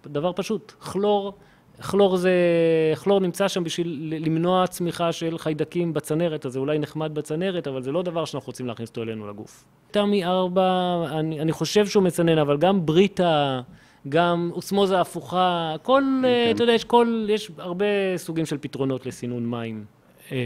דבר 0.06 0.32
פשוט, 0.32 0.72
כלור, 0.78 1.32
כלור 1.82 2.16
זה, 2.16 2.32
כלור 3.02 3.20
נמצא 3.20 3.48
שם 3.48 3.64
בשביל 3.64 4.14
למנוע 4.20 4.66
צמיחה 4.66 5.12
של 5.12 5.38
חיידקים 5.38 5.92
בצנרת, 5.94 6.46
אז 6.46 6.52
זה 6.52 6.58
אולי 6.58 6.78
נחמד 6.78 7.14
בצנרת, 7.14 7.66
אבל 7.66 7.82
זה 7.82 7.92
לא 7.92 8.02
דבר 8.02 8.24
שאנחנו 8.24 8.46
רוצים 8.46 8.66
להכניס 8.66 8.88
אותו 8.88 9.02
אלינו 9.02 9.28
לגוף. 9.28 9.64
תמי 9.90 10.24
ארבע, 10.24 11.04
אני, 11.10 11.40
אני 11.40 11.52
חושב 11.52 11.86
שהוא 11.86 12.02
מסנן, 12.02 12.38
אבל 12.38 12.56
גם 12.56 12.86
בריטה, 12.86 13.60
גם 14.08 14.50
אוסמוזה 14.52 15.00
הפוכה, 15.00 15.74
כל, 15.82 16.02
כן. 16.22 16.54
אתה 16.54 16.62
יודע, 16.62 16.72
יש, 16.72 16.84
כל, 16.84 17.26
יש 17.28 17.50
הרבה 17.58 17.86
סוגים 18.16 18.46
של 18.46 18.58
פתרונות 18.60 19.06
לסינון 19.06 19.46
מים. 19.46 19.84
אה, 20.32 20.36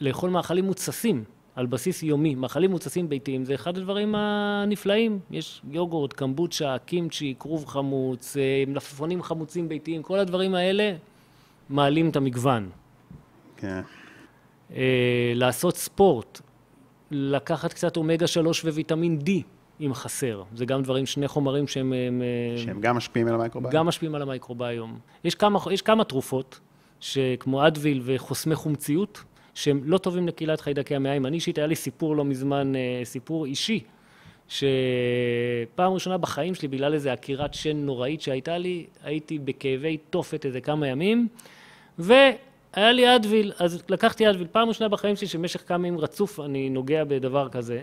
לאכול 0.00 0.30
מאכלים 0.30 0.64
מוצסים, 0.64 1.24
על 1.60 1.66
בסיס 1.66 2.02
יומי, 2.02 2.34
מאכלים 2.34 2.70
מוצסים 2.70 3.08
ביתיים, 3.08 3.44
זה 3.44 3.54
אחד 3.54 3.78
הדברים 3.78 4.14
הנפלאים. 4.14 5.18
יש 5.30 5.62
יוגורט, 5.70 6.12
קמבוצ'ה, 6.12 6.76
קימצ'י, 6.78 7.34
כרוב 7.38 7.66
חמוץ, 7.66 8.36
אה, 8.36 8.64
מלפפונים 8.66 9.22
חמוצים 9.22 9.68
ביתיים, 9.68 10.02
כל 10.02 10.18
הדברים 10.18 10.54
האלה 10.54 10.92
מעלים 11.70 12.08
את 12.08 12.16
המגוון. 12.16 12.70
כן. 13.56 13.80
אה, 14.74 15.32
לעשות 15.34 15.76
ספורט, 15.76 16.40
לקחת 17.10 17.72
קצת 17.72 17.96
אומגה 17.96 18.26
3 18.26 18.64
וויטמין 18.64 19.18
D, 19.26 19.30
אם 19.80 19.94
חסר. 19.94 20.42
זה 20.54 20.66
גם 20.66 20.82
דברים, 20.82 21.06
שני 21.06 21.28
חומרים 21.28 21.66
שהם... 21.66 21.92
הם, 21.92 22.22
אה, 22.22 22.58
שהם 22.58 22.80
גם 22.80 22.96
משפיעים 22.96 23.28
על 23.28 23.34
המייקרוביום? 23.34 23.72
גם 23.72 23.86
משפיעים 23.86 24.14
על 24.14 24.22
המייקרוביום. 24.22 24.98
יש 25.24 25.34
כמה, 25.34 25.58
יש 25.70 25.82
כמה 25.82 26.04
תרופות, 26.04 26.60
שכמו 27.00 27.66
אדוויל 27.66 28.02
וחוסמי 28.04 28.54
חומציות, 28.54 29.24
שהם 29.60 29.80
לא 29.84 29.98
טובים 29.98 30.28
לקהילת 30.28 30.60
חיידקי 30.60 30.96
המעיים. 30.96 31.26
אני 31.26 31.36
אישית, 31.36 31.58
היה 31.58 31.66
לי 31.66 31.76
סיפור 31.76 32.16
לא 32.16 32.24
מזמן, 32.24 32.72
אה, 32.76 33.00
סיפור 33.04 33.44
אישי, 33.44 33.80
שפעם 34.48 35.92
ראשונה 35.92 36.18
בחיים 36.18 36.54
שלי, 36.54 36.68
בגלל 36.68 36.94
איזו 36.94 37.10
עקירת 37.10 37.54
שן 37.54 37.76
נוראית 37.76 38.20
שהייתה 38.20 38.58
לי, 38.58 38.86
הייתי 39.02 39.38
בכאבי 39.38 39.96
תופת 39.96 40.46
איזה 40.46 40.60
כמה 40.60 40.88
ימים, 40.88 41.28
והיה 41.98 42.92
לי 42.92 43.16
אדוויל, 43.16 43.52
אז 43.58 43.82
לקחתי 43.88 44.30
אדוויל. 44.30 44.48
פעם 44.52 44.68
ראשונה 44.68 44.88
בחיים 44.88 45.16
שלי, 45.16 45.28
שבמשך 45.28 45.68
כמה 45.68 45.86
ימים 45.86 45.98
רצוף 45.98 46.40
אני 46.40 46.70
נוגע 46.70 47.04
בדבר 47.04 47.48
כזה, 47.48 47.82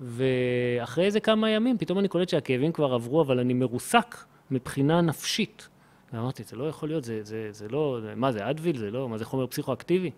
ואחרי 0.00 1.04
איזה 1.04 1.20
כמה 1.20 1.50
ימים, 1.50 1.78
פתאום 1.78 1.98
אני 1.98 2.08
קולט 2.08 2.28
שהכאבים 2.28 2.72
כבר 2.72 2.94
עברו, 2.94 3.20
אבל 3.20 3.38
אני 3.38 3.54
מרוסק 3.54 4.16
מבחינה 4.50 5.00
נפשית. 5.00 5.68
ואמרתי, 6.12 6.42
זה 6.42 6.56
לא 6.56 6.64
יכול 6.64 6.88
להיות, 6.88 7.04
זה, 7.04 7.20
זה, 7.22 7.48
זה 7.50 7.68
לא, 7.68 7.98
מה 8.16 8.32
זה, 8.32 8.50
אדוויל? 8.50 8.78
זה 8.78 8.90
לא, 8.90 9.08
מה 9.08 9.18
זה 9.18 9.24
חומר 9.24 9.46
פסיכואקטיבי? 9.46 10.10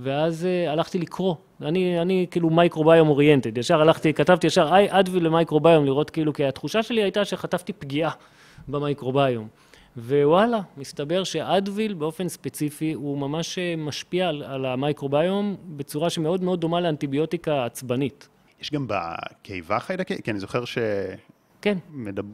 ואז 0.00 0.46
uh, 0.46 0.70
הלכתי 0.70 0.98
לקרוא. 0.98 1.34
אני, 1.62 2.02
אני 2.02 2.26
כאילו 2.30 2.50
microbiome 2.50 3.08
oriented, 3.08 3.58
ישר 3.58 3.80
הלכתי, 3.80 4.14
כתבתי 4.14 4.46
ישר, 4.46 4.74
היי, 4.74 4.86
אדוויל 4.90 5.26
למייקרוביום, 5.26 5.84
לראות 5.84 6.10
כאילו, 6.10 6.32
כי 6.32 6.44
התחושה 6.44 6.82
שלי 6.82 7.02
הייתה 7.02 7.24
שחטפתי 7.24 7.72
פגיעה 7.72 8.10
במייקרוביום. 8.68 9.48
ווואלה, 9.96 10.60
מסתבר 10.76 11.24
שאדוויל 11.24 11.94
באופן 11.94 12.28
ספציפי 12.28 12.92
הוא 12.92 13.18
ממש 13.18 13.58
אה, 13.58 13.74
משפיע 13.78 14.28
על, 14.28 14.42
על 14.42 14.66
המייקרוביום 14.66 15.56
בצורה 15.66 16.10
שמאוד 16.10 16.42
מאוד 16.42 16.60
דומה 16.60 16.80
לאנטיביוטיקה 16.80 17.64
עצבנית. 17.64 18.28
יש 18.60 18.72
גם 18.72 18.86
בקיבה 18.88 19.80
חיידקי? 19.80 20.22
כי 20.22 20.30
אני 20.30 20.38
זוכר 20.38 20.64
ש... 20.64 20.78
כן. 21.66 21.78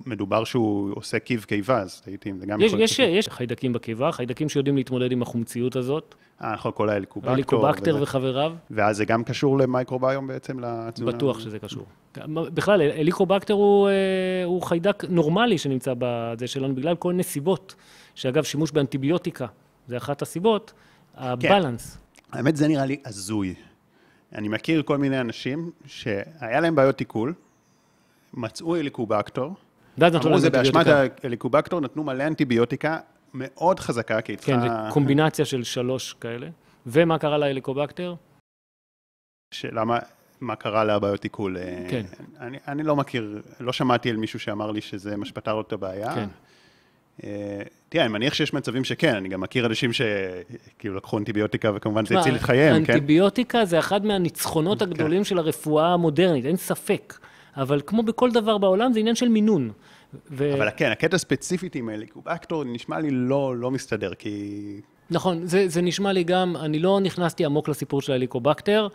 מדובר 0.07 0.45
שהוא 0.45 0.93
עושה 0.95 1.19
קיב 1.19 1.45
קיבה, 1.49 1.81
אז 1.81 2.03
הייתי, 2.07 2.33
זה 2.39 2.47
גם 2.47 2.61
יש. 2.61 2.73
יש, 2.73 2.99
יש 2.99 3.29
חיידקים 3.29 3.73
בקיבה, 3.73 4.13
חיידקים 4.13 4.49
שיודעים 4.49 4.77
להתמודד 4.77 5.13
עם 5.13 5.23
החומציות 5.23 5.77
הזאת. 5.77 6.15
אה, 6.43 6.53
נכון, 6.53 6.73
כל 6.75 6.89
ההליקובקטור. 6.89 7.31
ההליקובקטר 7.31 7.95
וזה. 7.95 8.03
וחבריו. 8.03 8.53
ואז 8.71 8.97
זה 8.97 9.05
גם 9.05 9.25
קשור 9.25 9.59
למייקרוביום 9.59 10.27
בעצם, 10.27 10.61
לתזונה? 10.61 11.13
בטוח 11.13 11.41
שזה 11.41 11.59
קשור. 11.59 11.87
בכלל, 12.27 12.81
הליקובקטר 12.81 13.55
הוא, 13.55 13.89
אה, 13.89 13.93
הוא 14.45 14.63
חיידק 14.63 15.05
נורמלי 15.09 15.59
שנמצא 15.59 15.93
בזה 15.99 16.47
שלנו, 16.47 16.75
בגלל 16.75 16.97
כל 16.97 17.13
נסיבות, 17.13 17.75
שאגב, 18.15 18.45
שימוש 18.45 18.71
באנטיביוטיקה, 18.71 19.47
זה 19.89 19.97
אחת 19.97 20.23
הסיבות, 20.23 20.73
הבלנס. 21.15 21.99
כן. 22.33 22.39
האמת, 22.39 22.57
זה 22.57 22.69
נראה 22.69 22.87
לי 22.87 22.97
הזוי. 23.05 23.55
אני 24.35 24.49
מכיר 24.49 24.83
כל 24.83 24.99
מיני 24.99 25.21
אנשים 25.21 25.71
שהיה 25.87 26.61
להם 26.61 26.75
בעיות 26.75 27.01
עיכול, 27.01 27.35
מצאו 28.35 28.77
הליקובקטור, 28.77 29.55
אמרו 30.03 30.39
זה 30.39 30.51
באשמת 30.51 30.87
ההליקובקטור, 30.87 31.81
נתנו 31.81 32.05
מלא 32.05 32.27
אנטיביוטיקה 32.27 32.99
מאוד 33.35 33.81
חזקה, 33.81 34.21
כי 34.21 34.37
צריכה... 34.37 34.53
כן, 34.53 34.61
זה 34.61 34.69
קומבינציה 34.93 35.45
של 35.45 35.65
שלוש 35.65 36.13
כאלה. 36.13 36.49
ומה 36.87 37.19
קרה 37.19 37.39
להליקובקטר? 37.39 38.15
למה, 39.73 39.99
מה 40.41 40.57
קרה 40.57 40.85
לבעיות 40.85 41.25
עיכול? 41.25 41.57
כן. 41.91 42.03
אני, 42.41 42.59
אני 42.69 42.83
לא 42.83 42.97
מכיר, 42.97 43.43
לא 43.61 43.73
שמעתי 43.73 44.11
על 44.11 44.17
מישהו 44.17 44.39
שאמר 44.39 44.71
לי 44.71 44.81
שזה 44.81 45.17
מה 45.17 45.25
שפתר 45.25 45.55
לו 45.55 45.61
את 45.61 45.73
הבעיה. 45.73 46.15
כן. 46.15 46.29
תראה, 47.89 48.05
אני 48.05 48.13
מניח 48.13 48.35
שיש 48.35 48.55
מצבים 48.55 48.85
שכן, 48.85 49.15
אני 49.15 49.29
גם 49.29 49.41
מכיר 49.41 49.67
אנשים 49.67 49.91
שכאילו 49.93 50.95
לקחו 50.97 51.19
אנטיביוטיקה 51.19 51.71
וכמובן 51.75 52.07
זה 52.07 52.19
הציל 52.19 52.37
את 52.37 52.41
חייהם, 52.41 52.85
כן? 52.85 52.93
אנטיביוטיקה 52.93 53.65
זה 53.65 53.79
אחד 53.79 54.07
מהניצחונות 54.07 54.79
כן. 54.79 54.85
הגדולים 54.85 55.25
של 55.25 55.39
הרפואה 55.39 55.93
המודרנית, 55.93 56.45
אין 56.45 56.57
ספק. 56.57 57.15
אבל 57.57 57.81
כמו 57.87 58.03
בכל 58.03 58.31
דבר 58.31 58.59
בעולם, 58.59 58.93
זה 58.93 59.01
עניין 59.01 59.15
של 59.15 59.29
מינון. 59.29 59.71
ו... 60.31 60.55
אבל 60.55 60.69
כן, 60.77 60.91
הקטע 60.91 61.19
ספציפית 61.19 61.75
עם 61.75 61.89
הליקובקטור 61.89 62.65
נשמע 62.65 63.01
לי 63.01 63.11
לא, 63.11 63.57
לא 63.57 63.71
מסתדר, 63.71 64.15
כי... 64.15 64.81
נכון, 65.11 65.47
זה, 65.47 65.69
זה 65.69 65.83
נשמע 65.83 66.13
לי 66.13 66.25
גם, 66.25 66.57
אני 66.57 66.79
לא 66.79 67.01
נכנסתי 67.01 67.45
עמוק 67.45 67.69
לסיפור 67.69 68.03
של 68.03 68.13
הליקובקטר, 68.13 68.89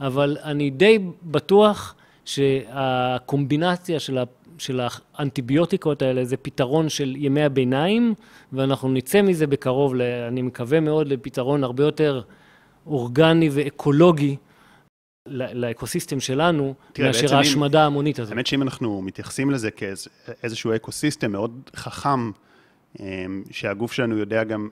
אבל 0.00 0.36
אני 0.44 0.70
די 0.70 0.98
בטוח 1.22 1.94
שהקומבינציה 2.24 4.00
של, 4.00 4.18
ה, 4.18 4.24
של 4.58 4.80
האנטיביוטיקות 5.14 6.02
האלה 6.02 6.24
זה 6.24 6.36
פתרון 6.36 6.88
של 6.88 7.14
ימי 7.16 7.42
הביניים, 7.42 8.14
ואנחנו 8.52 8.88
נצא 8.88 9.22
מזה 9.22 9.46
בקרוב, 9.46 9.94
אני 10.28 10.42
מקווה 10.42 10.80
מאוד, 10.80 11.08
לפתרון 11.08 11.64
הרבה 11.64 11.84
יותר 11.84 12.20
אורגני 12.86 13.48
ואקולוגי. 13.52 14.36
ל 15.28 15.37
ecosystem 15.37 16.20
שלנו, 16.20 16.74
מאשר 16.98 17.36
ההשמדה 17.36 17.82
ההמונית 17.82 18.18
הזאת. 18.18 18.32
האמת 18.32 18.46
שאם 18.46 18.62
אנחנו 18.62 19.02
מתייחסים 19.02 19.50
לזה 19.50 19.70
כאיזשהו 19.70 20.74
ecosystem 20.76 21.32
מאוד 21.32 21.70
חכם, 21.76 22.30
אמ, 23.00 23.42
שהגוף 23.50 23.92
שלנו 23.92 24.16
יודע 24.18 24.44
גם, 24.44 24.68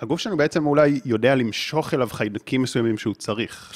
הגוף 0.00 0.20
שלנו 0.20 0.36
בעצם 0.36 0.66
אולי 0.66 1.00
יודע 1.04 1.34
למשוך 1.34 1.94
אליו 1.94 2.08
חיידקים 2.12 2.62
מסוימים 2.62 2.98
שהוא 2.98 3.14
צריך. 3.14 3.72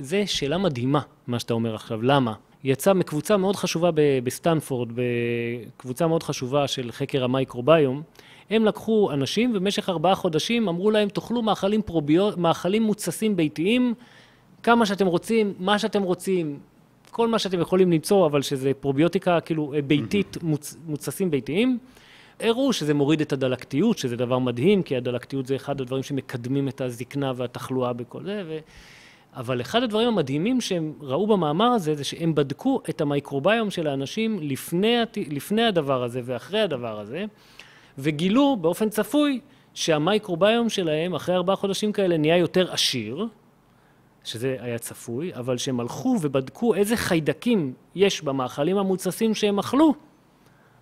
זו 0.00 0.16
שאלה 0.26 0.58
מדהימה, 0.58 1.00
מה 1.26 1.38
שאתה 1.38 1.54
אומר 1.54 1.74
עכשיו. 1.74 2.02
למה? 2.02 2.34
יצא 2.64 2.92
מקבוצה 2.92 3.36
מאוד 3.36 3.56
חשובה 3.56 3.90
בסטנפורד, 4.24 4.88
בקבוצה 4.94 6.06
מאוד 6.06 6.22
חשובה 6.22 6.68
של 6.68 6.92
חקר 6.92 7.24
המייקרוביום, 7.24 8.02
הם 8.50 8.64
לקחו 8.64 9.10
אנשים 9.12 9.50
ובמשך 9.50 9.88
ארבעה 9.88 10.14
חודשים 10.14 10.68
אמרו 10.68 10.90
להם, 10.90 11.08
תאכלו 11.08 11.42
מאכלים, 11.42 11.82
פרוביות, 11.82 12.38
מאכלים 12.38 12.82
מוצסים 12.82 13.36
ביתיים, 13.36 13.94
כמה 14.64 14.86
שאתם 14.86 15.06
רוצים, 15.06 15.54
מה 15.58 15.78
שאתם 15.78 16.02
רוצים, 16.02 16.58
כל 17.10 17.28
מה 17.28 17.38
שאתם 17.38 17.60
יכולים 17.60 17.92
למצוא, 17.92 18.26
אבל 18.26 18.42
שזה 18.42 18.72
פרוביוטיקה 18.80 19.40
כאילו 19.40 19.74
אה, 19.74 19.82
ביתית, 19.82 20.36
מוצ, 20.42 20.76
מוצסים 20.86 21.30
ביתיים. 21.30 21.78
הראו 22.40 22.72
שזה 22.72 22.94
מוריד 22.94 23.20
את 23.20 23.32
הדלקתיות, 23.32 23.98
שזה 23.98 24.16
דבר 24.16 24.38
מדהים, 24.38 24.82
כי 24.82 24.96
הדלקתיות 24.96 25.46
זה 25.46 25.56
אחד 25.56 25.80
הדברים 25.80 26.02
שמקדמים 26.02 26.68
את 26.68 26.80
הזקנה 26.80 27.32
והתחלואה 27.36 27.92
בכל 27.92 28.24
זה, 28.24 28.42
ו... 28.46 28.58
אבל 29.36 29.60
אחד 29.60 29.82
הדברים 29.82 30.08
המדהימים 30.08 30.60
שהם 30.60 30.92
ראו 31.00 31.26
במאמר 31.26 31.66
הזה, 31.66 31.94
זה 31.94 32.04
שהם 32.04 32.34
בדקו 32.34 32.80
את 32.90 33.00
המייקרוביום 33.00 33.70
של 33.70 33.86
האנשים 33.86 34.38
לפני, 34.42 34.96
לפני 35.30 35.62
הדבר 35.62 36.02
הזה 36.02 36.20
ואחרי 36.24 36.60
הדבר 36.60 37.00
הזה, 37.00 37.24
וגילו 37.98 38.56
באופן 38.60 38.88
צפוי 38.88 39.40
שהמייקרוביום 39.74 40.68
שלהם, 40.68 41.14
אחרי 41.14 41.34
ארבעה 41.34 41.56
חודשים 41.56 41.92
כאלה, 41.92 42.16
נהיה 42.16 42.36
יותר 42.36 42.72
עשיר, 42.72 43.26
שזה 44.24 44.56
היה 44.60 44.78
צפוי, 44.78 45.34
אבל 45.34 45.58
שהם 45.58 45.80
הלכו 45.80 46.16
ובדקו 46.22 46.74
איזה 46.74 46.96
חיידקים 46.96 47.74
יש 47.94 48.22
במאכלים 48.22 48.78
המוצסים 48.78 49.34
שהם 49.34 49.58
אכלו, 49.58 49.94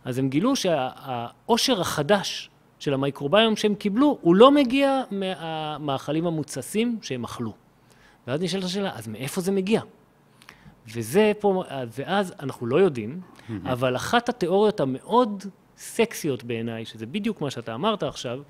אז 0.05 0.19
הם 0.19 0.29
גילו 0.29 0.57
שהעושר 0.57 1.81
החדש 1.81 2.51
של 2.79 2.95
המייקרוביום 2.95 3.57
שהם 3.57 3.75
קיבלו, 3.75 4.19
הוא 4.21 4.37
לא 4.37 4.51
מגיע 4.51 5.03
מהמאכלים 5.11 6.27
המוצסים 6.27 6.99
שהם 7.03 7.25
אכלו. 7.25 7.53
ואז 8.27 8.41
נשאלת 8.43 8.65
השאלה, 8.65 8.91
אז 8.95 9.09
מאיפה 9.09 9.41
זה 9.41 9.53
מגיע? 9.53 9.81
וזה 10.95 11.33
פה, 11.41 11.65
ואז 11.99 12.35
אנחנו 12.41 12.67
לא 12.67 12.77
יודעים, 12.77 13.21
אבל 13.65 13.97
אחת 13.97 14.29
התיאוריות 14.29 14.81
המאוד 14.81 15.45
סקסיות 15.77 16.45
בעיניי, 16.45 16.85
שזה 16.85 17.07
בדיוק 17.07 17.41
מה 17.41 17.51
שאתה 17.51 17.75
אמרת 17.75 18.03
עכשיו, 18.03 18.41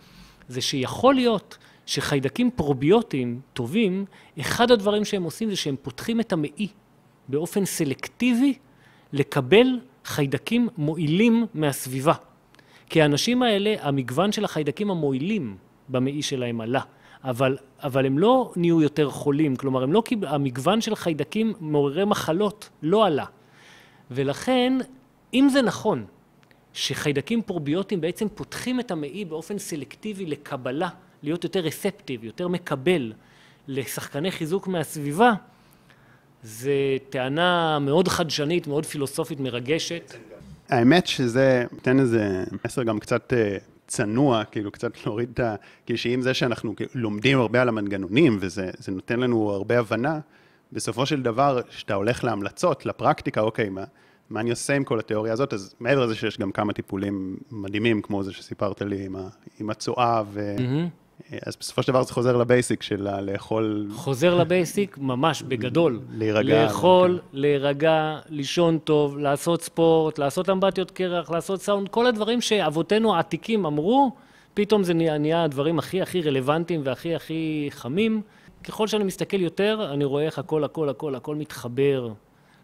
זה 0.48 0.60
שיכול 0.60 1.14
להיות 1.14 1.58
שחיידקים 1.86 2.50
פרוביוטיים 2.50 3.40
טובים, 3.52 4.04
אחד 4.40 4.70
הדברים 4.70 5.04
שהם 5.04 5.22
עושים 5.22 5.50
זה 5.50 5.56
שהם 5.56 5.76
פותחים 5.82 6.20
את 6.20 6.32
המעי 6.32 6.68
באופן 7.28 7.64
סלקטיבי 7.64 8.54
לקבל 9.12 9.66
חיידקים 10.04 10.68
מועילים 10.76 11.46
מהסביבה. 11.54 12.14
כי 12.90 13.02
האנשים 13.02 13.42
האלה, 13.42 13.74
המגוון 13.80 14.32
של 14.32 14.44
החיידקים 14.44 14.90
המועילים 14.90 15.56
במעי 15.88 16.22
שלהם 16.22 16.60
עלה, 16.60 16.80
אבל, 17.24 17.56
אבל 17.82 18.06
הם 18.06 18.18
לא 18.18 18.52
נהיו 18.56 18.82
יותר 18.82 19.10
חולים, 19.10 19.56
כלומר, 19.56 19.82
הם 19.82 19.92
לא 19.92 20.00
קיבל, 20.00 20.28
המגוון 20.28 20.80
של 20.80 20.94
חיידקים 20.94 21.52
מעוררי 21.60 22.04
מחלות 22.04 22.68
לא 22.82 23.06
עלה. 23.06 23.24
ולכן, 24.10 24.78
אם 25.34 25.48
זה 25.52 25.62
נכון 25.62 26.04
שחיידקים 26.72 27.42
פרוביוטיים 27.42 28.00
בעצם 28.00 28.26
פותחים 28.34 28.80
את 28.80 28.90
המעי 28.90 29.24
באופן 29.24 29.58
סלקטיבי 29.58 30.26
לקבלה 30.26 30.88
להיות 31.22 31.44
יותר 31.44 31.60
רספטיב, 31.60 32.24
יותר 32.24 32.48
מקבל 32.48 33.12
לשחקני 33.68 34.30
חיזוק 34.30 34.68
מהסביבה, 34.68 35.32
זה 36.42 36.96
טענה 37.10 37.78
מאוד 37.78 38.08
חדשנית, 38.08 38.66
מאוד 38.66 38.86
פילוסופית, 38.86 39.40
מרגשת. 39.40 40.14
האמת 40.68 41.06
שזה 41.06 41.64
נותן 41.72 42.00
איזה 42.00 42.44
מסר 42.64 42.82
גם 42.82 42.98
קצת 42.98 43.32
אה, 43.32 43.56
צנוע, 43.86 44.44
כאילו 44.44 44.70
קצת 44.72 45.06
להוריד 45.06 45.30
את 45.34 45.40
ה... 45.40 45.54
כאילו 45.86 45.98
שעם 45.98 46.22
זה 46.22 46.34
שאנחנו 46.34 46.74
לומדים 46.94 47.38
הרבה 47.38 47.62
על 47.62 47.68
המנגנונים, 47.68 48.36
וזה 48.40 48.70
נותן 48.88 49.20
לנו 49.20 49.50
הרבה 49.50 49.78
הבנה, 49.78 50.20
בסופו 50.72 51.06
של 51.06 51.22
דבר, 51.22 51.60
כשאתה 51.68 51.94
הולך 51.94 52.24
להמלצות, 52.24 52.86
לפרקטיקה, 52.86 53.40
אוקיי, 53.40 53.68
מה, 53.68 53.84
מה 54.30 54.40
אני 54.40 54.50
עושה 54.50 54.74
עם 54.76 54.84
כל 54.84 54.98
התיאוריה 54.98 55.32
הזאת? 55.32 55.52
אז 55.52 55.74
מעבר 55.80 56.06
לזה 56.06 56.14
שיש 56.14 56.38
גם 56.38 56.52
כמה 56.52 56.72
טיפולים 56.72 57.36
מדהימים, 57.50 58.02
כמו 58.02 58.22
זה 58.22 58.32
שסיפרת 58.32 58.82
לי 58.82 59.06
עם, 59.06 59.16
ה, 59.16 59.28
עם 59.60 59.70
הצואה, 59.70 60.22
ו... 60.32 60.56
Mm-hmm. 60.58 61.01
אז 61.46 61.56
בסופו 61.60 61.82
של 61.82 61.92
דבר 61.92 62.02
זה 62.02 62.12
חוזר 62.12 62.36
לבייסיק 62.36 62.82
של 62.82 63.20
לאכול... 63.20 63.86
חוזר 63.94 64.34
לבייסיק, 64.34 64.98
ממש 64.98 65.42
בגדול. 65.42 66.00
להירגע. 66.12 66.64
לאכול, 66.64 67.18
כן. 67.18 67.38
להירגע, 67.38 68.18
לישון 68.28 68.78
טוב, 68.78 69.18
לעשות 69.18 69.62
ספורט, 69.62 70.18
לעשות 70.18 70.50
אמבטיות 70.50 70.90
קרח, 70.90 71.30
לעשות 71.30 71.60
סאונד, 71.60 71.88
כל 71.88 72.06
הדברים 72.06 72.40
שאבותינו 72.40 73.14
העתיקים 73.14 73.66
אמרו, 73.66 74.12
פתאום 74.54 74.84
זה 74.84 74.94
נהיה, 74.94 75.18
נהיה 75.18 75.44
הדברים 75.44 75.78
הכי 75.78 76.02
הכי 76.02 76.22
רלוונטיים 76.22 76.80
והכי 76.84 77.14
הכי 77.14 77.68
חמים. 77.70 78.22
ככל 78.64 78.86
שאני 78.86 79.04
מסתכל 79.04 79.40
יותר, 79.40 79.90
אני 79.94 80.04
רואה 80.04 80.24
איך 80.24 80.38
הכל, 80.38 80.64
הכל, 80.64 80.88
הכל, 80.88 81.14
הכל 81.14 81.36
מתחבר. 81.36 82.08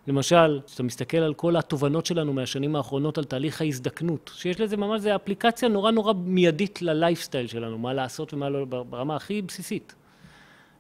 למשל, 0.09 0.61
כשאתה 0.67 0.83
מסתכל 0.83 1.17
על 1.17 1.35
כל 1.35 1.57
התובנות 1.57 2.07
שלנו 2.07 2.33
מהשנים 2.33 2.77
האחרונות 2.77 3.19
על 3.19 3.25
תהליך 3.25 3.61
ההזדקנות, 3.61 4.31
שיש 4.35 4.61
לזה 4.61 4.77
ממש, 4.77 5.01
זה 5.01 5.17
אפליקציה 5.17 5.69
נורא 5.69 5.91
נורא 5.91 6.13
מיידית 6.17 6.83
ללייפסטייל 6.83 7.47
שלנו, 7.47 7.79
מה 7.79 7.93
לעשות 7.95 8.35
ומה 8.35 8.49
לא, 8.49 8.65
ברמה 8.65 9.17
הכי 9.17 9.43
בסיסית. 9.43 9.95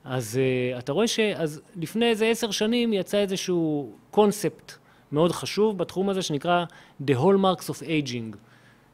אז 0.05 0.39
uh, 0.74 0.79
אתה 0.79 0.93
רואה 0.93 1.07
אז 1.37 1.61
לפני 1.76 2.11
איזה 2.11 2.26
עשר 2.26 2.51
שנים 2.51 2.93
יצא 2.93 3.18
איזשהו 3.18 3.93
קונספט 4.11 4.72
מאוד 5.12 5.33
חשוב 5.33 5.79
בתחום 5.79 6.09
הזה 6.09 6.22
שנקרא 6.22 6.64
The 7.07 7.14
Hallmarks 7.14 7.64
of 7.64 7.83
Aging. 7.83 8.37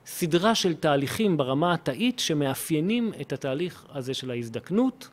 סדרה 0.07 0.55
של 0.55 0.75
תהליכים 0.75 1.37
ברמה 1.37 1.75
התאית 1.75 2.19
שמאפיינים 2.19 3.13
את 3.21 3.33
התהליך 3.33 3.87
הזה 3.93 4.15
של 4.15 4.31
ההזדקנות, 4.31 5.09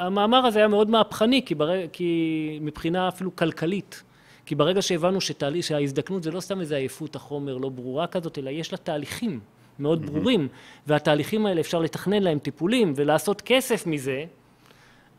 והמאמר 0.00 0.46
הזה 0.46 0.58
היה 0.58 0.68
מאוד 0.68 0.90
מהפכני, 0.90 1.42
כי, 1.44 1.54
ברג... 1.54 1.86
כי 1.92 2.58
מבחינה 2.62 3.08
אפילו 3.08 3.36
כלכלית, 3.36 4.02
כי 4.46 4.54
ברגע 4.54 4.82
שהבנו 4.82 5.20
שתהליך, 5.20 5.64
שההזדקנות 5.64 6.22
זה 6.22 6.30
לא 6.30 6.40
סתם 6.40 6.60
איזה 6.60 6.76
עייפות 6.76 7.16
החומר 7.16 7.56
לא 7.56 7.68
ברורה 7.68 8.06
כזאת, 8.06 8.38
אלא 8.38 8.50
יש 8.50 8.72
לה 8.72 8.78
תהליכים 8.78 9.40
מאוד 9.78 10.06
ברורים, 10.06 10.48
והתהליכים 10.86 11.46
האלה 11.46 11.60
אפשר 11.60 11.78
לתכנן 11.78 12.22
להם 12.22 12.38
טיפולים 12.38 12.92
ולעשות 12.96 13.40
כסף 13.40 13.86
מזה, 13.86 14.24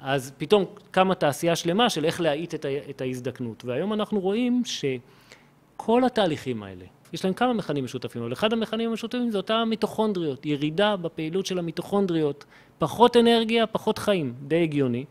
אז 0.02 0.32
פתאום 0.38 0.66
קמה 0.92 1.16
תעשייה 1.16 1.56
שלמה 1.56 1.90
של 1.90 2.06
איך 2.06 2.22
להאיט 2.22 2.54
את 2.90 3.02
ההזדקנות. 3.02 3.66
והיום 3.66 3.94
אנחנו 3.94 4.20
רואים 4.20 4.62
שכל 4.66 6.04
התהליכים 6.04 6.64
האלה, 6.64 6.86
יש 7.14 7.26
להם 7.26 7.34
כמה 7.34 7.54
מכנים 7.54 7.84
משותפים, 7.84 8.22
אבל 8.22 8.34
אחד 8.34 8.54
המכנים 8.54 8.90
המשותפים 8.90 9.32
זה 9.32 9.38
אותם 9.38 9.68
מיטוכונדריות, 9.70 10.46
ירידה 10.46 10.96
בפעילות 10.96 11.46
של 11.46 11.60
המיטוכונדריות, 11.60 12.46
פחות 12.82 13.18
אנרגיה, 13.18 13.68
פחות 13.68 13.98
חיים, 13.98 14.34
די 14.42 14.64
הגיוני. 14.64 15.06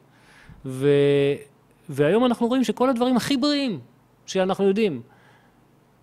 ו... 0.65 0.89
והיום 1.89 2.25
אנחנו 2.25 2.47
רואים 2.47 2.65
שכל 2.65 2.91
הדברים 2.91 3.17
הכי 3.17 3.37
בריאים 3.37 3.81
שאנחנו 4.27 4.65
יודעים, 4.65 5.03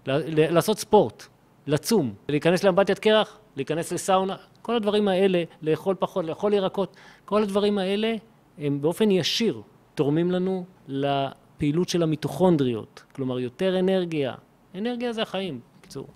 לעשות 0.05 0.80
ספורט, 0.80 1.24
לצום, 1.68 2.13
להיכנס 2.30 2.63
לאמבטיית 2.63 2.99
קרח, 2.99 3.39
להיכנס 3.55 3.91
לסאונה, 3.91 4.36
כל 4.61 4.76
הדברים 4.76 5.07
האלה, 5.07 5.43
לאכול 5.61 5.95
פחות, 5.99 6.26
לאכול 6.26 6.53
ירקות, 6.53 6.95
כל 7.26 7.43
הדברים 7.43 7.78
האלה 7.78 8.15
הם 8.57 8.82
באופן 8.82 9.11
ישיר 9.11 9.61
תורמים 9.95 10.32
לנו 10.32 10.65
לפעילות 10.88 11.89
של 11.89 12.03
המיטוכונדריות, 12.03 13.03
כלומר 13.15 13.39
יותר 13.39 13.80
אנרגיה, 13.80 14.36
אנרגיה 14.76 15.13
זה 15.13 15.22
החיים, 15.22 15.59
בקיצור. 15.80 16.07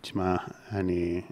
תשמע, 0.00 0.36
אני 0.72 1.22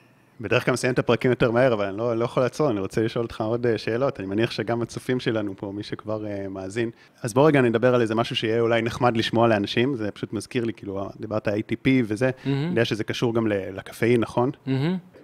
בדרך 0.40 0.64
כלל 0.64 0.72
מסיים 0.72 0.92
את 0.92 0.98
הפרקים 0.98 1.30
יותר 1.30 1.50
מהר, 1.50 1.72
אבל 1.72 1.84
אני 1.84 1.98
לא, 1.98 2.16
לא 2.16 2.24
יכול 2.24 2.42
לעצור, 2.42 2.70
אני 2.70 2.80
רוצה 2.80 3.02
לשאול 3.02 3.24
אותך 3.24 3.40
עוד 3.40 3.66
אה, 3.66 3.78
שאלות. 3.78 4.20
אני 4.20 4.26
מניח 4.26 4.50
שגם 4.50 4.82
הצופים 4.82 5.20
שלנו 5.20 5.56
פה, 5.56 5.72
מי 5.74 5.82
שכבר 5.82 6.24
uh, 6.24 6.48
מאזין. 6.48 6.90
אז 7.22 7.34
בוא 7.34 7.46
רגע 7.46 7.60
נדבר 7.60 7.94
על 7.94 8.00
איזה 8.00 8.14
משהו 8.14 8.36
שיהיה 8.36 8.60
אולי 8.60 8.82
נחמד 8.82 9.16
לשמוע 9.16 9.48
לאנשים, 9.48 9.96
זה 9.96 10.10
פשוט 10.10 10.32
מזכיר 10.32 10.64
לי, 10.64 10.72
כאילו, 10.72 11.08
דיברת 11.20 11.48
ATP 11.48 11.88
וזה, 12.04 12.30
mm-hmm. 12.30 12.48
אני 12.48 12.66
יודע 12.68 12.84
שזה 12.84 13.04
קשור 13.04 13.34
גם 13.34 13.46
לקפאין, 13.46 14.20
נכון? 14.20 14.50
Mm-hmm. 14.66 14.70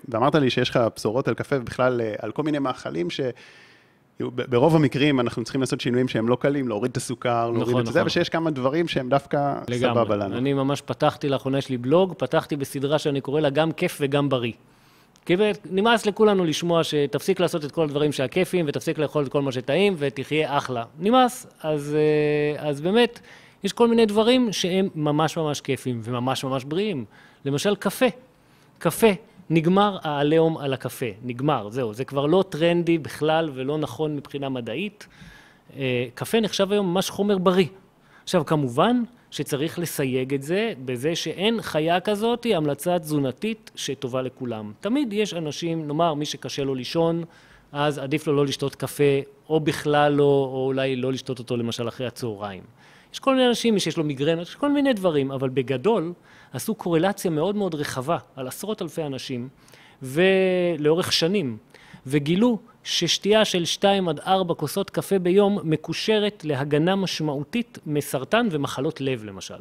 ואמרת 0.08 0.34
לי 0.34 0.50
שיש 0.50 0.70
לך 0.70 0.80
בשורות 0.96 1.28
על 1.28 1.34
קפה 1.34 1.56
ובכלל 1.56 2.00
אה, 2.00 2.14
על 2.18 2.32
כל 2.32 2.42
מיני 2.42 2.58
מאכלים 2.58 3.10
ש... 3.10 3.20
ברוב 4.20 4.76
המקרים 4.76 5.20
אנחנו 5.20 5.44
צריכים 5.44 5.60
לעשות 5.60 5.80
שינויים 5.80 6.08
שהם 6.08 6.28
לא 6.28 6.36
קלים, 6.40 6.68
להוריד 6.68 6.90
את 6.90 6.96
הסוכר, 6.96 7.50
להוריד 7.50 7.68
נכון, 7.68 7.74
את 7.74 7.82
נכון. 7.82 7.92
זה, 7.92 8.04
ושיש 8.04 8.28
כמה 8.28 8.50
דברים 8.50 8.88
שהם 8.88 9.08
דווקא 9.08 9.54
לגמרי. 9.68 9.94
סבבה 9.94 10.16
לנו. 10.16 10.36
אני 10.36 10.52
ממש 10.52 10.80
פתחתי 10.80 11.28
לאחרונה, 11.28 11.58
יש 11.58 11.68
לי 11.68 11.76
בלוג, 11.76 12.14
פתחתי 12.18 12.56
בסדרה 12.56 12.98
שאני 12.98 13.20
קורא 13.20 13.40
לה 13.40 13.50
גם 13.50 13.72
כיף 13.72 13.98
וגם 14.00 14.28
בריא. 14.28 14.52
כי 15.26 15.36
נמאס 15.70 16.06
לכולנו 16.06 16.44
לשמוע 16.44 16.84
שתפסיק 16.84 17.40
לעשות 17.40 17.64
את 17.64 17.72
כל 17.72 17.84
הדברים 17.84 18.12
שהכיפים, 18.12 18.64
ותפסיק 18.68 18.98
לאכול 18.98 19.24
את 19.24 19.28
כל 19.28 19.42
מה 19.42 19.52
שטעים, 19.52 19.94
ותחיה 19.98 20.58
אחלה. 20.58 20.84
נמאס. 20.98 21.46
אז, 21.62 21.96
אה, 21.96 22.68
אז 22.68 22.80
באמת, 22.80 23.20
יש 23.64 23.72
כל 23.72 23.88
מיני 23.88 24.06
דברים 24.06 24.52
שהם 24.52 24.88
ממש 24.94 25.36
ממש 25.36 25.60
כיפים, 25.60 26.00
וממש 26.04 26.44
ממש 26.44 26.64
בריאים. 26.64 27.04
למשל, 27.44 27.76
קפה. 27.76 28.06
קפה. 28.78 29.12
נגמר 29.50 29.98
העליהום 30.02 30.58
על 30.58 30.72
הקפה, 30.72 31.06
נגמר, 31.24 31.70
זהו, 31.70 31.94
זה 31.94 32.04
כבר 32.04 32.26
לא 32.26 32.44
טרנדי 32.48 32.98
בכלל 32.98 33.50
ולא 33.54 33.78
נכון 33.78 34.16
מבחינה 34.16 34.48
מדעית. 34.48 35.06
אה, 35.76 36.06
קפה 36.14 36.40
נחשב 36.40 36.72
היום 36.72 36.86
ממש 36.86 37.10
חומר 37.10 37.38
בריא. 37.38 37.66
עכשיו, 38.24 38.46
כמובן 38.46 39.02
שצריך 39.36 39.78
לסייג 39.78 40.34
את 40.34 40.42
זה 40.42 40.72
בזה 40.84 41.16
שאין 41.16 41.62
חיה 41.62 42.00
כזאת, 42.00 42.46
המלצה 42.54 42.98
תזונתית 42.98 43.70
שטובה 43.74 44.22
לכולם. 44.22 44.72
תמיד 44.80 45.12
יש 45.12 45.34
אנשים, 45.34 45.86
נאמר, 45.86 46.14
מי 46.14 46.24
שקשה 46.24 46.64
לו 46.64 46.74
לישון, 46.74 47.24
אז 47.72 47.98
עדיף 47.98 48.26
לו 48.26 48.36
לא 48.36 48.44
לשתות 48.44 48.74
קפה, 48.74 49.20
או 49.48 49.60
בכלל 49.60 50.12
לא, 50.12 50.50
או 50.52 50.66
אולי 50.66 50.96
לא 50.96 51.12
לשתות 51.12 51.38
אותו 51.38 51.56
למשל 51.56 51.88
אחרי 51.88 52.06
הצהריים. 52.06 52.62
יש 53.12 53.18
כל 53.18 53.34
מיני 53.34 53.48
אנשים, 53.48 53.74
מי 53.74 53.80
שיש 53.80 53.96
לו 53.96 54.04
מיגרנות, 54.04 54.48
יש 54.48 54.54
כל 54.54 54.72
מיני 54.72 54.92
דברים, 54.92 55.32
אבל 55.32 55.48
בגדול 55.48 56.12
עשו 56.52 56.74
קורלציה 56.74 57.30
מאוד 57.30 57.56
מאוד 57.56 57.74
רחבה 57.74 58.18
על 58.36 58.48
עשרות 58.48 58.82
אלפי 58.82 59.02
אנשים, 59.02 59.48
ולאורך 60.02 61.12
שנים, 61.12 61.56
וגילו 62.06 62.58
ששתייה 62.86 63.44
של 63.44 63.64
2 63.64 64.08
עד 64.08 64.20
4 64.20 64.54
כוסות 64.54 64.90
קפה 64.90 65.18
ביום 65.18 65.58
מקושרת 65.64 66.44
להגנה 66.44 66.96
משמעותית 66.96 67.78
מסרטן 67.86 68.48
ומחלות 68.50 69.00
לב 69.00 69.24
למשל. 69.24 69.58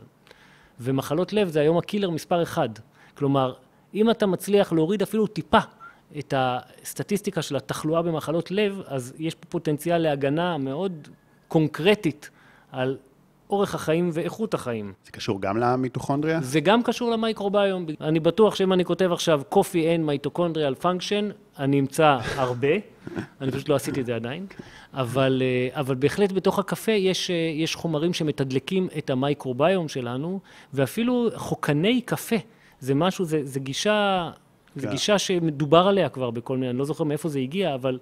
ומחלות 0.79 1.33
לב 1.33 1.47
זה 1.47 1.59
היום 1.59 1.77
הקילר 1.77 2.09
מספר 2.09 2.43
אחד. 2.43 2.69
כלומר, 3.13 3.53
אם 3.93 4.09
אתה 4.09 4.25
מצליח 4.25 4.73
להוריד 4.73 5.01
אפילו 5.01 5.27
טיפה 5.27 5.59
את 6.19 6.33
הסטטיסטיקה 6.37 7.41
של 7.41 7.55
התחלואה 7.55 8.01
במחלות 8.01 8.51
לב, 8.51 8.81
אז 8.87 9.13
יש 9.19 9.35
פה 9.35 9.45
פוטנציאל 9.49 9.97
להגנה 9.97 10.57
מאוד 10.57 11.07
קונקרטית 11.47 12.29
על 12.71 12.97
אורך 13.49 13.75
החיים 13.75 14.09
ואיכות 14.13 14.53
החיים. 14.53 14.93
זה 15.05 15.11
קשור 15.11 15.41
גם 15.41 15.57
למיטוכונדריה? 15.57 16.41
זה 16.41 16.59
גם 16.59 16.83
קשור 16.83 17.11
למייקרוביום. 17.11 17.85
אני 18.01 18.19
בטוח 18.19 18.55
שאם 18.55 18.73
אני 18.73 18.85
כותב 18.85 19.11
עכשיו 19.11 19.41
coffee 19.51 19.55
and 19.97 20.27
mitochondrial 20.27 20.83
function, 20.83 21.33
אני 21.59 21.79
אמצא 21.79 22.17
הרבה, 22.35 22.67
אני 23.41 23.51
פשוט 23.51 23.69
לא 23.69 23.75
עשיתי 23.75 24.01
את 24.01 24.05
זה 24.05 24.15
עדיין, 24.15 24.45
אבל, 24.93 25.41
אה, 25.45 25.79
אבל 25.79 25.95
בהחלט 25.95 26.31
בתוך 26.31 26.59
הקפה 26.59 26.91
יש, 26.91 27.31
אה, 27.31 27.35
יש 27.35 27.75
חומרים 27.75 28.13
שמתדלקים 28.13 28.87
את 28.97 29.09
המייקרוביום 29.09 29.87
שלנו, 29.87 30.39
ואפילו 30.73 31.29
חוקני 31.35 32.01
קפה, 32.01 32.35
זה 32.79 32.95
משהו, 32.95 33.25
זה, 33.25 33.39
זה 33.43 33.59
גישה, 33.59 34.31
כן. 34.73 34.79
זה 34.79 34.87
גישה 34.87 35.19
שמדובר 35.19 35.87
עליה 35.87 36.09
כבר 36.09 36.31
בכל 36.31 36.57
מיני, 36.57 36.69
אני 36.69 36.77
לא 36.77 36.85
זוכר 36.85 37.03
מאיפה 37.03 37.29
זה 37.29 37.39
הגיע, 37.39 37.75
אבל 37.75 37.99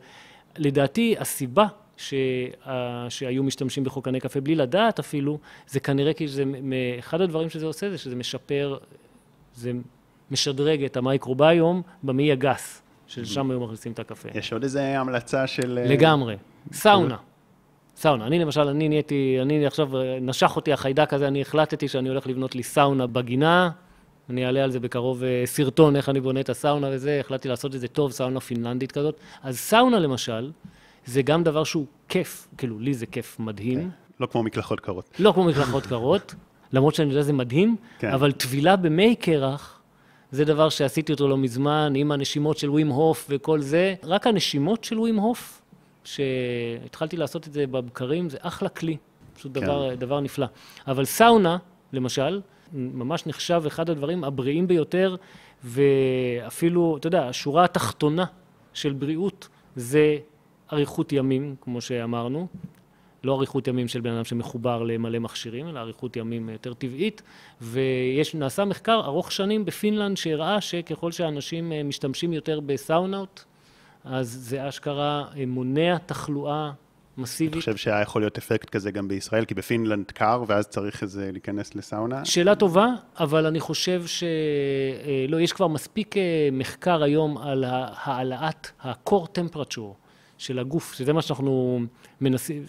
לדעתי 0.58 1.16
הסיבה 1.20 1.66
שה, 1.98 3.06
שהיו 3.10 3.44
משתמשים 3.44 3.84
בחוקני 3.84 4.20
קפה 4.20 4.42
בלי 4.42 4.56
לדעת 4.56 5.00
אפילו, 5.00 5.40
זה 5.68 5.80
כנראה 5.80 6.14
כי 6.14 6.28
זה, 6.28 6.44
אחד 7.00 7.22
הדברים 7.22 7.50
שזה 7.50 7.66
עושה 7.66 7.90
זה 7.90 7.98
שזה 7.98 8.16
משפר, 8.16 8.78
זה 9.56 9.72
משדרג 10.32 10.84
את 10.84 10.98
המייקרוביום 10.98 11.82
במעי 12.04 12.32
הגס, 12.32 12.82
ששם 13.08 13.52
היו 13.52 13.60
מכניסים 13.60 13.92
את 13.92 14.00
הקפה. 14.00 14.30
יש 14.34 14.54
עוד 14.54 14.64
איזה 14.64 15.00
המלצה 15.00 15.48
של... 15.48 15.80
אה, 15.84 15.88
לגמרי. 15.88 16.36
סאונה. 16.72 17.18
סאונה. 17.96 18.28
אני 18.28 18.40
למשל, 18.40 18.62
אני 18.62 18.90
נהייתי, 18.90 19.38
אני 19.42 19.66
עכשיו, 19.66 19.90
נשך 20.22 20.56
אותי 20.56 20.74
החיידק 20.74 21.14
הזה, 21.14 21.28
אני 21.28 21.42
החלטתי 21.42 21.88
שאני 21.88 22.10
הולך 22.10 22.28
לבנות 22.28 22.56
לי 22.56 22.64
סאונה 22.64 23.08
בגינה. 23.08 23.70
אני 24.30 24.46
אעלה 24.46 24.64
על 24.64 24.72
זה 24.72 24.80
בקרוב 24.80 25.24
אה, 25.24 25.44
סרטון, 25.46 25.96
איך 25.96 26.10
אני 26.10 26.22
בונה 26.22 26.40
את 26.40 26.50
הסאונה 26.50 26.88
וזה, 26.92 27.20
החלטתי 27.20 27.50
לעשות 27.50 27.76
את 27.76 27.80
זה 27.80 27.88
טוב, 27.88 28.12
סאונה 28.12 28.40
פינלנדית 28.40 28.92
כזאת. 28.92 29.20
אז 29.44 29.58
סאונה 29.58 30.00
למשל, 30.00 30.52
זה 31.06 31.22
גם 31.22 31.44
דבר 31.44 31.64
שהוא 31.64 31.86
כיף, 32.10 32.48
כאילו, 32.58 32.80
לי 32.80 32.94
זה 32.94 33.06
כיף 33.06 33.40
מדהים. 33.40 33.80
כן. 33.80 33.90
לא 34.20 34.26
כמו 34.26 34.44
מקלחות 34.44 34.80
קרות. 34.80 35.10
לא 35.20 35.32
כמו 35.32 35.44
מקלחות 35.44 35.86
קרות, 35.86 36.36
למרות 36.74 36.96
שאני 36.96 37.10
יודע 37.10 37.22
שזה 37.22 37.34
מדהים, 37.34 37.76
כן. 38.00 38.12
אבל 38.12 38.32
טבילה 38.32 38.76
במי 38.76 39.16
קרח, 39.16 39.80
זה 40.32 40.46
דבר 40.46 40.70
שעשיתי 40.70 41.14
אותו 41.14 41.28
לא 41.28 41.38
מזמן, 41.38 41.94
עם 41.96 42.12
הנשימות 42.12 42.58
של 42.58 42.70
ווים 42.70 42.90
הוף 42.90 43.28
וכל 43.30 43.62
זה. 43.62 43.96
רק 44.04 44.28
הנשימות 44.28 44.84
של 44.84 45.00
ווים 45.00 45.16
הוף, 45.16 45.62
שהתחלתי 46.04 47.18
לעשות 47.18 47.48
את 47.48 47.54
זה 47.54 47.68
בבקרים, 47.68 48.30
זה 48.30 48.38
אחלה 48.42 48.70
כלי. 48.70 48.98
פשוט 49.34 49.58
כן. 49.58 49.66
דבר, 49.66 49.96
דבר 49.96 50.20
נפלא. 50.20 50.48
אבל 50.88 51.06
סאונה, 51.06 51.58
למשל, 51.94 52.42
ממש 52.74 53.26
נחשב 53.28 53.64
אחד 53.68 53.90
הדברים 53.90 54.24
הבריאים 54.24 54.68
ביותר, 54.68 55.16
ואפילו, 55.64 56.98
אתה 56.98 57.08
יודע, 57.08 57.28
השורה 57.28 57.64
התחתונה 57.64 58.26
של 58.74 58.94
בריאות 58.94 59.48
זה 59.76 60.18
אריכות 60.74 61.14
ימים, 61.14 61.56
כמו 61.62 61.82
שאמרנו, 61.82 62.48
לא 63.24 63.36
אריכות 63.36 63.68
ימים 63.68 63.88
של 63.88 64.02
בן 64.02 64.12
אדם 64.14 64.24
שמחובר 64.24 64.84
למלא 64.84 65.20
מכשירים, 65.20 65.68
אלא 65.68 65.80
אריכות 65.80 66.16
ימים 66.16 66.50
יותר 66.50 66.74
טבעית, 66.74 67.22
ויש, 67.62 68.36
נעשה 68.36 68.66
מחקר 68.66 69.02
ארוך 69.06 69.32
שנים 69.32 69.66
בפינלנד 69.66 70.18
שהראה 70.18 70.62
שככל 70.62 71.12
שאנשים 71.12 71.72
משתמשים 71.86 72.34
יותר 72.34 72.60
בסאונות, 72.60 73.44
אז 74.04 74.28
זה 74.28 74.70
אשכרה 74.70 75.26
מונע 75.48 75.98
תחלואה 76.06 76.72
מסיבית. 77.18 77.54
אני 77.54 77.60
חושב 77.60 77.76
שהיה 77.76 78.02
יכול 78.02 78.22
להיות 78.22 78.38
אפקט 78.38 78.70
כזה 78.70 78.92
גם 78.92 79.08
בישראל, 79.08 79.46
כי 79.46 79.54
בפינלנד 79.54 80.12
קר, 80.12 80.44
ואז 80.48 80.68
צריך 80.68 81.04
איזה 81.04 81.30
להיכנס 81.32 81.76
לסאונה? 81.76 82.26
שאלה 82.26 82.56
טובה, 82.56 82.88
אבל 83.20 83.46
אני 83.46 83.60
חושב 83.60 84.06
ש... 84.06 84.24
לא, 85.28 85.42
יש 85.42 85.54
כבר 85.54 85.68
מספיק 85.68 86.16
מחקר 86.52 87.04
היום 87.04 87.38
על 87.38 87.64
העלאת 87.68 88.68
ה-core 88.82 89.28
temperature 89.38 90.03
של 90.38 90.60
הגוף, 90.60 90.94
שזה 90.94 91.14
מה 91.14 91.22
שאנחנו 91.22 91.82
מנסים, 92.22 92.64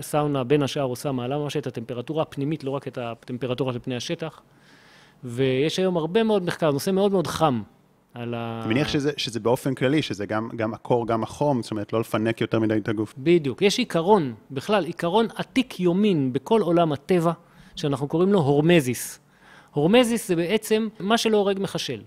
סאונה 0.00 0.44
בין 0.44 0.62
השאר 0.62 0.82
עושה 0.82 1.12
מעלה 1.12 1.38
ממש 1.38 1.56
את 1.56 1.66
הטמפרטורה 1.66 2.22
הפנימית, 2.22 2.64
לא 2.64 2.70
רק 2.70 2.88
את 2.88 2.98
הטמפרטורה 2.98 3.72
של 3.72 3.78
פני 3.78 3.96
השטח. 3.96 4.42
ויש 5.24 5.78
היום 5.78 5.96
הרבה 5.96 6.22
מאוד 6.22 6.42
מחקר, 6.42 6.70
נושא 6.70 6.90
מאוד 6.90 7.12
מאוד 7.12 7.26
חם. 7.26 7.62
על 8.14 8.34
ה... 8.34 8.60
אני 8.64 8.74
מניח 8.74 8.88
שזה, 8.88 9.12
שזה 9.16 9.40
באופן 9.40 9.74
כללי, 9.74 10.02
שזה 10.02 10.26
גם, 10.26 10.48
גם 10.56 10.74
הקור, 10.74 11.06
גם 11.06 11.22
החום, 11.22 11.62
זאת 11.62 11.70
אומרת, 11.70 11.92
לא 11.92 12.00
לפנק 12.00 12.40
יותר 12.40 12.58
מדי 12.58 12.76
את 12.76 12.88
הגוף. 12.88 13.14
בדיוק. 13.18 13.62
יש 13.62 13.78
עיקרון, 13.78 14.34
בכלל, 14.50 14.84
עיקרון 14.84 15.26
עתיק 15.34 15.80
יומין 15.80 16.32
בכל 16.32 16.60
עולם 16.60 16.92
הטבע, 16.92 17.32
שאנחנו 17.76 18.08
קוראים 18.08 18.32
לו 18.32 18.38
hormesis. 18.38 19.20
hormesis 19.72 20.28
זה 20.28 20.36
בעצם 20.36 20.88
מה 21.00 21.18
שלא 21.18 21.36
הורג 21.36 21.58
מחשל. 21.60 22.02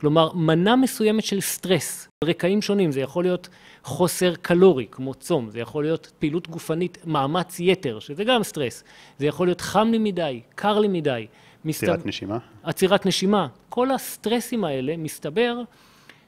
כלומר, 0.00 0.32
מנה 0.32 0.76
מסוימת 0.76 1.24
של 1.24 1.40
סטרס, 1.40 2.08
מרקעים 2.24 2.62
שונים, 2.62 2.92
זה 2.92 3.00
יכול 3.00 3.24
להיות 3.24 3.48
חוסר 3.84 4.34
קלורי, 4.34 4.86
כמו 4.90 5.14
צום, 5.14 5.50
זה 5.50 5.60
יכול 5.60 5.84
להיות 5.84 6.12
פעילות 6.18 6.48
גופנית, 6.48 6.98
מאמץ 7.06 7.60
יתר, 7.60 7.98
שזה 7.98 8.24
גם 8.24 8.42
סטרס, 8.42 8.84
זה 9.18 9.26
יכול 9.26 9.46
להיות 9.46 9.60
חם 9.60 9.88
לי 9.92 9.98
מדי, 9.98 10.40
קר 10.54 10.78
לי 10.78 10.88
מדי. 10.88 11.26
עצירת 11.68 11.98
מסת... 11.98 12.06
נשימה? 12.06 12.38
עצירת 12.62 13.06
נשימה. 13.06 13.46
כל 13.68 13.90
הסטרסים 13.90 14.64
האלה, 14.64 14.96
מסתבר 14.96 15.62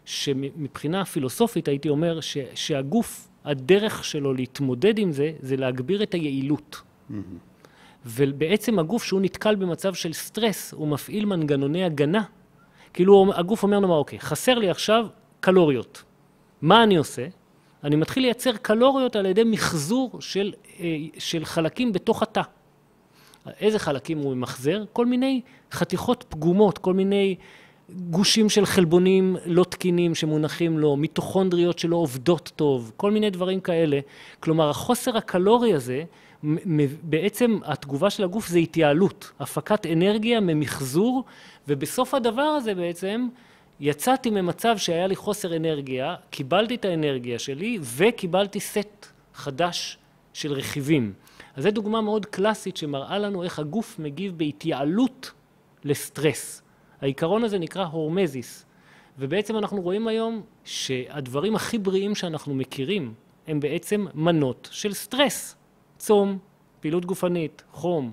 שמבחינה 0.04 1.04
פילוסופית 1.04 1.68
הייתי 1.68 1.88
אומר 1.88 2.20
ש... 2.20 2.38
שהגוף, 2.54 3.28
הדרך 3.44 4.04
שלו 4.04 4.34
להתמודד 4.34 4.98
עם 4.98 5.12
זה, 5.12 5.32
זה 5.40 5.56
להגביר 5.56 6.02
את 6.02 6.14
היעילות. 6.14 6.82
Mm-hmm. 7.10 7.14
ובעצם 8.06 8.78
הגוף, 8.78 9.04
שהוא 9.04 9.20
נתקל 9.20 9.54
במצב 9.54 9.94
של 9.94 10.12
סטרס, 10.12 10.72
הוא 10.72 10.88
מפעיל 10.88 11.24
מנגנוני 11.24 11.84
הגנה. 11.84 12.22
כאילו 12.94 13.32
הגוף 13.34 13.62
אומר 13.62 13.80
נאמר, 13.80 13.96
אוקיי, 13.96 14.20
חסר 14.20 14.54
לי 14.54 14.70
עכשיו 14.70 15.06
קלוריות. 15.40 16.02
מה 16.62 16.82
אני 16.82 16.96
עושה? 16.96 17.26
אני 17.84 17.96
מתחיל 17.96 18.22
לייצר 18.22 18.56
קלוריות 18.56 19.16
על 19.16 19.26
ידי 19.26 19.44
מחזור 19.44 20.20
של, 20.20 20.52
אה, 20.80 20.96
של 21.18 21.44
חלקים 21.44 21.92
בתוך 21.92 22.22
התא. 22.22 22.42
איזה 23.60 23.78
חלקים 23.78 24.18
הוא 24.18 24.34
ממחזר? 24.34 24.84
כל 24.92 25.06
מיני 25.06 25.40
חתיכות 25.72 26.24
פגומות, 26.28 26.78
כל 26.78 26.94
מיני 26.94 27.36
גושים 27.90 28.48
של 28.48 28.66
חלבונים 28.66 29.36
לא 29.46 29.64
תקינים 29.64 30.14
שמונחים 30.14 30.78
לו, 30.78 30.96
מיטוכונדריות 30.96 31.78
שלא 31.78 31.96
עובדות 31.96 32.52
טוב, 32.56 32.92
כל 32.96 33.10
מיני 33.10 33.30
דברים 33.30 33.60
כאלה. 33.60 34.00
כלומר, 34.40 34.70
החוסר 34.70 35.16
הקלורי 35.16 35.74
הזה, 35.74 36.04
בעצם 37.02 37.58
התגובה 37.64 38.10
של 38.10 38.24
הגוף 38.24 38.48
זה 38.48 38.58
התייעלות, 38.58 39.32
הפקת 39.40 39.86
אנרגיה 39.86 40.40
ממחזור, 40.40 41.24
ובסוף 41.68 42.14
הדבר 42.14 42.42
הזה 42.42 42.74
בעצם 42.74 43.28
יצאתי 43.80 44.30
ממצב 44.30 44.76
שהיה 44.76 45.06
לי 45.06 45.16
חוסר 45.16 45.56
אנרגיה, 45.56 46.14
קיבלתי 46.30 46.74
את 46.74 46.84
האנרגיה 46.84 47.38
שלי 47.38 47.78
וקיבלתי 47.96 48.60
סט 48.60 49.06
חדש 49.34 49.98
של 50.32 50.52
רכיבים. 50.52 51.12
אז 51.56 51.62
זו 51.62 51.70
דוגמה 51.70 52.00
מאוד 52.00 52.26
קלאסית 52.26 52.76
שמראה 52.76 53.18
לנו 53.18 53.42
איך 53.42 53.58
הגוף 53.58 53.98
מגיב 53.98 54.38
בהתייעלות 54.38 55.32
לסטרס. 55.84 56.62
העיקרון 57.00 57.44
הזה 57.44 57.58
נקרא 57.58 57.84
הורמזיס, 57.84 58.66
ובעצם 59.18 59.58
אנחנו 59.58 59.80
רואים 59.80 60.08
היום 60.08 60.42
שהדברים 60.64 61.54
הכי 61.54 61.78
בריאים 61.78 62.14
שאנחנו 62.14 62.54
מכירים 62.54 63.14
הם 63.46 63.60
בעצם 63.60 64.06
מנות 64.14 64.68
של 64.72 64.92
סטרס. 64.92 65.56
צום, 65.98 66.38
פעילות 66.80 67.04
גופנית, 67.04 67.62
חום, 67.72 68.12